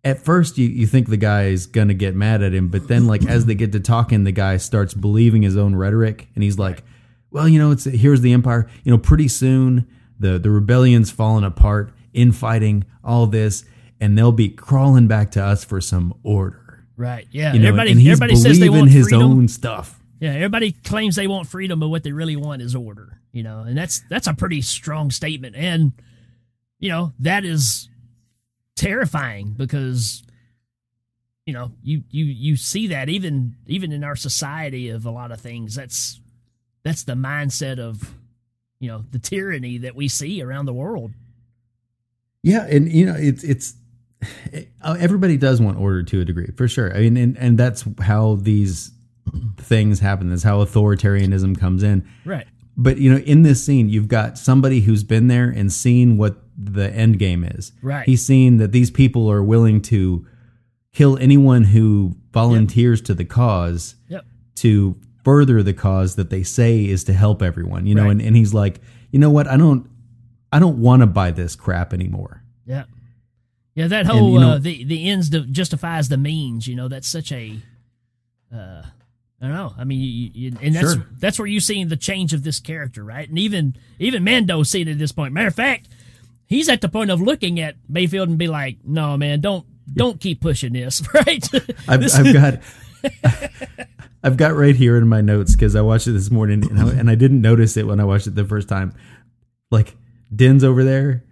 at 0.03 0.19
first 0.19 0.57
you, 0.57 0.67
you 0.67 0.87
think 0.87 1.09
the 1.09 1.17
guy 1.17 1.45
is 1.45 1.67
gonna 1.67 1.93
get 1.93 2.15
mad 2.15 2.41
at 2.41 2.53
him, 2.53 2.69
but 2.69 2.87
then 2.87 3.07
like 3.07 3.25
as 3.27 3.45
they 3.45 3.55
get 3.55 3.71
to 3.73 3.79
talking, 3.79 4.23
the 4.23 4.31
guy 4.31 4.57
starts 4.57 4.93
believing 4.93 5.41
his 5.41 5.57
own 5.57 5.75
rhetoric, 5.75 6.27
and 6.35 6.43
he's 6.43 6.57
like, 6.57 6.83
"Well, 7.29 7.47
you 7.47 7.59
know, 7.59 7.71
it's 7.71 7.85
here's 7.85 8.21
the 8.21 8.33
empire. 8.33 8.69
You 8.83 8.91
know, 8.91 8.97
pretty 8.97 9.27
soon 9.27 9.87
the 10.19 10.39
the 10.39 10.49
rebellion's 10.49 11.11
falling 11.11 11.43
apart, 11.43 11.93
infighting, 12.13 12.85
all 13.03 13.27
this, 13.27 13.65
and 13.99 14.17
they'll 14.17 14.31
be 14.31 14.49
crawling 14.49 15.07
back 15.07 15.31
to 15.31 15.43
us 15.43 15.63
for 15.63 15.81
some 15.81 16.13
order." 16.23 16.85
Right. 16.97 17.27
Yeah. 17.31 17.53
You 17.53 17.59
know, 17.59 17.69
everybody 17.69 17.91
everybody 17.91 18.35
says 18.35 18.59
they 18.59 18.69
want 18.69 18.91
his 18.91 19.09
freedom. 19.09 19.23
own 19.23 19.47
stuff. 19.47 19.99
Yeah, 20.19 20.33
everybody 20.33 20.71
claims 20.71 21.15
they 21.15 21.25
want 21.25 21.47
freedom, 21.47 21.79
but 21.79 21.87
what 21.87 22.03
they 22.03 22.11
really 22.11 22.35
want 22.35 22.61
is 22.61 22.75
order. 22.75 23.19
You 23.31 23.41
know, 23.41 23.61
and 23.61 23.75
that's 23.75 24.01
that's 24.09 24.27
a 24.27 24.35
pretty 24.35 24.61
strong 24.61 25.09
statement, 25.09 25.55
and 25.55 25.93
you 26.79 26.89
know 26.89 27.13
that 27.19 27.43
is 27.43 27.89
terrifying 28.75 29.53
because 29.57 30.23
you 31.45 31.53
know 31.53 31.71
you 31.83 32.03
you 32.09 32.25
you 32.25 32.55
see 32.55 32.87
that 32.87 33.09
even 33.09 33.55
even 33.67 33.91
in 33.91 34.03
our 34.03 34.15
society 34.15 34.89
of 34.89 35.05
a 35.05 35.11
lot 35.11 35.31
of 35.31 35.39
things. 35.41 35.75
That's 35.75 36.19
that's 36.83 37.03
the 37.03 37.13
mindset 37.13 37.79
of 37.79 38.13
you 38.79 38.87
know 38.87 39.05
the 39.11 39.19
tyranny 39.19 39.77
that 39.79 39.95
we 39.95 40.07
see 40.07 40.41
around 40.41 40.65
the 40.65 40.73
world. 40.73 41.11
Yeah, 42.43 42.65
and 42.65 42.91
you 42.91 43.05
know 43.05 43.15
it's 43.17 43.43
it's 43.43 43.75
uh, 44.81 44.97
everybody 44.99 45.37
does 45.37 45.61
want 45.61 45.79
order 45.79 46.03
to 46.03 46.21
a 46.21 46.25
degree 46.25 46.51
for 46.55 46.67
sure. 46.67 46.95
I 46.95 47.01
mean, 47.01 47.17
and 47.17 47.37
and 47.37 47.57
that's 47.57 47.85
how 47.99 48.35
these 48.35 48.91
things 49.57 49.99
happen. 49.99 50.29
That's 50.29 50.43
how 50.43 50.63
authoritarianism 50.63 51.59
comes 51.59 51.83
in. 51.83 52.07
Right. 52.25 52.47
But 52.77 52.97
you 52.97 53.11
know, 53.11 53.19
in 53.19 53.43
this 53.43 53.63
scene, 53.63 53.89
you've 53.89 54.07
got 54.07 54.37
somebody 54.37 54.81
who's 54.81 55.03
been 55.03 55.27
there 55.27 55.49
and 55.49 55.71
seen 55.71 56.17
what 56.17 56.40
the 56.63 56.89
end 56.93 57.19
game 57.19 57.43
is. 57.43 57.71
Right. 57.81 58.05
He's 58.05 58.25
seen 58.25 58.57
that 58.57 58.71
these 58.71 58.91
people 58.91 59.29
are 59.31 59.43
willing 59.43 59.81
to 59.83 60.25
kill 60.93 61.17
anyone 61.17 61.63
who 61.63 62.15
volunteers 62.31 63.01
to 63.01 63.13
the 63.13 63.25
cause 63.25 63.95
Yep. 64.09 64.25
to 64.55 64.97
further 65.23 65.63
the 65.63 65.73
cause 65.73 66.15
that 66.15 66.29
they 66.29 66.43
say 66.43 66.85
is 66.85 67.03
to 67.05 67.13
help 67.13 67.41
everyone. 67.41 67.85
You 67.87 67.95
know, 67.95 68.03
Right. 68.03 68.11
and, 68.11 68.21
and 68.21 68.35
he's 68.35 68.53
like, 68.53 68.81
you 69.11 69.19
know 69.19 69.29
what? 69.31 69.47
I 69.47 69.57
don't 69.57 69.89
I 70.53 70.59
don't 70.59 70.79
want 70.79 71.01
to 71.01 71.07
buy 71.07 71.31
this 71.31 71.55
crap 71.55 71.93
anymore. 71.93 72.43
Yeah. 72.65 72.83
Yeah, 73.73 73.87
that 73.87 74.05
whole 74.05 74.33
you 74.33 74.39
know- 74.41 74.51
uh, 74.53 74.57
the 74.57 74.83
the 74.83 75.07
ends 75.09 75.29
justifies 75.29 76.09
the 76.09 76.17
means. 76.17 76.67
You 76.67 76.75
know, 76.75 76.87
that's 76.89 77.07
such 77.07 77.31
a. 77.31 77.55
Uh, 78.53 78.81
I 79.43 79.47
don't 79.47 79.53
know. 79.55 79.73
I 79.77 79.85
mean, 79.85 79.99
you, 80.01 80.29
you, 80.33 80.57
and 80.61 80.75
that's 80.75 80.93
Sure. 80.93 81.05
that's 81.17 81.39
where 81.39 81.47
you 81.47 81.59
see 81.61 81.83
the 81.85 81.95
change 81.97 82.33
of 82.33 82.43
this 82.43 82.59
character, 82.59 83.03
right? 83.03 83.27
And 83.27 83.39
even 83.39 83.75
even 83.97 84.23
Mando 84.25 84.61
seen 84.63 84.87
it 84.87 84.91
at 84.91 84.97
this 84.99 85.11
point. 85.13 85.33
Matter 85.33 85.47
of 85.47 85.55
fact, 85.55 85.87
he's 86.51 86.69
at 86.69 86.81
the 86.81 86.89
point 86.89 87.09
of 87.09 87.19
looking 87.21 87.59
at 87.59 87.75
Mayfield 87.89 88.29
and 88.29 88.37
be 88.37 88.47
like, 88.47 88.77
"No, 88.85 89.17
man, 89.17 89.41
don't 89.41 89.65
don't 89.91 90.19
keep 90.19 90.41
pushing 90.41 90.73
this." 90.73 91.01
Right? 91.13 91.47
I've, 91.87 92.01
This 92.01 92.15
I've 92.15 92.33
got 92.33 92.59
I've 94.23 94.37
got 94.37 94.53
right 94.55 94.75
here 94.75 94.97
in 94.97 95.07
my 95.07 95.21
notes 95.21 95.55
because 95.55 95.75
I 95.75 95.81
watched 95.81 96.07
it 96.07 96.11
this 96.11 96.29
morning 96.29 96.63
and 96.69 96.79
I, 96.79 96.89
and 96.91 97.09
I 97.09 97.15
didn't 97.15 97.41
notice 97.41 97.75
it 97.77 97.87
when 97.87 97.99
I 97.99 98.03
watched 98.03 98.27
it 98.27 98.35
the 98.35 98.45
first 98.45 98.69
time. 98.69 98.93
Like 99.71 99.95
Din's 100.35 100.63
over 100.63 100.83
there, 100.83 101.23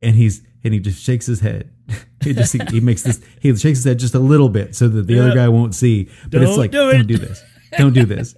and 0.00 0.14
he's 0.16 0.40
and 0.64 0.72
he 0.72 0.80
just 0.80 1.02
shakes 1.02 1.26
his 1.26 1.40
head. 1.40 1.70
He 2.22 2.32
just 2.34 2.52
he, 2.70 2.78
makes 2.78 3.02
this 3.02 3.20
he 3.40 3.48
shakes 3.56 3.78
his 3.78 3.84
head 3.84 3.98
just 3.98 4.14
a 4.14 4.20
little 4.20 4.48
bit 4.48 4.76
so 4.76 4.86
that 4.86 5.08
the 5.08 5.14
Yeah. 5.14 5.22
other 5.24 5.34
guy 5.34 5.48
won't 5.48 5.74
see. 5.74 6.08
But 6.30 6.40
it's 6.42 6.50
Don't 6.52 6.58
like 6.58 6.70
do 6.70 6.88
it. 6.90 6.92
don't 6.98 7.06
do 7.08 7.18
this, 7.18 7.42
don't 7.76 7.92
do 7.92 8.04
this. 8.04 8.36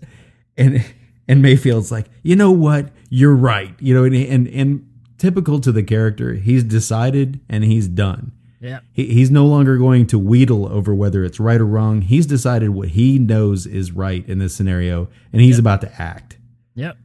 And 0.57 0.83
and 1.29 1.43
Mayfield's 1.43 1.93
like, 1.93 2.07
you 2.23 2.35
know 2.35 2.51
what, 2.51 2.89
you're 3.11 3.35
right. 3.37 3.75
You 3.81 3.93
know, 3.93 4.05
and 4.05 4.15
and, 4.15 4.49
and 4.49 4.87
typical 5.25 5.59
to 5.59 5.73
the 5.73 5.83
character, 5.83 6.35
he's 6.35 6.63
decided 6.63 7.41
and 7.49 7.65
he's 7.65 7.89
done. 7.89 8.33
yeah, 8.61 8.81
He, 8.93 9.07
he's 9.07 9.31
no 9.31 9.47
longer 9.47 9.79
going 9.79 10.07
to 10.09 10.19
wheedle 10.19 10.69
over 10.71 10.95
whether 10.95 11.25
it's 11.25 11.41
right 11.41 11.59
or 11.59 11.65
wrong. 11.65 12.03
He's 12.03 12.27
decided 12.27 12.71
what 12.71 12.91
he 12.91 13.19
knows 13.19 13.67
is 13.67 13.91
right 13.91 14.23
in 14.29 14.39
this 14.39 14.55
scenario, 14.55 15.09
and 15.33 15.41
he's 15.41 15.59
about 15.59 15.81
to 15.81 16.03
act. 16.03 16.37
yep. 16.75 16.99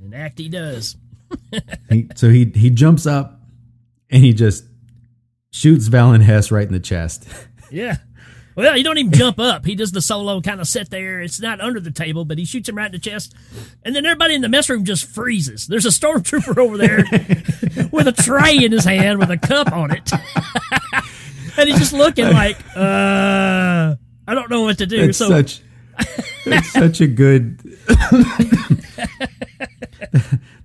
And 0.00 0.14
act 0.14 0.38
he 0.38 0.48
does. 0.48 0.96
He, 1.90 2.08
so 2.14 2.30
he 2.30 2.44
he 2.54 2.70
jumps 2.70 3.04
up 3.06 3.40
and 4.08 4.22
he 4.22 4.32
just 4.32 4.64
shoots 5.50 5.88
Valen 5.88 6.22
Hess 6.22 6.52
right 6.52 6.66
in 6.66 6.72
the 6.72 6.78
chest. 6.80 7.26
Yeah. 7.70 7.96
Well, 8.58 8.74
he 8.74 8.82
don't 8.82 8.98
even 8.98 9.12
jump 9.12 9.38
up. 9.38 9.64
He 9.64 9.76
does 9.76 9.92
the 9.92 10.02
solo 10.02 10.40
kind 10.40 10.60
of 10.60 10.66
sit 10.66 10.90
there. 10.90 11.20
It's 11.20 11.40
not 11.40 11.60
under 11.60 11.78
the 11.78 11.92
table, 11.92 12.24
but 12.24 12.38
he 12.38 12.44
shoots 12.44 12.68
him 12.68 12.76
right 12.76 12.86
in 12.86 12.92
the 12.92 12.98
chest. 12.98 13.32
And 13.84 13.94
then 13.94 14.04
everybody 14.04 14.34
in 14.34 14.40
the 14.40 14.48
mess 14.48 14.68
room 14.68 14.84
just 14.84 15.06
freezes. 15.06 15.68
There's 15.68 15.86
a 15.86 15.90
stormtrooper 15.90 16.58
over 16.58 16.76
there 16.76 16.96
with 17.92 18.08
a 18.08 18.12
tray 18.12 18.56
in 18.56 18.72
his 18.72 18.84
hand 18.84 19.20
with 19.20 19.30
a 19.30 19.36
cup 19.36 19.70
on 19.70 19.92
it. 19.92 20.10
and 21.56 21.68
he's 21.68 21.78
just 21.78 21.92
looking 21.92 22.32
like, 22.32 22.56
uh, 22.76 23.94
I 24.26 24.34
don't 24.34 24.50
know 24.50 24.62
what 24.62 24.78
to 24.78 24.86
do. 24.86 25.06
That's 25.06 25.18
so 25.18 25.28
such 25.28 25.60
that's 26.44 26.72
such 26.72 27.00
a 27.00 27.06
good 27.06 27.60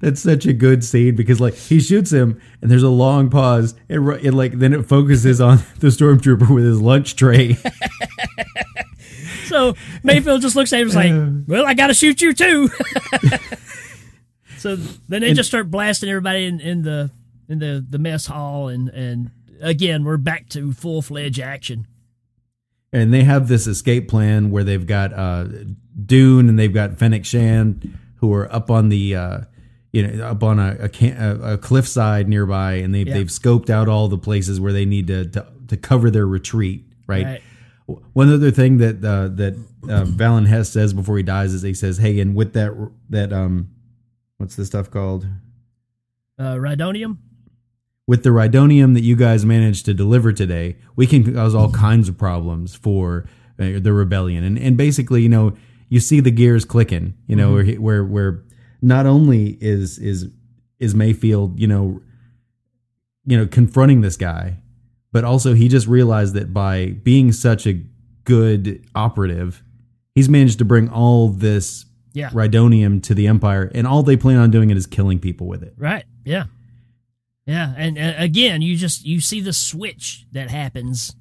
that's 0.03 0.21
such 0.21 0.45
a 0.45 0.51
good 0.51 0.83
scene 0.83 1.15
because 1.15 1.39
like 1.39 1.53
he 1.53 1.79
shoots 1.79 2.11
him 2.11 2.41
and 2.61 2.69
there's 2.69 2.83
a 2.83 2.89
long 2.89 3.29
pause 3.29 3.73
and, 3.87 4.05
and 4.05 4.35
like 4.35 4.51
then 4.59 4.73
it 4.73 4.85
focuses 4.85 5.39
on 5.39 5.59
the 5.79 5.87
stormtrooper 5.87 6.53
with 6.53 6.65
his 6.65 6.81
lunch 6.81 7.15
tray. 7.15 7.57
so 9.45 9.75
Mayfield 10.03 10.41
just 10.41 10.57
looks 10.57 10.73
at 10.73 10.81
him 10.81 10.89
and 10.89 10.89
is 10.89 10.95
like, 10.95 11.47
well, 11.47 11.65
I 11.65 11.73
got 11.73 11.87
to 11.87 11.93
shoot 11.93 12.21
you 12.21 12.33
too. 12.33 12.69
so 14.57 14.75
then 14.75 15.21
they 15.21 15.33
just 15.33 15.47
start 15.47 15.71
blasting 15.71 16.09
everybody 16.09 16.47
in, 16.47 16.59
in 16.59 16.81
the 16.81 17.09
in 17.47 17.59
the, 17.59 17.85
the 17.89 17.97
mess 17.97 18.25
hall. 18.25 18.67
And, 18.67 18.89
and 18.89 19.31
again, 19.61 20.03
we're 20.03 20.17
back 20.17 20.49
to 20.49 20.73
full 20.73 21.01
fledged 21.01 21.39
action. 21.39 21.87
and 22.91 23.13
they 23.13 23.23
have 23.23 23.47
this 23.47 23.67
escape 23.67 24.09
plan 24.09 24.51
where 24.51 24.65
they've 24.65 24.85
got 24.85 25.13
uh, 25.13 25.45
Dune 26.05 26.49
and 26.49 26.59
they've 26.59 26.73
got 26.73 26.97
Fennec 26.97 27.23
Shand 27.23 27.97
who 28.17 28.33
are 28.33 28.53
up 28.53 28.69
on 28.69 28.89
the 28.89 29.15
uh, 29.15 29.41
you 29.93 30.05
know 30.05 30.25
up 30.25 30.43
on 30.43 30.59
a 30.59 30.89
a, 31.01 31.53
a, 31.53 31.57
cliffside 31.57 32.27
nearby, 32.27 32.73
and 32.73 32.93
they've 32.93 33.07
Yeah. 33.07 33.13
they've 33.13 33.27
scoped 33.27 33.69
out 33.69 33.87
all 33.87 34.09
the 34.09 34.17
places 34.17 34.59
where 34.59 34.73
they 34.73 34.85
need 34.85 35.07
to 35.07 35.25
to, 35.29 35.47
to 35.69 35.77
cover 35.77 36.11
their 36.11 36.27
retreat. 36.27 36.83
Right. 37.07 37.25
Right. 37.25 37.41
One 38.13 38.33
other 38.33 38.51
thing 38.51 38.77
that 38.79 39.03
uh, 39.03 39.27
that 39.35 39.55
uh, 39.83 40.05
Valen 40.05 40.47
Hess 40.47 40.69
says 40.69 40.93
before 40.93 41.17
he 41.17 41.23
dies 41.23 41.53
is 41.53 41.61
he 41.61 41.73
says, 41.73 41.97
"Hey, 41.97 42.19
and 42.19 42.33
with 42.35 42.53
that 42.53 42.71
that 43.09 43.31
um, 43.31 43.69
what's 44.37 44.55
the 44.55 44.65
stuff 44.65 44.89
called?" 44.89 45.25
Uh, 46.39 46.55
Rhydonium? 46.55 47.17
with 48.07 48.23
the 48.23 48.29
rhydonium 48.31 48.93
that 48.95 49.01
you 49.01 49.15
guys 49.15 49.45
managed 49.45 49.85
to 49.85 49.93
deliver 49.93 50.33
today, 50.33 50.75
we 50.95 51.07
can 51.07 51.33
cause 51.33 51.55
all 51.55 51.71
kinds 51.71 52.09
of 52.09 52.17
problems 52.17 52.75
for 52.75 53.25
uh, 53.59 53.79
the 53.79 53.93
rebellion. 53.93 54.43
And 54.43 54.57
and 54.57 54.77
basically, 54.77 55.21
you 55.21 55.29
know, 55.29 55.55
you 55.89 55.99
see 55.99 56.19
the 56.19 56.31
gears 56.31 56.65
clicking. 56.65 57.13
You 57.27 57.35
know, 57.35 57.53
where, 57.53 57.65
where 57.75 58.03
where 58.03 58.43
not 58.83 59.05
only 59.07 59.57
is 59.61 59.97
is 59.97 60.27
is 60.79 60.93
Mayfield, 60.93 61.59
you 61.59 61.67
know, 61.67 62.01
you 63.25 63.37
know, 63.37 63.47
confronting 63.47 64.01
this 64.01 64.17
guy, 64.17 64.57
but 65.11 65.23
also 65.23 65.53
he 65.53 65.67
just 65.69 65.87
realized 65.87 66.33
that 66.35 66.53
by 66.53 66.87
being 67.03 67.31
such 67.31 67.65
a 67.65 67.81
good 68.25 68.85
operative, 68.93 69.63
he's 70.13 70.27
managed 70.29 70.59
to 70.59 70.65
bring 70.65 70.89
all 70.89 71.29
this 71.29 71.85
Yeah. 72.13 72.29
rhydonium 72.29 73.01
to 73.03 73.13
the 73.15 73.27
empire, 73.27 73.71
and 73.73 73.87
all 73.87 74.03
they 74.03 74.17
plan 74.17 74.37
on 74.37 74.51
doing 74.51 74.69
it 74.69 74.77
is 74.77 74.85
killing 74.85 75.19
people 75.19 75.47
with 75.47 75.63
it. 75.63 75.73
Right. 75.77 76.05
Yeah. 76.25 76.45
Yeah. 77.45 77.73
And 77.77 77.97
uh, 77.97 78.13
again, 78.17 78.61
you 78.61 78.75
just, 78.77 79.05
you 79.05 79.19
see 79.19 79.41
the 79.41 79.51
switch 79.53 80.25
that 80.31 80.49
happens. 80.51 81.15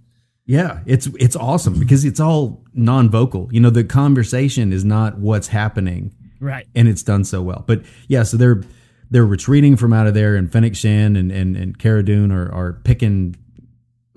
Yeah, 0.44 0.81
it's 0.87 1.07
it's 1.18 1.37
awesome 1.37 1.79
because 1.79 2.05
it's 2.05 2.18
all 2.20 2.64
non-vocal. 2.75 3.48
You 3.53 3.61
know, 3.61 3.70
the 3.70 3.85
conversation 3.85 4.72
is 4.72 4.85
not 4.85 5.18
what's 5.18 5.48
happening, 5.48 6.12
Right. 6.42 6.66
and 6.74 6.88
it's 6.88 7.02
done 7.02 7.24
so 7.24 7.40
well. 7.40 7.64
But 7.66 7.83
yeah, 8.09 8.24
so 8.24 8.37
they're 8.37 8.62
they're 9.11 9.24
retreating 9.24 9.76
from 9.76 9.92
out 9.92 10.07
of 10.07 10.14
there, 10.14 10.37
and 10.37 10.50
Fennec 10.50 10.76
Shand 10.76 11.16
and 11.16 11.31
and 11.31 11.57
and 11.57 11.78
Cara 11.78 12.02
Dune 12.05 12.33
are 12.33 12.52
are 12.52 12.72
picking 12.85 13.37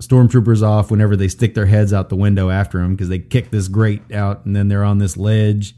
stormtroopers 0.02 0.62
off 0.62 0.90
whenever 0.90 1.16
they 1.16 1.28
stick 1.28 1.54
their 1.54 1.66
heads 1.66 1.92
out 1.92 2.08
the 2.08 2.16
window 2.16 2.50
after 2.50 2.78
them 2.78 2.94
because 2.94 3.08
they 3.08 3.18
kick 3.18 3.50
this 3.50 3.68
grate 3.68 4.12
out, 4.12 4.44
and 4.44 4.54
then 4.54 4.68
they're 4.68 4.84
on 4.84 4.98
this 4.98 5.16
ledge 5.16 5.74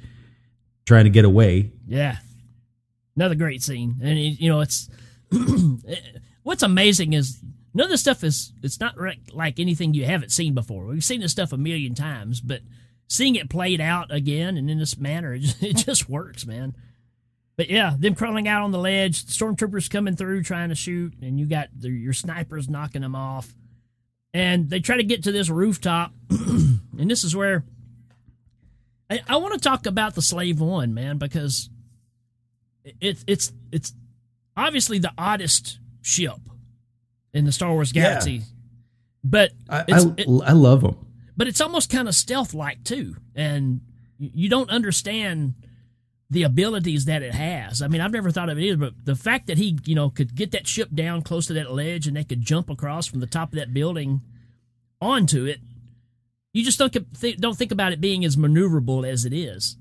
trying 0.86 1.04
to 1.04 1.10
get 1.10 1.24
away. 1.24 1.70
Yeah. 1.86 2.16
Another 3.14 3.34
great 3.34 3.62
scene. 3.62 3.96
And, 4.02 4.18
you 4.18 4.48
know, 4.48 4.60
it's, 4.60 4.88
what's 6.42 6.62
amazing 6.62 7.12
is 7.12 7.40
none 7.74 7.84
of 7.84 7.90
this 7.90 8.00
stuff 8.00 8.24
is, 8.24 8.52
it's 8.62 8.80
not 8.80 8.96
like 9.34 9.60
anything 9.60 9.92
you 9.92 10.06
haven't 10.06 10.30
seen 10.30 10.54
before. 10.54 10.86
We've 10.86 11.04
seen 11.04 11.20
this 11.20 11.32
stuff 11.32 11.52
a 11.52 11.58
million 11.58 11.94
times, 11.94 12.40
but 12.40 12.62
seeing 13.08 13.34
it 13.34 13.50
played 13.50 13.80
out 13.80 14.12
again 14.12 14.56
and 14.56 14.70
in 14.70 14.78
this 14.78 14.96
manner, 14.98 15.34
it 15.34 15.40
just, 15.40 15.62
it 15.62 15.76
just 15.76 16.08
works, 16.08 16.46
man. 16.46 16.76
But 17.56 17.68
yeah, 17.70 17.94
them 17.98 18.14
crawling 18.14 18.46
out 18.46 18.62
on 18.62 18.70
the 18.70 18.78
ledge, 18.78 19.24
stormtroopers 19.24 19.90
coming 19.90 20.14
through 20.14 20.44
trying 20.44 20.68
to 20.68 20.76
shoot, 20.76 21.14
and 21.20 21.40
you 21.40 21.46
got 21.46 21.68
the, 21.76 21.88
your 21.90 22.12
snipers 22.12 22.68
knocking 22.68 23.02
them 23.02 23.16
off. 23.16 23.52
And 24.32 24.70
they 24.70 24.78
try 24.78 24.96
to 24.98 25.02
get 25.02 25.24
to 25.24 25.32
this 25.32 25.48
rooftop, 25.50 26.12
and 26.30 27.10
this 27.10 27.24
is 27.24 27.34
where 27.34 27.64
I, 29.10 29.20
I 29.26 29.36
want 29.38 29.54
to 29.54 29.60
talk 29.60 29.86
about 29.86 30.14
the 30.14 30.22
Slave 30.22 30.60
One, 30.60 30.94
man, 30.94 31.16
because 31.18 31.70
it, 32.84 33.24
it's 33.26 33.52
it's 33.72 33.92
obviously 34.56 34.98
the 34.98 35.12
oddest 35.18 35.78
ship 36.02 36.38
in 37.32 37.44
the 37.46 37.52
Star 37.52 37.72
Wars 37.72 37.90
galaxy. 37.90 38.42
but 39.24 39.50
I 39.68 39.84
it's, 39.88 40.04
I, 40.06 40.14
it- 40.18 40.28
I 40.46 40.52
love 40.52 40.82
them. 40.82 40.96
But 41.38 41.46
it's 41.46 41.60
almost 41.60 41.88
kind 41.88 42.08
of 42.08 42.14
stealth 42.16 42.52
like 42.52 42.82
too, 42.82 43.14
and 43.34 43.80
you 44.18 44.50
don't 44.50 44.68
understand 44.68 45.54
the 46.30 46.42
abilities 46.42 47.06
that 47.06 47.22
it 47.22 47.32
has. 47.32 47.80
I 47.80 47.88
mean, 47.88 48.00
I've 48.00 48.12
never 48.12 48.30
thought 48.30 48.50
of 48.50 48.58
it 48.58 48.62
either, 48.62 48.76
but 48.76 48.92
the 49.04 49.14
fact 49.14 49.46
that 49.46 49.56
he, 49.56 49.78
you 49.86 49.94
know, 49.94 50.10
could 50.10 50.34
get 50.34 50.50
that 50.50 50.66
ship 50.66 50.90
down 50.92 51.22
close 51.22 51.46
to 51.46 51.54
that 51.54 51.72
ledge 51.72 52.06
and 52.06 52.16
they 52.16 52.24
could 52.24 52.42
jump 52.42 52.68
across 52.68 53.06
from 53.06 53.20
the 53.20 53.26
top 53.26 53.52
of 53.52 53.58
that 53.58 53.72
building 53.72 54.20
onto 55.00 55.46
it, 55.46 55.60
you 56.52 56.64
just 56.64 56.78
don't 56.78 56.92
don't 57.40 57.56
think 57.56 57.70
about 57.72 57.92
it 57.92 58.00
being 58.00 58.24
as 58.24 58.36
maneuverable 58.36 59.08
as 59.08 59.24
it 59.24 59.32
is. 59.32 59.76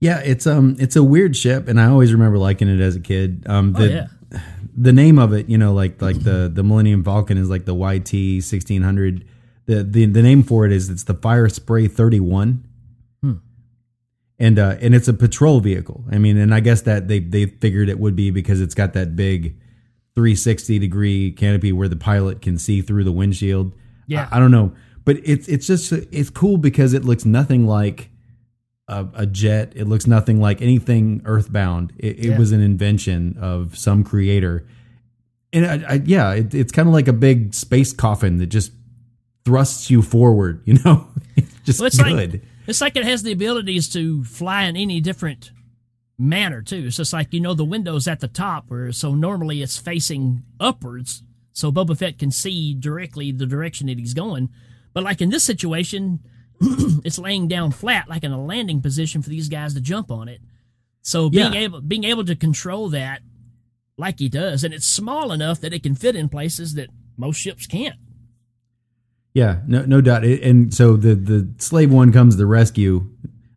Yeah, 0.00 0.18
it's 0.18 0.46
um 0.46 0.76
it's 0.80 0.96
a 0.96 1.04
weird 1.04 1.36
ship, 1.36 1.68
and 1.68 1.80
I 1.80 1.86
always 1.86 2.12
remember 2.12 2.36
liking 2.36 2.68
it 2.68 2.80
as 2.80 2.96
a 2.96 3.00
kid. 3.00 3.44
Um, 3.46 3.74
Oh 3.76 3.80
the, 3.80 3.88
yeah, 3.88 4.40
the 4.76 4.92
name 4.92 5.20
of 5.20 5.32
it, 5.32 5.48
you 5.48 5.56
know, 5.56 5.72
like 5.72 6.02
like 6.02 6.22
the 6.22 6.50
the 6.52 6.64
Millennium 6.64 7.04
Falcon 7.04 7.38
is 7.38 7.48
like 7.48 7.64
the 7.64 7.74
YT 7.76 8.42
sixteen 8.42 8.82
hundred. 8.82 9.24
The, 9.68 9.84
the 9.84 10.06
the 10.06 10.22
name 10.22 10.42
for 10.42 10.66
it 10.66 10.72
is 10.72 10.88
it's 10.90 11.04
the 11.04 11.14
Fire 11.14 11.48
Spray 11.48 11.86
thirty 11.86 12.18
one. 12.20 12.64
And 14.40 14.56
uh, 14.56 14.76
and 14.80 14.94
it's 14.94 15.08
a 15.08 15.12
patrol 15.14 15.58
vehicle. 15.58 16.04
I 16.12 16.18
mean, 16.18 16.36
and 16.36 16.54
I 16.54 16.60
guess 16.60 16.82
that 16.82 17.08
they 17.08 17.18
they 17.18 17.46
figured 17.46 17.88
it 17.88 17.98
would 17.98 18.14
be 18.14 18.30
because 18.30 18.60
it's 18.60 18.74
got 18.74 18.92
that 18.92 19.16
big 19.16 19.56
360 20.14 20.78
degree 20.78 21.32
canopy 21.32 21.72
where 21.72 21.88
the 21.88 21.96
pilot 21.96 22.40
can 22.40 22.56
see 22.56 22.80
through 22.80 23.02
the 23.02 23.10
windshield. 23.10 23.74
Yeah. 24.06 24.28
I, 24.30 24.36
I 24.36 24.38
don't 24.40 24.52
know, 24.52 24.72
but 25.04 25.16
it's 25.24 25.48
it's 25.48 25.66
just 25.66 25.90
it's 25.90 26.30
cool 26.30 26.56
because 26.56 26.92
it 26.94 27.04
looks 27.04 27.24
nothing 27.24 27.66
like 27.66 28.10
a, 28.86 29.08
a 29.14 29.26
jet. 29.26 29.72
It 29.74 29.88
looks 29.88 30.06
nothing 30.06 30.40
like 30.40 30.62
anything 30.62 31.20
Earthbound. 31.24 31.92
It, 31.98 32.20
it 32.20 32.24
Yeah. 32.26 32.38
was 32.38 32.52
an 32.52 32.60
invention 32.60 33.36
of 33.40 33.76
some 33.76 34.04
creator, 34.04 34.64
and 35.52 35.66
I, 35.66 35.94
I, 35.94 36.02
yeah, 36.04 36.32
it, 36.34 36.54
it's 36.54 36.70
kind 36.70 36.86
of 36.86 36.94
like 36.94 37.08
a 37.08 37.12
big 37.12 37.54
space 37.54 37.92
coffin 37.92 38.36
that 38.38 38.46
just 38.46 38.70
thrusts 39.48 39.90
you 39.90 40.02
forward. 40.02 40.62
You 40.66 40.74
know, 40.84 41.08
it's 41.36 41.52
just 41.64 41.80
Well, 41.80 41.86
it's 41.86 41.98
good. 42.02 42.32
like 42.32 42.42
it's 42.66 42.80
like 42.82 42.96
it 42.96 43.04
has 43.04 43.22
the 43.22 43.32
abilities 43.32 43.88
to 43.94 44.22
fly 44.24 44.64
in 44.64 44.76
any 44.76 45.00
different 45.00 45.50
manner 46.18 46.60
too. 46.62 46.84
It's 46.86 46.96
just 46.96 47.12
like 47.12 47.32
you 47.32 47.40
know 47.40 47.54
the 47.54 47.64
windows 47.64 48.06
at 48.06 48.20
the 48.20 48.28
top, 48.28 48.64
where 48.68 48.92
so 48.92 49.14
normally 49.14 49.62
it's 49.62 49.78
facing 49.78 50.42
upwards, 50.60 51.22
so 51.52 51.72
Boba 51.72 51.96
Fett 51.96 52.18
can 52.18 52.30
see 52.30 52.74
directly 52.74 53.32
the 53.32 53.46
direction 53.46 53.86
that 53.86 53.98
he's 53.98 54.14
going. 54.14 54.50
But 54.92 55.04
like 55.04 55.20
in 55.22 55.30
this 55.30 55.44
situation, 55.44 56.20
it's 56.60 57.18
laying 57.18 57.48
down 57.48 57.70
flat, 57.70 58.08
like 58.08 58.24
in 58.24 58.32
a 58.32 58.44
landing 58.44 58.82
position 58.82 59.22
for 59.22 59.30
these 59.30 59.48
guys 59.48 59.72
to 59.74 59.80
jump 59.80 60.10
on 60.10 60.28
it. 60.28 60.40
So 61.02 61.30
being 61.30 61.54
Yeah. 61.54 61.60
able 61.60 61.80
being 61.80 62.04
able 62.04 62.24
to 62.26 62.36
control 62.36 62.90
that 62.90 63.22
like 63.96 64.18
he 64.18 64.28
does, 64.28 64.62
and 64.64 64.74
it's 64.74 64.86
small 64.86 65.32
enough 65.32 65.60
that 65.62 65.72
it 65.72 65.82
can 65.82 65.94
fit 65.94 66.16
in 66.16 66.28
places 66.28 66.74
that 66.74 66.88
most 67.16 67.38
ships 67.38 67.66
can't. 67.66 67.96
Yeah, 69.38 69.60
no, 69.66 69.84
no 69.84 70.00
doubt. 70.00 70.24
It- 70.24 70.42
And 70.42 70.74
so 70.74 70.96
the 70.96 71.14
the 71.14 71.48
slave 71.58 71.92
one 71.92 72.10
comes 72.12 72.34
to 72.34 72.38
the 72.38 72.46
rescue, 72.46 73.06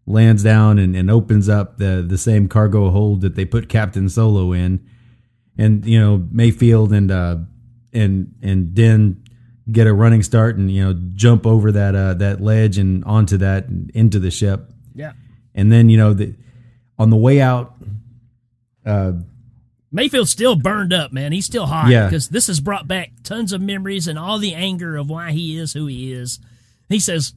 lands 0.05 0.43
down 0.43 0.77
and, 0.79 0.95
and 0.95 1.09
opens 1.09 1.49
up 1.49 1.77
the 1.77 2.05
the 2.07 2.17
same 2.17 2.47
cargo 2.47 2.91
hold 2.91 3.21
that 3.21 3.33
they 3.35 3.45
put 3.45 3.67
Captain 3.67 4.07
Solo 4.09 4.51
in, 4.53 4.79
and 5.57 5.83
you 5.85 5.99
know 5.99 6.27
Mayfield 6.31 6.93
and 6.93 7.09
uh 7.11 7.37
and 7.93 8.33
and 8.43 8.75
Din 8.75 9.23
get 9.71 9.87
a 9.87 9.93
running 9.93 10.21
start 10.23 10.57
and 10.57 10.69
you 10.71 10.83
know 10.83 10.93
jump 11.15 11.45
over 11.47 11.71
that 11.71 11.95
uh 11.95 12.13
that 12.15 12.41
ledge 12.41 12.77
and 12.77 13.03
onto 13.05 13.37
that 13.37 13.67
and 13.69 13.89
into 13.95 14.19
the 14.19 14.29
ship, 14.31 14.59
Yeah. 14.93 15.13
and 15.55 15.71
then 15.71 15.89
you 15.89 15.97
know 15.97 16.13
the 16.13 16.35
on 16.99 17.09
the 17.09 17.17
way 17.17 17.41
out, 17.41 17.73
uh 18.85 19.13
Mayfield's 19.91 20.31
still 20.31 20.55
burned 20.55 20.93
up, 20.93 21.11
man. 21.11 21.31
He's 21.33 21.45
still 21.45 21.65
hot 21.65 21.89
Yeah. 21.89 22.05
because 22.05 22.29
this 22.29 22.47
has 22.47 22.59
brought 22.61 22.87
back 22.87 23.11
tons 23.23 23.51
of 23.51 23.61
memories 23.61 24.07
and 24.07 24.17
all 24.17 24.37
the 24.39 24.53
anger 24.53 24.95
of 24.95 25.09
why 25.09 25.31
he 25.31 25.57
is 25.57 25.73
who 25.73 25.85
he 25.87 26.13
is. 26.13 26.39
He 26.87 26.99
says, 26.99 27.33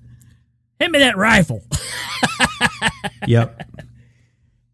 "Hand 0.80 0.92
me 0.92 1.00
that 1.00 1.16
rifle." 1.16 1.62
yep. 3.26 3.68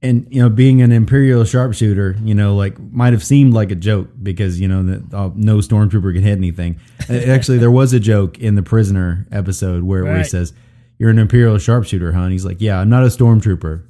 And 0.03 0.27
you 0.31 0.41
know, 0.41 0.49
being 0.49 0.81
an 0.81 0.93
imperial 0.93 1.45
sharpshooter, 1.45 2.17
you 2.23 2.35
know, 2.35 2.55
like 2.57 2.79
might 2.79 3.13
have 3.13 3.23
seemed 3.23 3.53
like 3.53 3.71
a 3.71 3.75
joke 3.75 4.09
because 4.23 4.59
you 4.59 4.67
know 4.69 4.83
that 4.83 5.15
uh, 5.15 5.31
no 5.35 5.59
stormtrooper 5.59 6.15
can 6.15 6.23
hit 6.23 6.39
anything. 6.39 6.81
Uh, 7.09 7.15
Actually, 7.15 7.59
there 7.59 7.71
was 7.71 7.93
a 7.93 8.01
joke 8.01 8.39
in 8.39 8.55
the 8.55 8.63
prisoner 8.63 9.27
episode 9.31 9.83
where, 9.83 10.05
where 10.05 10.17
he 10.19 10.25
says, 10.25 10.55
"You're 10.99 11.11
an 11.11 11.19
imperial 11.19 11.59
sharpshooter, 11.59 12.13
huh?" 12.13 12.23
And 12.23 12.33
he's 12.33 12.47
like, 12.47 12.61
"Yeah, 12.61 12.79
I'm 12.81 12.89
not 12.89 13.03
a 13.03 13.09
stormtrooper. 13.09 13.85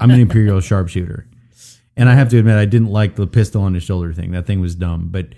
I'm 0.00 0.10
an 0.10 0.18
imperial 0.20 0.60
sharpshooter." 0.60 1.26
And 1.96 2.08
I 2.08 2.14
have 2.14 2.28
to 2.30 2.38
admit, 2.38 2.56
I 2.56 2.64
didn't 2.64 2.90
like 2.90 3.16
the 3.16 3.26
pistol 3.26 3.62
on 3.62 3.74
his 3.74 3.82
shoulder 3.82 4.12
thing. 4.12 4.32
That 4.32 4.46
thing 4.46 4.60
was 4.60 4.74
dumb. 4.74 5.08
But 5.10 5.28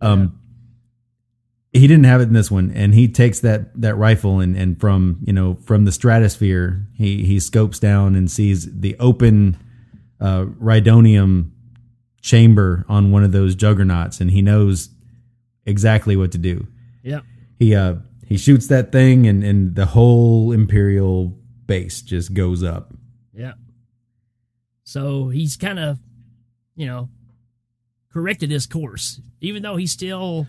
um, 0.00 0.38
he 1.72 1.86
didn't 1.86 2.04
have 2.04 2.20
it 2.20 2.24
in 2.24 2.34
this 2.34 2.50
one, 2.50 2.72
and 2.74 2.94
he 2.94 3.08
takes 3.08 3.40
that 3.40 3.80
that 3.80 3.96
rifle 3.96 4.40
and 4.40 4.56
and 4.56 4.80
from 4.80 5.18
you 5.24 5.32
know 5.32 5.54
from 5.64 5.84
the 5.84 5.92
stratosphere, 5.92 6.86
he 6.94 7.24
he 7.24 7.40
scopes 7.40 7.78
down 7.78 8.16
and 8.16 8.30
sees 8.30 8.80
the 8.80 8.96
open 8.98 9.56
uh, 10.20 10.44
rhydonium 10.60 11.50
chamber 12.20 12.84
on 12.88 13.10
one 13.10 13.24
of 13.24 13.32
those 13.32 13.54
juggernauts, 13.54 14.20
and 14.20 14.30
he 14.30 14.42
knows 14.42 14.90
exactly 15.66 16.16
what 16.16 16.32
to 16.32 16.38
do. 16.38 16.66
yep. 17.02 17.24
He 17.58 17.74
uh 17.74 17.96
he 18.26 18.36
shoots 18.36 18.66
that 18.68 18.92
thing, 18.92 19.26
and 19.26 19.44
and 19.44 19.74
the 19.74 19.86
whole 19.86 20.52
imperial 20.52 21.38
base 21.66 22.02
just 22.02 22.34
goes 22.34 22.62
up. 22.62 22.92
Yeah. 23.34 23.54
So 24.88 25.28
he's 25.28 25.58
kind 25.58 25.78
of, 25.78 25.98
you 26.74 26.86
know, 26.86 27.10
corrected 28.10 28.50
his 28.50 28.64
course, 28.64 29.20
even 29.42 29.62
though 29.62 29.76
he's 29.76 29.92
still, 29.92 30.46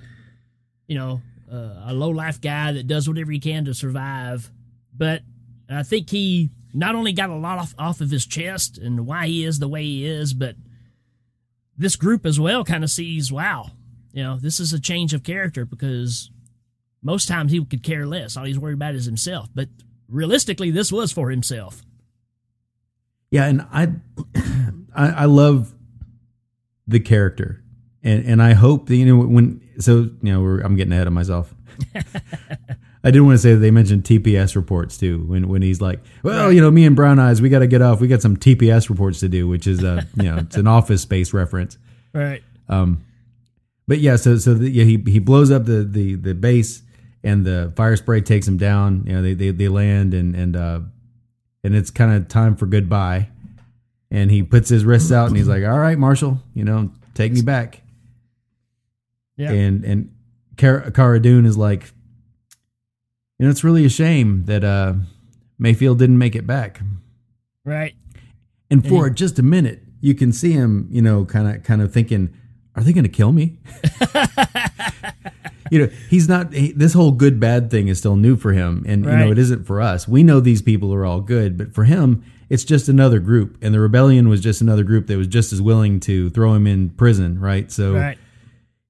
you 0.88 0.98
know, 0.98 1.22
uh, 1.52 1.84
a 1.88 1.94
low 1.94 2.08
life 2.08 2.40
guy 2.40 2.72
that 2.72 2.88
does 2.88 3.06
whatever 3.06 3.34
he 3.34 3.40
can 3.42 3.66
to 3.66 3.74
survive. 3.74 4.50
But 4.96 5.24
I 5.70 5.84
think 5.84 6.10
he 6.10 6.52
not 6.74 6.96
only 6.96 7.12
got 7.12 7.30
a 7.30 7.36
lot 7.36 7.60
off, 7.60 7.76
off 7.78 8.00
of 8.00 8.12
his 8.12 8.26
chest 8.26 8.78
and 8.78 9.06
why 9.06 9.28
he 9.28 9.44
is 9.44 9.60
the 9.60 9.68
way 9.68 9.84
he 9.84 10.06
is, 10.06 10.34
but 10.34 10.56
this 11.78 11.98
group 11.98 12.26
as 12.26 12.40
well 12.40 12.64
kind 12.64 12.86
of 12.86 12.90
sees, 12.90 13.34
wow, 13.34 13.72
you 14.14 14.24
know, 14.24 14.38
this 14.38 14.62
is 14.62 14.72
a 14.72 14.80
change 14.80 15.14
of 15.14 15.22
character 15.22 15.66
because 15.66 16.32
most 17.04 17.28
times 17.28 17.52
he 17.52 17.66
could 17.66 17.84
care 17.84 18.08
less. 18.08 18.38
All 18.38 18.46
he's 18.46 18.58
worried 18.58 18.76
about 18.76 18.96
is 18.96 19.04
himself. 19.04 19.50
But 19.54 19.68
realistically, 20.08 20.72
this 20.72 20.94
was 20.94 21.12
for 21.12 21.30
himself. 21.30 21.82
Yeah, 23.32 23.46
and 23.46 23.62
I, 23.72 23.90
I, 24.96 25.10
I 25.10 25.26
love 25.26 25.74
the 26.88 27.00
character, 27.00 27.64
and 28.04 28.26
and 28.26 28.42
I 28.42 28.54
hope 28.54 28.88
that 28.88 28.96
you 28.96 29.06
know 29.06 29.26
when 29.26 29.62
so 29.80 30.10
you 30.22 30.34
know 30.34 30.42
we're, 30.42 30.60
I'm 30.62 30.76
getting 30.76 30.94
ahead 30.94 31.08
of 31.08 31.14
myself. 31.14 31.54
I 33.02 33.12
did 33.12 33.22
want 33.22 33.36
to 33.36 33.38
say 33.38 33.54
that 33.54 33.60
they 33.60 33.72
mentioned 33.72 34.04
TPS 34.04 34.56
reports 34.56 34.98
too 34.98 35.24
when 35.26 35.48
when 35.48 35.62
he's 35.62 35.80
like, 35.80 36.02
well, 36.24 36.52
you 36.52 36.60
know, 36.60 36.70
me 36.70 36.86
and 36.86 36.96
Brown 36.96 37.20
Eyes, 37.20 37.42
we 37.42 37.50
got 37.50 37.60
to 37.60 37.68
get 37.68 37.82
off. 37.82 38.02
We 38.02 38.08
got 38.08 38.22
some 38.22 38.36
TPS 38.36 38.90
reports 38.90 39.22
to 39.22 39.30
do, 39.30 39.48
which 39.48 39.68
is 39.68 39.84
a 39.84 40.06
you 40.16 40.24
know 40.24 40.38
it's 40.38 40.58
an 40.58 40.68
Office 40.68 41.02
Space 41.02 41.34
reference. 41.34 41.78
Right. 42.14 42.44
Um, 42.68 43.06
but 43.88 44.00
yeah, 44.00 44.18
so 44.18 44.38
so 44.38 44.54
the, 44.54 44.70
yeah, 44.70 44.84
he 44.84 45.02
he 45.08 45.20
blows 45.20 45.50
up 45.50 45.66
the 45.66 45.84
the 45.84 46.16
the 46.16 46.36
base, 46.36 46.82
and 47.24 47.46
the 47.46 47.72
fire 47.76 47.96
spray 47.96 48.22
takes 48.22 48.48
him 48.48 48.58
down. 48.58 49.04
You 49.08 49.14
know, 49.14 49.22
they 49.22 49.34
they, 49.34 49.52
they 49.52 49.68
land 49.68 50.14
and 50.14 50.36
and 50.36 50.56
uh, 50.56 50.80
and 51.64 51.76
it's 51.76 51.92
kind 51.92 52.14
of 52.14 52.28
time 52.28 52.56
for 52.56 52.66
goodbye. 52.66 53.30
And 54.12 54.32
he 54.32 54.42
puts 54.42 54.70
his 54.70 54.86
wrists 54.86 55.12
out 55.12 55.28
and 55.28 55.38
he's 55.38 55.48
like, 55.48 55.64
"All 55.64 55.78
right, 55.78 55.98
Marshal, 55.98 56.40
you 56.54 56.64
know, 56.64 56.92
take 57.14 57.32
me 57.32 57.42
back." 57.42 57.82
Yeah. 59.38 59.52
And 59.52 59.86
and 59.86 60.12
Cara, 60.58 60.92
Cara 60.92 61.20
Dune 61.22 61.46
is 61.46 61.58
like, 61.58 61.94
you 63.38 63.46
know, 63.46 63.50
it's 63.50 63.64
really 63.64 63.86
a 63.86 63.90
shame 63.90 64.46
that 64.46 64.64
uh, 64.64 64.96
Mayfield 65.58 66.00
didn't 66.00 66.18
make 66.18 66.36
it 66.36 66.46
back. 66.46 66.82
Right. 67.64 67.96
And 68.70 68.88
for 68.88 69.10
just 69.10 69.40
a 69.40 69.44
minute, 69.44 69.84
you 70.02 70.14
can 70.14 70.32
see 70.32 70.52
him, 70.52 70.88
you 70.92 71.02
know, 71.02 71.26
kind 71.26 71.48
of 71.48 71.64
kind 71.64 71.82
of 71.82 71.94
thinking, 71.94 72.34
"Are 72.76 72.84
they 72.84 72.94
going 72.94 73.04
to 73.04 73.10
kill 73.10 73.32
me?" 73.32 73.58
you 75.72 75.80
know, 75.80 75.92
he's 76.10 76.28
not. 76.28 76.54
He, 76.54 76.72
this 76.72 76.94
whole 76.94 77.12
good 77.12 77.40
bad 77.40 77.70
thing 77.72 77.88
is 77.88 77.98
still 78.00 78.16
new 78.16 78.36
for 78.38 78.54
him, 78.54 78.84
and 78.88 79.06
you 79.06 79.12
know, 79.12 79.32
it 79.32 79.38
isn't 79.38 79.66
for 79.66 79.82
us. 79.82 80.08
We 80.08 80.24
know 80.24 80.40
these 80.40 80.62
people 80.62 80.94
are 80.94 81.06
all 81.06 81.22
good, 81.22 81.58
but 81.58 81.74
for 81.74 81.84
him, 81.86 82.24
it's 82.50 82.64
just 82.64 82.90
another 82.90 83.20
group, 83.20 83.58
and 83.62 83.74
the 83.74 83.80
rebellion 83.80 84.28
was 84.30 84.42
just 84.42 84.62
another 84.62 84.84
group 84.84 85.08
that 85.08 85.18
was 85.18 85.28
just 85.28 85.54
as 85.54 85.62
willing 85.62 86.00
to 86.02 86.30
throw 86.32 86.54
him 86.54 86.66
in 86.68 86.90
prison, 86.92 87.40
right? 87.40 87.72
So 87.72 87.94
Right. 87.94 88.18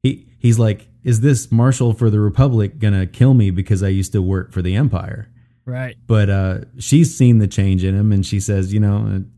he 0.04 0.26
he's 0.40 0.58
like, 0.60 0.88
"Is 1.04 1.22
this 1.22 1.52
Marshal 1.52 1.94
for 1.94 2.10
the 2.10 2.20
Republic 2.20 2.80
gonna 2.80 3.06
kill 3.08 3.34
me 3.34 3.52
because 3.52 3.84
I 3.84 3.90
used 3.90 4.12
to 4.14 4.22
work 4.22 4.52
for 4.52 4.62
the 4.62 4.76
Empire?" 4.76 5.28
Right. 5.66 5.96
but 6.08 6.30
uh, 6.32 6.60
she's 6.80 7.16
seen 7.16 7.38
the 7.38 7.48
change 7.48 7.84
in 7.84 7.94
him 7.96 8.12
and 8.12 8.26
she 8.26 8.40
says 8.40 8.74
you 8.74 8.80
know 8.80 8.98
and, 9.06 9.32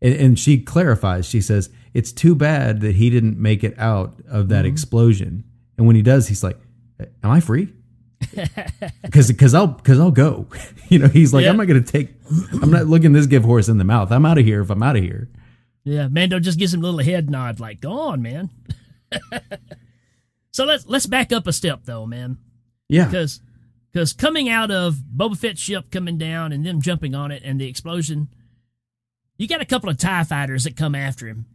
and 0.00 0.38
she 0.38 0.60
clarifies 0.60 1.26
she 1.26 1.40
says 1.40 1.70
it's 1.92 2.12
too 2.12 2.36
bad 2.36 2.82
that 2.82 2.94
he 2.94 3.10
didn't 3.10 3.36
make 3.36 3.64
it 3.64 3.76
out 3.80 4.14
of 4.28 4.48
that 4.50 4.64
explosion 4.64 5.42
and 5.76 5.84
when 5.88 5.96
he 5.96 6.02
does 6.02 6.28
he's 6.28 6.44
like 6.44 6.56
am 7.22 7.30
i 7.30 7.40
free 7.40 7.72
because 9.02 9.28
because 9.28 9.54
i'll 9.54 9.66
because 9.66 9.98
i'll 9.98 10.10
go 10.10 10.46
you 10.88 10.98
know 10.98 11.08
he's 11.08 11.32
like 11.34 11.44
Yeah. 11.44 11.50
i'm 11.50 11.56
not 11.56 11.66
gonna 11.66 11.80
take 11.80 12.10
i'm 12.62 12.70
not 12.70 12.86
looking 12.86 13.12
this 13.12 13.26
give 13.26 13.42
horse 13.44 13.68
in 13.68 13.78
the 13.78 13.84
mouth 13.84 14.10
i'm 14.12 14.24
out 14.24 14.38
of 14.38 14.44
here 14.44 14.60
if 14.62 14.70
i'm 14.70 14.82
out 14.82 14.96
of 14.96 15.02
here 15.02 15.28
Yeah. 15.84 16.06
Mando 16.08 16.38
just 16.38 16.58
gives 16.58 16.72
him 16.72 16.80
a 16.80 16.86
little 16.86 17.02
head 17.04 17.28
nod, 17.28 17.58
like, 17.58 17.80
"Go 17.80 17.90
on, 17.92 18.22
man." 18.22 18.50
so 20.52 20.64
let's 20.64 20.86
let's 20.86 21.06
back 21.06 21.32
up 21.32 21.46
a 21.46 21.52
step, 21.52 21.80
though, 21.84 22.06
man. 22.06 22.38
Yeah. 22.88 23.06
because 23.06 23.40
because 23.92 24.12
coming 24.12 24.48
out 24.48 24.70
of 24.70 24.94
Boba 25.14 25.36
Fett's 25.36 25.60
ship 25.60 25.90
coming 25.90 26.18
down 26.18 26.52
and 26.52 26.64
them 26.64 26.80
jumping 26.80 27.14
on 27.14 27.30
it 27.32 27.42
and 27.44 27.60
the 27.60 27.66
explosion, 27.68 28.28
you 29.38 29.48
got 29.48 29.60
a 29.60 29.64
couple 29.66 29.88
of 29.90 29.98
Tie 29.98 30.24
fighters 30.24 30.64
that 30.64 30.76
come 30.76 30.94
after 30.94 31.26
him, 31.26 31.46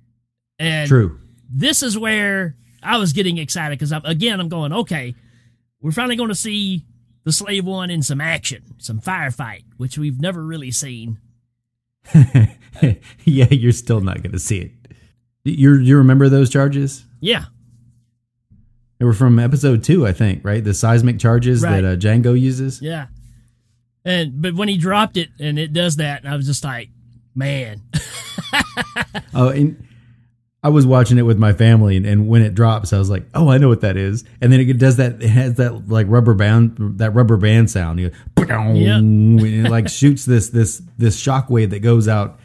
and 0.60 0.88
True. 0.88 1.20
this 1.50 1.82
is 1.82 1.98
where 1.98 2.56
I 2.84 2.98
was 2.98 3.14
getting 3.14 3.38
excited 3.38 3.78
because 3.80 3.91
I'm 3.93 4.04
again 4.06 4.39
I'm 4.39 4.50
going 4.50 4.74
okay, 4.74 5.16
we're 5.82 5.92
finally 5.92 6.16
going 6.16 6.30
to 6.30 6.36
see 6.36 6.86
the 7.24 7.32
Slave 7.32 7.66
One 7.66 7.90
in 7.90 8.02
some 8.04 8.22
action, 8.22 8.64
some 8.78 9.00
firefight, 9.02 9.64
which 9.78 9.98
we've 9.98 10.20
never 10.20 10.44
really 10.44 10.72
seen. 10.72 11.20
yeah, 13.24 13.46
you're 13.52 13.72
still 13.72 14.02
not 14.02 14.22
going 14.22 14.32
to 14.32 14.40
see 14.40 14.60
it. 14.60 14.72
You 15.44 15.76
you 15.78 15.98
remember 15.98 16.30
those 16.30 16.50
charges? 16.50 17.06
Yeah, 17.20 17.46
They 19.00 19.06
were 19.06 19.14
from 19.14 19.40
episode 19.40 19.84
two, 19.84 20.06
I 20.06 20.12
think, 20.14 20.44
right? 20.44 20.64
The 20.64 20.74
seismic 20.74 21.20
charges 21.20 21.62
Right. 21.64 21.82
that 21.82 21.94
uh, 21.94 21.96
Jango 21.96 22.40
uses. 22.40 22.82
yeah, 22.82 23.08
and 24.06 24.42
but 24.42 24.56
when 24.56 24.68
he 24.68 24.78
dropped 24.78 25.18
it 25.18 25.30
and 25.40 25.58
it 25.58 25.74
does 25.74 25.96
that, 25.98 26.26
I 26.26 26.36
was 26.36 26.46
just 26.46 26.64
like, 26.64 26.90
man, 27.34 27.82
Oh, 29.34 29.50
and 29.50 29.87
I 30.68 30.70
was 30.70 30.86
watching 30.86 31.18
it 31.18 31.22
with 31.22 31.38
my 31.39 31.53
family, 31.53 31.95
and, 31.95 32.05
and 32.05 32.28
when 32.28 32.41
it 32.41 32.53
drops, 32.53 32.91
I 32.91 32.97
was 32.97 33.09
like, 33.09 33.24
"Oh, 33.34 33.47
I 33.47 33.57
know 33.57 33.70
what 33.70 33.80
that 33.82 33.95
is." 33.95 34.26
And 34.41 34.51
then 34.51 34.59
it 34.59 34.78
does 34.78 34.97
that. 34.97 35.24
It 35.24 35.30
has 35.30 35.53
that 35.53 35.88
like 35.88 36.07
rubber 36.09 36.34
band, 36.34 36.97
that 36.97 37.11
rubber 37.11 37.38
band 37.38 37.72
sound. 37.72 38.01
You 38.01 38.11
go, 38.36 38.74
Yep. 38.74 39.01
it 39.45 39.70
like 39.70 39.88
shoots 39.88 40.26
this 40.26 40.49
this 40.49 40.82
this 40.97 41.18
shockwave 41.24 41.70
that 41.70 41.80
goes 41.80 42.09
out 42.09 42.41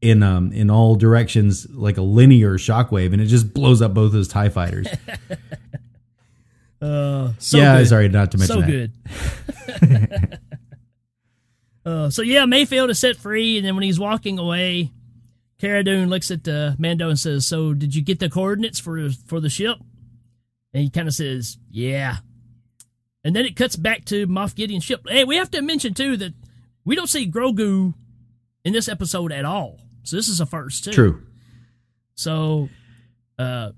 in 0.00 0.22
um 0.22 0.52
in 0.52 0.70
all 0.70 0.94
directions 0.94 1.68
like 1.70 1.96
a 1.96 2.02
linear 2.02 2.58
shockwave, 2.58 3.12
and 3.12 3.20
it 3.20 3.26
just 3.26 3.52
blows 3.52 3.82
up 3.82 3.92
both 3.92 4.12
those 4.12 4.28
Tie 4.28 4.50
fighters. 4.50 4.86
uh, 6.80 7.32
so 7.40 7.58
yeah, 7.58 7.78
good. 7.78 7.88
sorry 7.88 8.08
not 8.08 8.30
to 8.30 8.38
mention 8.38 8.54
so 8.54 8.60
that. 8.60 10.30
good. 10.30 10.38
uh, 11.84 12.08
so 12.08 12.22
yeah, 12.22 12.44
Mayfield 12.44 12.88
is 12.90 13.00
set 13.00 13.16
free, 13.16 13.56
and 13.58 13.66
then 13.66 13.74
when 13.74 13.82
he's 13.82 13.98
walking 13.98 14.38
away, 14.38 14.92
Cara 15.64 15.82
Dune 15.82 16.10
looks 16.10 16.30
at 16.30 16.46
uh, 16.46 16.72
Mando 16.76 17.08
and 17.08 17.18
says, 17.18 17.46
"So, 17.46 17.72
did 17.72 17.94
you 17.94 18.02
get 18.02 18.18
the 18.18 18.28
coordinates 18.28 18.78
for 18.78 19.08
for 19.08 19.40
the 19.40 19.48
ship?" 19.48 19.78
And 20.74 20.82
he 20.82 20.90
kind 20.90 21.08
of 21.08 21.14
says, 21.14 21.56
"Yeah." 21.70 22.18
And 23.24 23.34
then 23.34 23.46
it 23.46 23.56
cuts 23.56 23.74
back 23.74 24.04
to 24.06 24.26
Moff 24.26 24.54
Gideon's 24.54 24.84
ship. 24.84 25.06
Hey, 25.08 25.24
we 25.24 25.36
have 25.36 25.50
to 25.52 25.62
mention 25.62 25.94
too 25.94 26.18
that 26.18 26.34
we 26.84 26.94
don't 26.94 27.08
see 27.08 27.30
Grogu 27.30 27.94
in 28.62 28.74
this 28.74 28.90
episode 28.90 29.32
at 29.32 29.46
all. 29.46 29.80
So 30.02 30.16
this 30.16 30.28
is 30.28 30.38
a 30.38 30.44
first 30.44 30.84
too. 30.84 30.92
True. 30.92 31.22
So, 32.14 32.68
uh, 33.38 33.70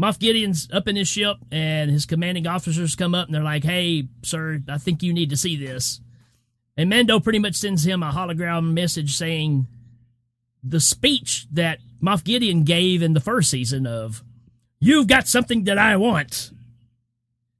Moff 0.00 0.20
Gideon's 0.20 0.68
up 0.72 0.86
in 0.86 0.94
his 0.94 1.08
ship, 1.08 1.38
and 1.50 1.90
his 1.90 2.06
commanding 2.06 2.46
officers 2.46 2.94
come 2.94 3.16
up 3.16 3.26
and 3.26 3.34
they're 3.34 3.42
like, 3.42 3.64
"Hey, 3.64 4.06
sir, 4.22 4.62
I 4.68 4.78
think 4.78 5.02
you 5.02 5.12
need 5.12 5.30
to 5.30 5.36
see 5.36 5.56
this." 5.56 6.00
And 6.76 6.88
Mando 6.88 7.18
pretty 7.18 7.40
much 7.40 7.56
sends 7.56 7.84
him 7.84 8.04
a 8.04 8.12
hologram 8.12 8.74
message 8.74 9.16
saying 9.16 9.66
the 10.68 10.80
speech 10.80 11.46
that 11.52 11.78
Moff 12.02 12.24
Gideon 12.24 12.64
gave 12.64 13.02
in 13.02 13.12
the 13.14 13.20
first 13.20 13.50
season 13.50 13.86
of, 13.86 14.22
"You've 14.80 15.06
got 15.06 15.28
something 15.28 15.64
that 15.64 15.78
I 15.78 15.96
want." 15.96 16.50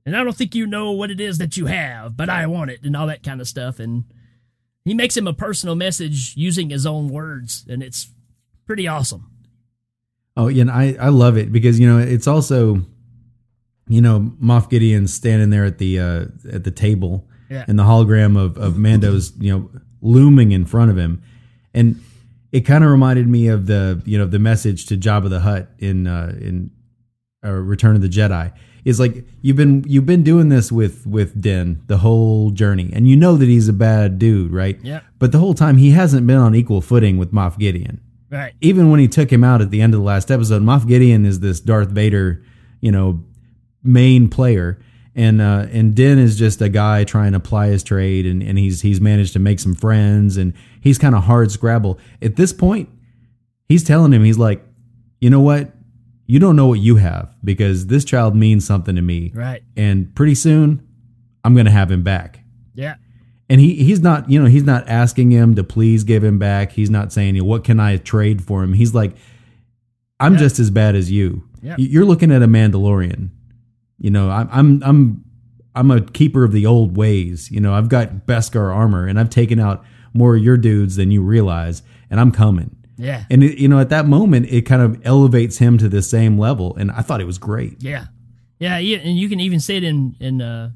And 0.04 0.16
I 0.16 0.22
don't 0.22 0.36
think 0.36 0.54
you 0.54 0.66
know 0.66 0.92
what 0.92 1.10
it 1.10 1.20
is 1.20 1.38
that 1.38 1.56
you 1.56 1.66
have, 1.66 2.16
but 2.16 2.28
I 2.28 2.46
want 2.46 2.70
it, 2.70 2.80
and 2.84 2.96
all 2.96 3.08
that 3.08 3.22
kind 3.24 3.40
of 3.40 3.48
stuff. 3.48 3.80
And 3.80 4.04
he 4.84 4.94
makes 4.94 5.16
him 5.16 5.26
a 5.26 5.32
personal 5.32 5.74
message 5.74 6.34
using 6.36 6.70
his 6.70 6.86
own 6.86 7.08
words, 7.08 7.64
and 7.68 7.82
it's 7.82 8.10
pretty 8.66 8.86
awesome. 8.86 9.30
Oh, 10.36 10.48
yeah, 10.48 10.62
and 10.62 10.70
I 10.70 10.96
I 11.00 11.08
love 11.08 11.36
it 11.36 11.50
because 11.50 11.80
you 11.80 11.88
know 11.88 11.98
it's 11.98 12.26
also, 12.28 12.82
you 13.88 14.00
know, 14.00 14.32
Moff 14.40 14.68
Gideon 14.70 15.08
standing 15.08 15.50
there 15.50 15.64
at 15.64 15.78
the 15.78 15.98
uh, 15.98 16.24
at 16.52 16.62
the 16.64 16.70
table, 16.70 17.26
Yeah. 17.50 17.64
and 17.66 17.78
the 17.78 17.84
hologram 17.84 18.36
of 18.38 18.56
of 18.58 18.76
Mando's 18.78 19.32
you 19.38 19.50
know 19.52 19.70
looming 20.02 20.52
in 20.52 20.66
front 20.66 20.90
of 20.92 20.98
him, 20.98 21.22
and 21.74 22.00
it 22.52 22.60
kind 22.60 22.84
of 22.84 22.90
reminded 22.90 23.28
me 23.28 23.48
of 23.48 23.66
the 23.66 24.02
you 24.04 24.16
know 24.18 24.26
the 24.26 24.38
message 24.38 24.86
to 24.86 24.96
Jabba 24.96 25.28
the 25.28 25.40
Hutt 25.40 25.68
in 25.78 26.06
uh, 26.06 26.34
in 26.40 26.70
uh, 27.44 27.50
Return 27.52 27.96
of 27.96 28.02
the 28.02 28.08
Jedi. 28.08 28.52
Is 28.84 29.00
like 29.00 29.24
you've 29.42 29.56
been 29.56 29.82
you've 29.86 30.06
been 30.06 30.22
doing 30.22 30.48
this 30.48 30.70
with 30.70 31.06
with 31.06 31.40
Din 31.40 31.82
the 31.86 31.98
whole 31.98 32.50
journey, 32.52 32.90
and 32.92 33.08
you 33.08 33.16
know 33.16 33.36
that 33.36 33.46
he's 33.48 33.68
a 33.68 33.72
bad 33.72 34.18
dude, 34.18 34.52
right? 34.52 34.78
Yep. 34.82 35.04
But 35.18 35.32
the 35.32 35.38
whole 35.38 35.54
time 35.54 35.76
he 35.76 35.90
hasn't 35.90 36.24
been 36.26 36.36
on 36.36 36.54
equal 36.54 36.80
footing 36.80 37.18
with 37.18 37.32
Moff 37.32 37.58
Gideon 37.58 38.00
Right. 38.30 38.54
even 38.60 38.90
when 38.90 38.98
he 39.00 39.06
took 39.08 39.32
him 39.32 39.44
out 39.44 39.60
at 39.62 39.70
the 39.70 39.80
end 39.80 39.94
of 39.94 40.00
the 40.00 40.06
last 40.06 40.30
episode, 40.30 40.62
Moff 40.62 40.86
Gideon 40.86 41.24
is 41.24 41.40
this 41.40 41.60
Darth 41.60 41.88
Vader, 41.90 42.42
you 42.80 42.90
know, 42.92 43.24
main 43.84 44.28
player, 44.28 44.78
and 45.16 45.40
uh, 45.40 45.66
and 45.72 45.94
Din 45.94 46.18
is 46.20 46.38
just 46.38 46.60
a 46.62 46.68
guy 46.68 47.02
trying 47.02 47.32
to 47.32 47.38
apply 47.38 47.68
his 47.68 47.82
trade, 47.82 48.24
and, 48.26 48.42
and 48.42 48.58
he's 48.58 48.82
he's 48.82 49.00
managed 49.00 49.32
to 49.32 49.38
make 49.40 49.58
some 49.58 49.74
friends, 49.74 50.36
and 50.36 50.52
he's 50.80 50.98
kind 50.98 51.14
of 51.16 51.24
hard 51.24 51.50
scrabble. 51.50 51.98
At 52.22 52.36
this 52.36 52.52
point, 52.52 52.88
he's 53.68 53.82
telling 53.82 54.12
him 54.12 54.22
he's 54.22 54.38
like, 54.38 54.62
you 55.20 55.30
know 55.30 55.40
what, 55.40 55.72
you 56.26 56.38
don't 56.38 56.54
know 56.54 56.66
what 56.68 56.78
you 56.80 56.96
have 56.96 57.34
because 57.42 57.86
this 57.86 58.04
child 58.04 58.36
means 58.36 58.64
something 58.66 58.94
to 58.94 59.02
me, 59.02 59.32
Right. 59.34 59.62
and 59.76 60.14
pretty 60.14 60.34
soon, 60.36 60.86
I'm 61.42 61.54
gonna 61.56 61.70
have 61.70 61.90
him 61.90 62.02
back 62.02 62.40
Yeah. 62.74 62.96
and 63.48 63.60
he 63.60 63.74
he's 63.76 64.00
not 64.00 64.28
you 64.30 64.38
know 64.40 64.46
he's 64.46 64.64
not 64.64 64.86
asking 64.88 65.30
him 65.30 65.54
to 65.54 65.64
please 65.64 66.02
give 66.04 66.22
him 66.24 66.38
back 66.38 66.72
he's 66.72 66.90
not 66.90 67.12
saying 67.12 67.36
what 67.46 67.62
can 67.62 67.78
i 67.78 67.96
trade 67.98 68.42
for 68.42 68.64
him 68.64 68.72
he's 68.72 68.92
like 68.94 69.14
i'm 70.18 70.32
Yeah. 70.32 70.40
just 70.40 70.58
as 70.58 70.70
bad 70.70 70.96
as 70.96 71.10
you 71.10 71.44
Yeah. 71.62 71.76
You're 71.78 72.04
looking 72.04 72.32
at 72.32 72.42
a 72.42 72.48
mandalorian 72.48 73.30
you 73.98 74.10
know 74.10 74.30
i'm 74.30 74.48
i'm 74.52 74.82
i'm 74.84 75.24
i'm 75.74 75.90
a 75.90 76.00
keeper 76.00 76.44
of 76.44 76.52
the 76.52 76.66
old 76.66 76.96
ways 76.96 77.50
you 77.50 77.60
know 77.60 77.72
i've 77.74 77.88
got 77.88 78.26
beskar 78.26 78.74
armor 78.74 79.06
and 79.06 79.18
i've 79.18 79.30
taken 79.30 79.58
out 79.58 79.84
more 80.14 80.36
of 80.36 80.42
your 80.42 80.56
dudes 80.56 80.96
than 80.96 81.10
you 81.10 81.22
realize 81.22 81.82
and 82.10 82.18
i'm 82.20 82.30
coming 82.32 82.74
Yeah. 82.96 83.24
and 83.30 83.42
it, 83.42 83.58
you 83.58 83.68
know 83.68 83.78
at 83.78 83.88
that 83.90 84.06
moment 84.06 84.46
it 84.50 84.62
kind 84.62 84.82
of 84.82 85.00
elevates 85.04 85.58
him 85.58 85.78
to 85.78 85.88
the 85.88 86.02
same 86.02 86.38
level 86.38 86.74
and 86.76 86.90
i 86.90 87.00
thought 87.02 87.20
it 87.20 87.26
was 87.26 87.38
great 87.38 87.82
Yeah. 87.82 88.06
Yeah. 88.58 88.78
Yeah. 88.78 88.98
And 88.98 89.18
you 89.18 89.28
can 89.28 89.38
even 89.40 89.60
see 89.60 89.76
it 89.76 89.84
in 89.84 90.16
in 90.18 90.40
uh, 90.40 90.70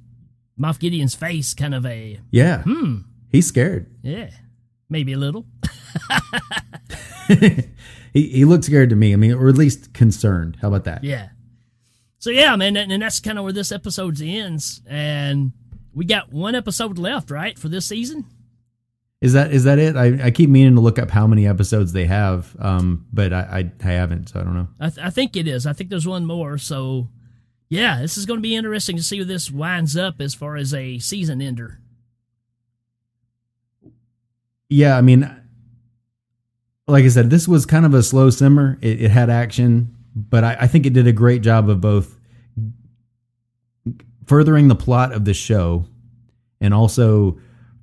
Moff 0.60 0.78
Gideon's 0.78 1.14
face, 1.14 1.54
kind 1.54 1.74
of 1.74 1.86
a 1.86 2.20
yeah 2.30 2.62
hmm. 2.62 2.98
he's 3.30 3.46
scared 3.46 3.86
Yeah. 4.02 4.28
Maybe 4.90 5.12
a 5.14 5.18
little. 5.18 5.46
he, 7.28 7.62
he 8.12 8.44
looked 8.44 8.64
scared 8.64 8.90
to 8.90 8.96
me 8.96 9.12
i 9.12 9.16
mean 9.16 9.32
or 9.32 9.48
at 9.48 9.54
least 9.56 9.92
concerned 9.94 10.58
how 10.60 10.68
about 10.68 10.84
that 10.84 11.04
Yeah. 11.04 11.28
So 12.20 12.30
yeah, 12.30 12.54
man, 12.54 12.76
and 12.76 12.92
and 12.92 13.02
that's 13.02 13.18
kind 13.18 13.38
of 13.38 13.44
where 13.44 13.52
this 13.52 13.72
episode 13.72 14.20
ends, 14.20 14.82
and 14.86 15.52
we 15.92 16.04
got 16.04 16.32
one 16.32 16.54
episode 16.54 16.98
left, 16.98 17.30
right, 17.30 17.58
for 17.58 17.68
this 17.68 17.86
season. 17.86 18.26
Is 19.22 19.32
that 19.32 19.52
is 19.52 19.64
that 19.64 19.78
it? 19.78 19.96
I, 19.96 20.26
I 20.26 20.30
keep 20.30 20.50
meaning 20.50 20.74
to 20.74 20.80
look 20.80 20.98
up 20.98 21.10
how 21.10 21.26
many 21.26 21.46
episodes 21.46 21.92
they 21.92 22.04
have, 22.04 22.54
um, 22.58 23.06
but 23.12 23.32
I, 23.32 23.70
I 23.82 23.88
I 23.88 23.92
haven't, 23.92 24.28
so 24.28 24.40
I 24.40 24.44
don't 24.44 24.54
know. 24.54 24.68
I, 24.78 24.88
th- 24.90 25.06
I 25.06 25.10
think 25.10 25.34
it 25.34 25.48
is. 25.48 25.66
I 25.66 25.72
think 25.72 25.88
there's 25.88 26.06
one 26.06 26.26
more. 26.26 26.58
So 26.58 27.08
yeah, 27.70 28.00
this 28.00 28.18
is 28.18 28.26
going 28.26 28.38
to 28.38 28.42
be 28.42 28.54
interesting 28.54 28.96
to 28.96 29.02
see 29.02 29.18
where 29.18 29.24
this 29.24 29.50
winds 29.50 29.96
up 29.96 30.20
as 30.20 30.34
far 30.34 30.56
as 30.56 30.74
a 30.74 30.98
season 30.98 31.40
ender. 31.40 31.80
Yeah, 34.68 34.96
I 34.96 35.00
mean, 35.00 35.30
like 36.86 37.04
I 37.04 37.08
said, 37.08 37.30
this 37.30 37.48
was 37.48 37.64
kind 37.64 37.86
of 37.86 37.94
a 37.94 38.02
slow 38.02 38.28
simmer. 38.28 38.78
It, 38.82 39.02
it 39.02 39.10
had 39.10 39.30
action, 39.30 39.96
but 40.28 40.44
I, 40.44 40.56
I 40.60 40.66
think 40.66 40.86
it 40.86 40.92
did 40.92 41.06
a 41.06 41.12
great 41.12 41.42
job 41.42 41.68
of 41.68 41.80
both 41.80 42.18
furthering 44.26 44.68
the 44.68 44.74
plot 44.76 45.12
of 45.12 45.24
the 45.24 45.34
show 45.34 45.86
and 46.60 46.74
also 46.74 47.38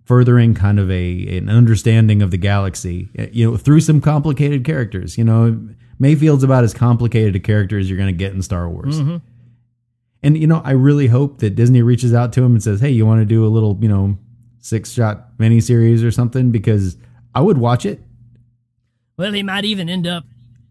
furthering 0.06 0.54
kind 0.54 0.80
of 0.80 0.90
a 0.90 1.38
an 1.38 1.50
understanding 1.50 2.22
of 2.22 2.32
the 2.32 2.38
galaxy. 2.38 3.10
You 3.32 3.52
know, 3.52 3.58
through 3.58 3.82
some 3.82 4.00
complicated 4.00 4.64
characters. 4.64 5.18
You 5.18 5.24
know, 5.24 5.60
Mayfield's 6.00 6.44
about 6.44 6.64
as 6.64 6.74
complicated 6.74 7.36
a 7.36 7.40
character 7.40 7.78
as 7.78 7.90
you're 7.90 7.98
going 7.98 8.14
to 8.14 8.18
get 8.18 8.34
in 8.34 8.42
Star 8.42 8.70
Wars. 8.70 9.02
Mhm. 9.02 9.22
And 10.24 10.38
you 10.38 10.48
know, 10.48 10.62
I 10.64 10.72
really 10.72 11.08
hope 11.08 11.40
that 11.40 11.56
Disney 11.56 11.82
reaches 11.82 12.14
out 12.14 12.34
to 12.34 12.44
him 12.44 12.54
and 12.54 12.64
says, 12.64 12.80
"Hey, 12.80 12.92
you 12.92 13.06
want 13.06 13.22
to 13.22 13.26
do 13.26 13.46
a 13.46 13.50
little, 13.50 13.78
you 13.82 13.90
know, 13.90 14.18
six 14.60 14.92
shot 14.92 15.38
miniseries 15.38 16.04
or 16.04 16.12
something?" 16.12 16.52
Because 16.52 16.98
I 17.36 17.42
would 17.42 17.58
watch 17.58 17.86
it. 17.86 18.02
Well, 19.18 19.34
he 19.34 19.44
might 19.44 19.66
even 19.66 19.90
end 19.90 20.08
up 20.08 20.24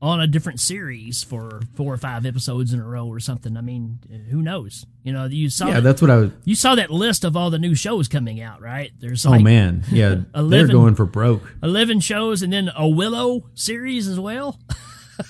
on 0.02 0.20
a 0.20 0.26
different 0.26 0.60
series 0.60 1.24
for 1.24 1.60
four 1.74 1.92
or 1.92 1.96
five 1.96 2.26
episodes 2.26 2.72
in 2.72 2.80
a 2.80 2.86
row 2.86 3.06
or 3.06 3.18
something. 3.18 3.56
I 3.56 3.62
mean, 3.62 3.98
who 4.30 4.42
knows? 4.42 4.84
You 5.02 5.12
know, 5.12 5.24
you 5.24 5.48
saw 5.48 5.68
yeah, 5.68 5.74
that, 5.74 5.80
that's 5.82 6.02
what 6.02 6.10
I 6.10 6.16
was. 6.16 6.30
you 6.44 6.54
saw 6.54 6.74
that 6.74 6.90
list 6.90 7.24
of 7.24 7.36
all 7.36 7.50
the 7.50 7.58
new 7.58 7.74
shows 7.74 8.06
coming 8.08 8.40
out, 8.40 8.60
right? 8.60 8.92
There's 8.98 9.24
Oh 9.24 9.38
man, 9.38 9.84
yeah, 9.90 10.16
they're 10.34 10.68
going 10.68 10.94
for 10.94 11.06
broke. 11.06 11.42
eleven 11.62 12.00
shows, 12.00 12.42
and 12.42 12.52
then 12.52 12.70
a 12.76 12.88
Willow 12.88 13.48
series 13.54 14.08
as 14.08 14.20
well. 14.20 14.58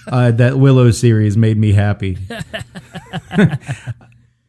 Uh, 0.08 0.32
that 0.32 0.58
Willow 0.58 0.90
series 0.90 1.36
made 1.36 1.56
me 1.56 1.72
happy. 1.72 2.18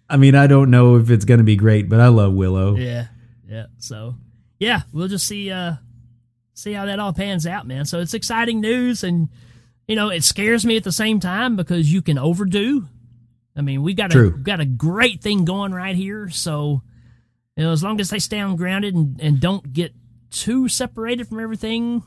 I 0.09 0.18
mean, 0.18 0.34
I 0.34 0.47
don't 0.47 0.72
know 0.72 0.95
if 0.95 1.11
it's 1.11 1.26
going 1.26 1.38
to 1.38 1.43
be 1.43 1.55
great, 1.55 1.88
but 1.89 1.99
I 1.99 2.07
love 2.07 2.34
Willow. 2.34 2.76
Yeah, 2.76 3.05
yeah. 3.47 3.68
So 3.78 4.15
yeah, 4.57 4.82
we'll 4.91 5.07
just 5.07 5.28
see 5.28 5.51
uh 5.51 5.76
see 6.55 6.74
how 6.74 6.86
that 6.86 6.97
all 6.97 7.13
pans 7.13 7.45
out, 7.45 7.68
man. 7.68 7.86
So 7.86 7.99
it's 7.99 8.15
exciting 8.15 8.61
news, 8.61 9.03
and 9.03 9.30
you 9.88 9.96
know 9.96 10.10
it 10.10 10.24
scares 10.24 10.66
me 10.66 10.78
at 10.78 10.84
the 10.84 10.92
same 10.92 11.20
time 11.20 11.56
because 11.56 11.92
you 11.92 12.02
can 12.02 12.18
overdo. 12.18 12.88
I 13.56 13.62
mean, 13.62 13.82
we 13.82 13.94
got 13.94 14.16
a 14.16 14.30
got 14.30 14.60
a 14.60 14.66
great 14.66 15.22
thing 15.22 15.46
going 15.46 15.74
right 15.74 15.96
here, 15.96 16.30
so 16.30 16.84
you 17.56 17.64
know, 17.64 17.72
as 17.72 17.84
long 17.84 18.00
as 18.00 18.12
they 18.12 18.20
stay 18.20 18.40
on 18.40 18.56
grounded 18.56 18.94
and, 18.94 19.20
and 19.20 19.40
don't 19.40 19.74
get 19.74 19.94
too 20.30 20.68
separated 20.68 21.28
from 21.28 21.40
everything, 21.40 22.04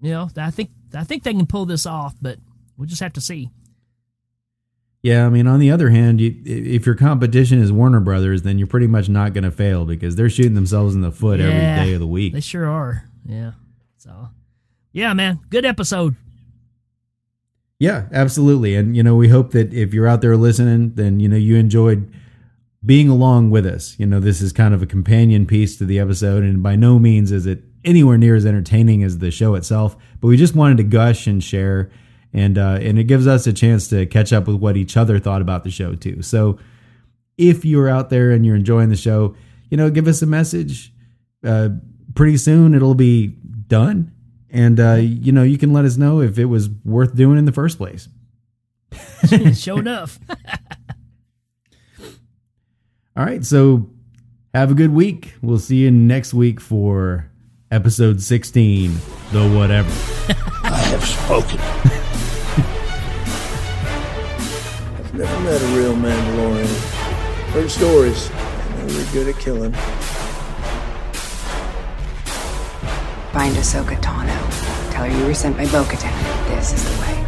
you 0.00 0.10
know, 0.10 0.28
I 0.36 0.50
think 0.50 0.70
I 0.94 1.04
think 1.04 1.22
they 1.22 1.32
can 1.32 1.46
pull 1.46 1.64
this 1.64 1.86
off, 1.86 2.14
but 2.20 2.38
we'll 2.76 2.88
just 2.88 3.00
have 3.00 3.14
to 3.14 3.20
see. 3.20 3.50
Yeah, 5.02 5.26
I 5.26 5.30
mean, 5.30 5.48
on 5.48 5.58
the 5.58 5.72
other 5.72 5.90
hand, 5.90 6.20
you, 6.20 6.42
if 6.44 6.86
your 6.86 6.94
competition 6.94 7.58
is 7.58 7.72
Warner 7.72 7.98
Brothers, 7.98 8.42
then 8.42 8.58
you're 8.58 8.68
pretty 8.68 8.86
much 8.86 9.08
not 9.08 9.32
going 9.32 9.42
to 9.42 9.50
fail 9.50 9.84
because 9.84 10.14
they're 10.14 10.30
shooting 10.30 10.54
themselves 10.54 10.94
in 10.94 11.00
the 11.00 11.10
foot 11.10 11.40
Yeah, 11.40 11.46
every 11.46 11.86
day 11.86 11.94
of 11.94 12.00
the 12.00 12.06
week. 12.06 12.32
They 12.32 12.40
sure 12.40 12.68
are. 12.68 13.08
Yeah. 13.26 13.52
So, 13.96 14.28
yeah, 14.92 15.12
man, 15.12 15.40
good 15.50 15.64
episode. 15.64 16.14
Yeah, 17.82 18.04
absolutely. 18.12 18.76
And 18.76 18.96
you 18.96 19.02
know, 19.02 19.16
we 19.16 19.28
hope 19.28 19.50
that 19.54 19.74
if 19.74 19.92
you're 19.92 20.06
out 20.06 20.20
there 20.20 20.36
listening, 20.36 20.94
then 20.94 21.18
you 21.18 21.28
know 21.28 21.34
you 21.34 21.56
enjoyed 21.56 22.08
being 22.86 23.08
along 23.08 23.50
with 23.50 23.66
us. 23.66 23.96
You 23.98 24.06
know, 24.06 24.20
this 24.20 24.40
is 24.40 24.52
kind 24.52 24.72
of 24.72 24.82
a 24.82 24.86
companion 24.86 25.46
piece 25.46 25.78
to 25.78 25.84
the 25.84 25.98
episode, 25.98 26.44
and 26.44 26.62
by 26.62 26.76
no 26.76 27.00
means 27.00 27.32
is 27.32 27.44
it 27.44 27.64
anywhere 27.84 28.16
near 28.16 28.36
as 28.36 28.46
entertaining 28.46 29.02
as 29.02 29.18
the 29.18 29.32
show 29.32 29.56
itself. 29.56 29.96
But 30.20 30.28
we 30.28 30.36
just 30.36 30.54
wanted 30.54 30.76
to 30.76 30.84
gush 30.84 31.26
and 31.26 31.42
share, 31.42 31.90
and 32.32 32.56
uh, 32.56 32.78
and 32.80 33.00
it 33.00 33.04
gives 33.08 33.26
us 33.26 33.48
a 33.48 33.52
chance 33.52 33.88
to 33.88 34.06
catch 34.06 34.32
up 34.32 34.46
with 34.46 34.58
what 34.58 34.76
each 34.76 34.96
other 34.96 35.18
thought 35.18 35.42
about 35.42 35.64
the 35.64 35.70
show 35.72 35.96
too. 35.96 36.22
So, 36.22 36.60
if 37.36 37.64
you're 37.64 37.88
out 37.88 38.10
there 38.10 38.30
and 38.30 38.46
you're 38.46 38.54
enjoying 38.54 38.90
the 38.90 38.96
show, 38.96 39.34
you 39.70 39.76
know, 39.76 39.90
give 39.90 40.06
us 40.06 40.22
a 40.22 40.26
message. 40.26 40.92
Uh, 41.44 41.70
pretty 42.14 42.36
soon 42.36 42.74
it'll 42.74 42.94
be 42.94 43.26
done, 43.66 44.12
and 44.52 44.78
uh, 44.78 44.94
you 44.94 45.32
know 45.32 45.42
you 45.42 45.58
can 45.58 45.72
let 45.72 45.84
us 45.84 45.96
know 45.96 46.20
if 46.20 46.38
it 46.38 46.44
was 46.44 46.68
worth 46.84 47.16
doing 47.16 47.38
in 47.38 47.46
the 47.46 47.52
first 47.52 47.78
place. 47.78 48.08
Show 49.54 49.78
enough. 49.78 50.20
All 53.16 53.24
right, 53.24 53.44
so 53.44 53.90
have 54.54 54.70
a 54.70 54.74
good 54.74 54.92
week. 54.92 55.34
We'll 55.42 55.58
see 55.58 55.76
you 55.76 55.90
next 55.90 56.32
week 56.32 56.60
for 56.60 57.30
episode 57.70 58.22
16, 58.22 58.92
the 59.32 59.48
whatever. 59.50 59.90
I 60.64 60.76
have 60.76 61.04
spoken. 61.04 61.58
I've 64.98 65.14
never 65.14 65.40
met 65.40 65.60
a 65.60 65.66
real 65.76 65.94
Mandalorian. 65.94 66.66
Heard 67.52 67.70
stories. 67.70 68.30
I 68.30 68.86
know 68.86 68.92
you're 68.94 69.12
good 69.12 69.28
at 69.34 69.40
killing. 69.40 69.74
Find 73.32 73.56
Ahsoka 73.56 73.96
Tano. 74.02 74.92
Tell 74.92 75.04
her 75.04 75.18
you 75.18 75.24
were 75.24 75.32
sent 75.32 75.56
by 75.56 75.64
Bo-Katan. 75.64 76.12
This 76.54 76.74
is 76.74 76.84
the 76.84 77.00
way. 77.00 77.21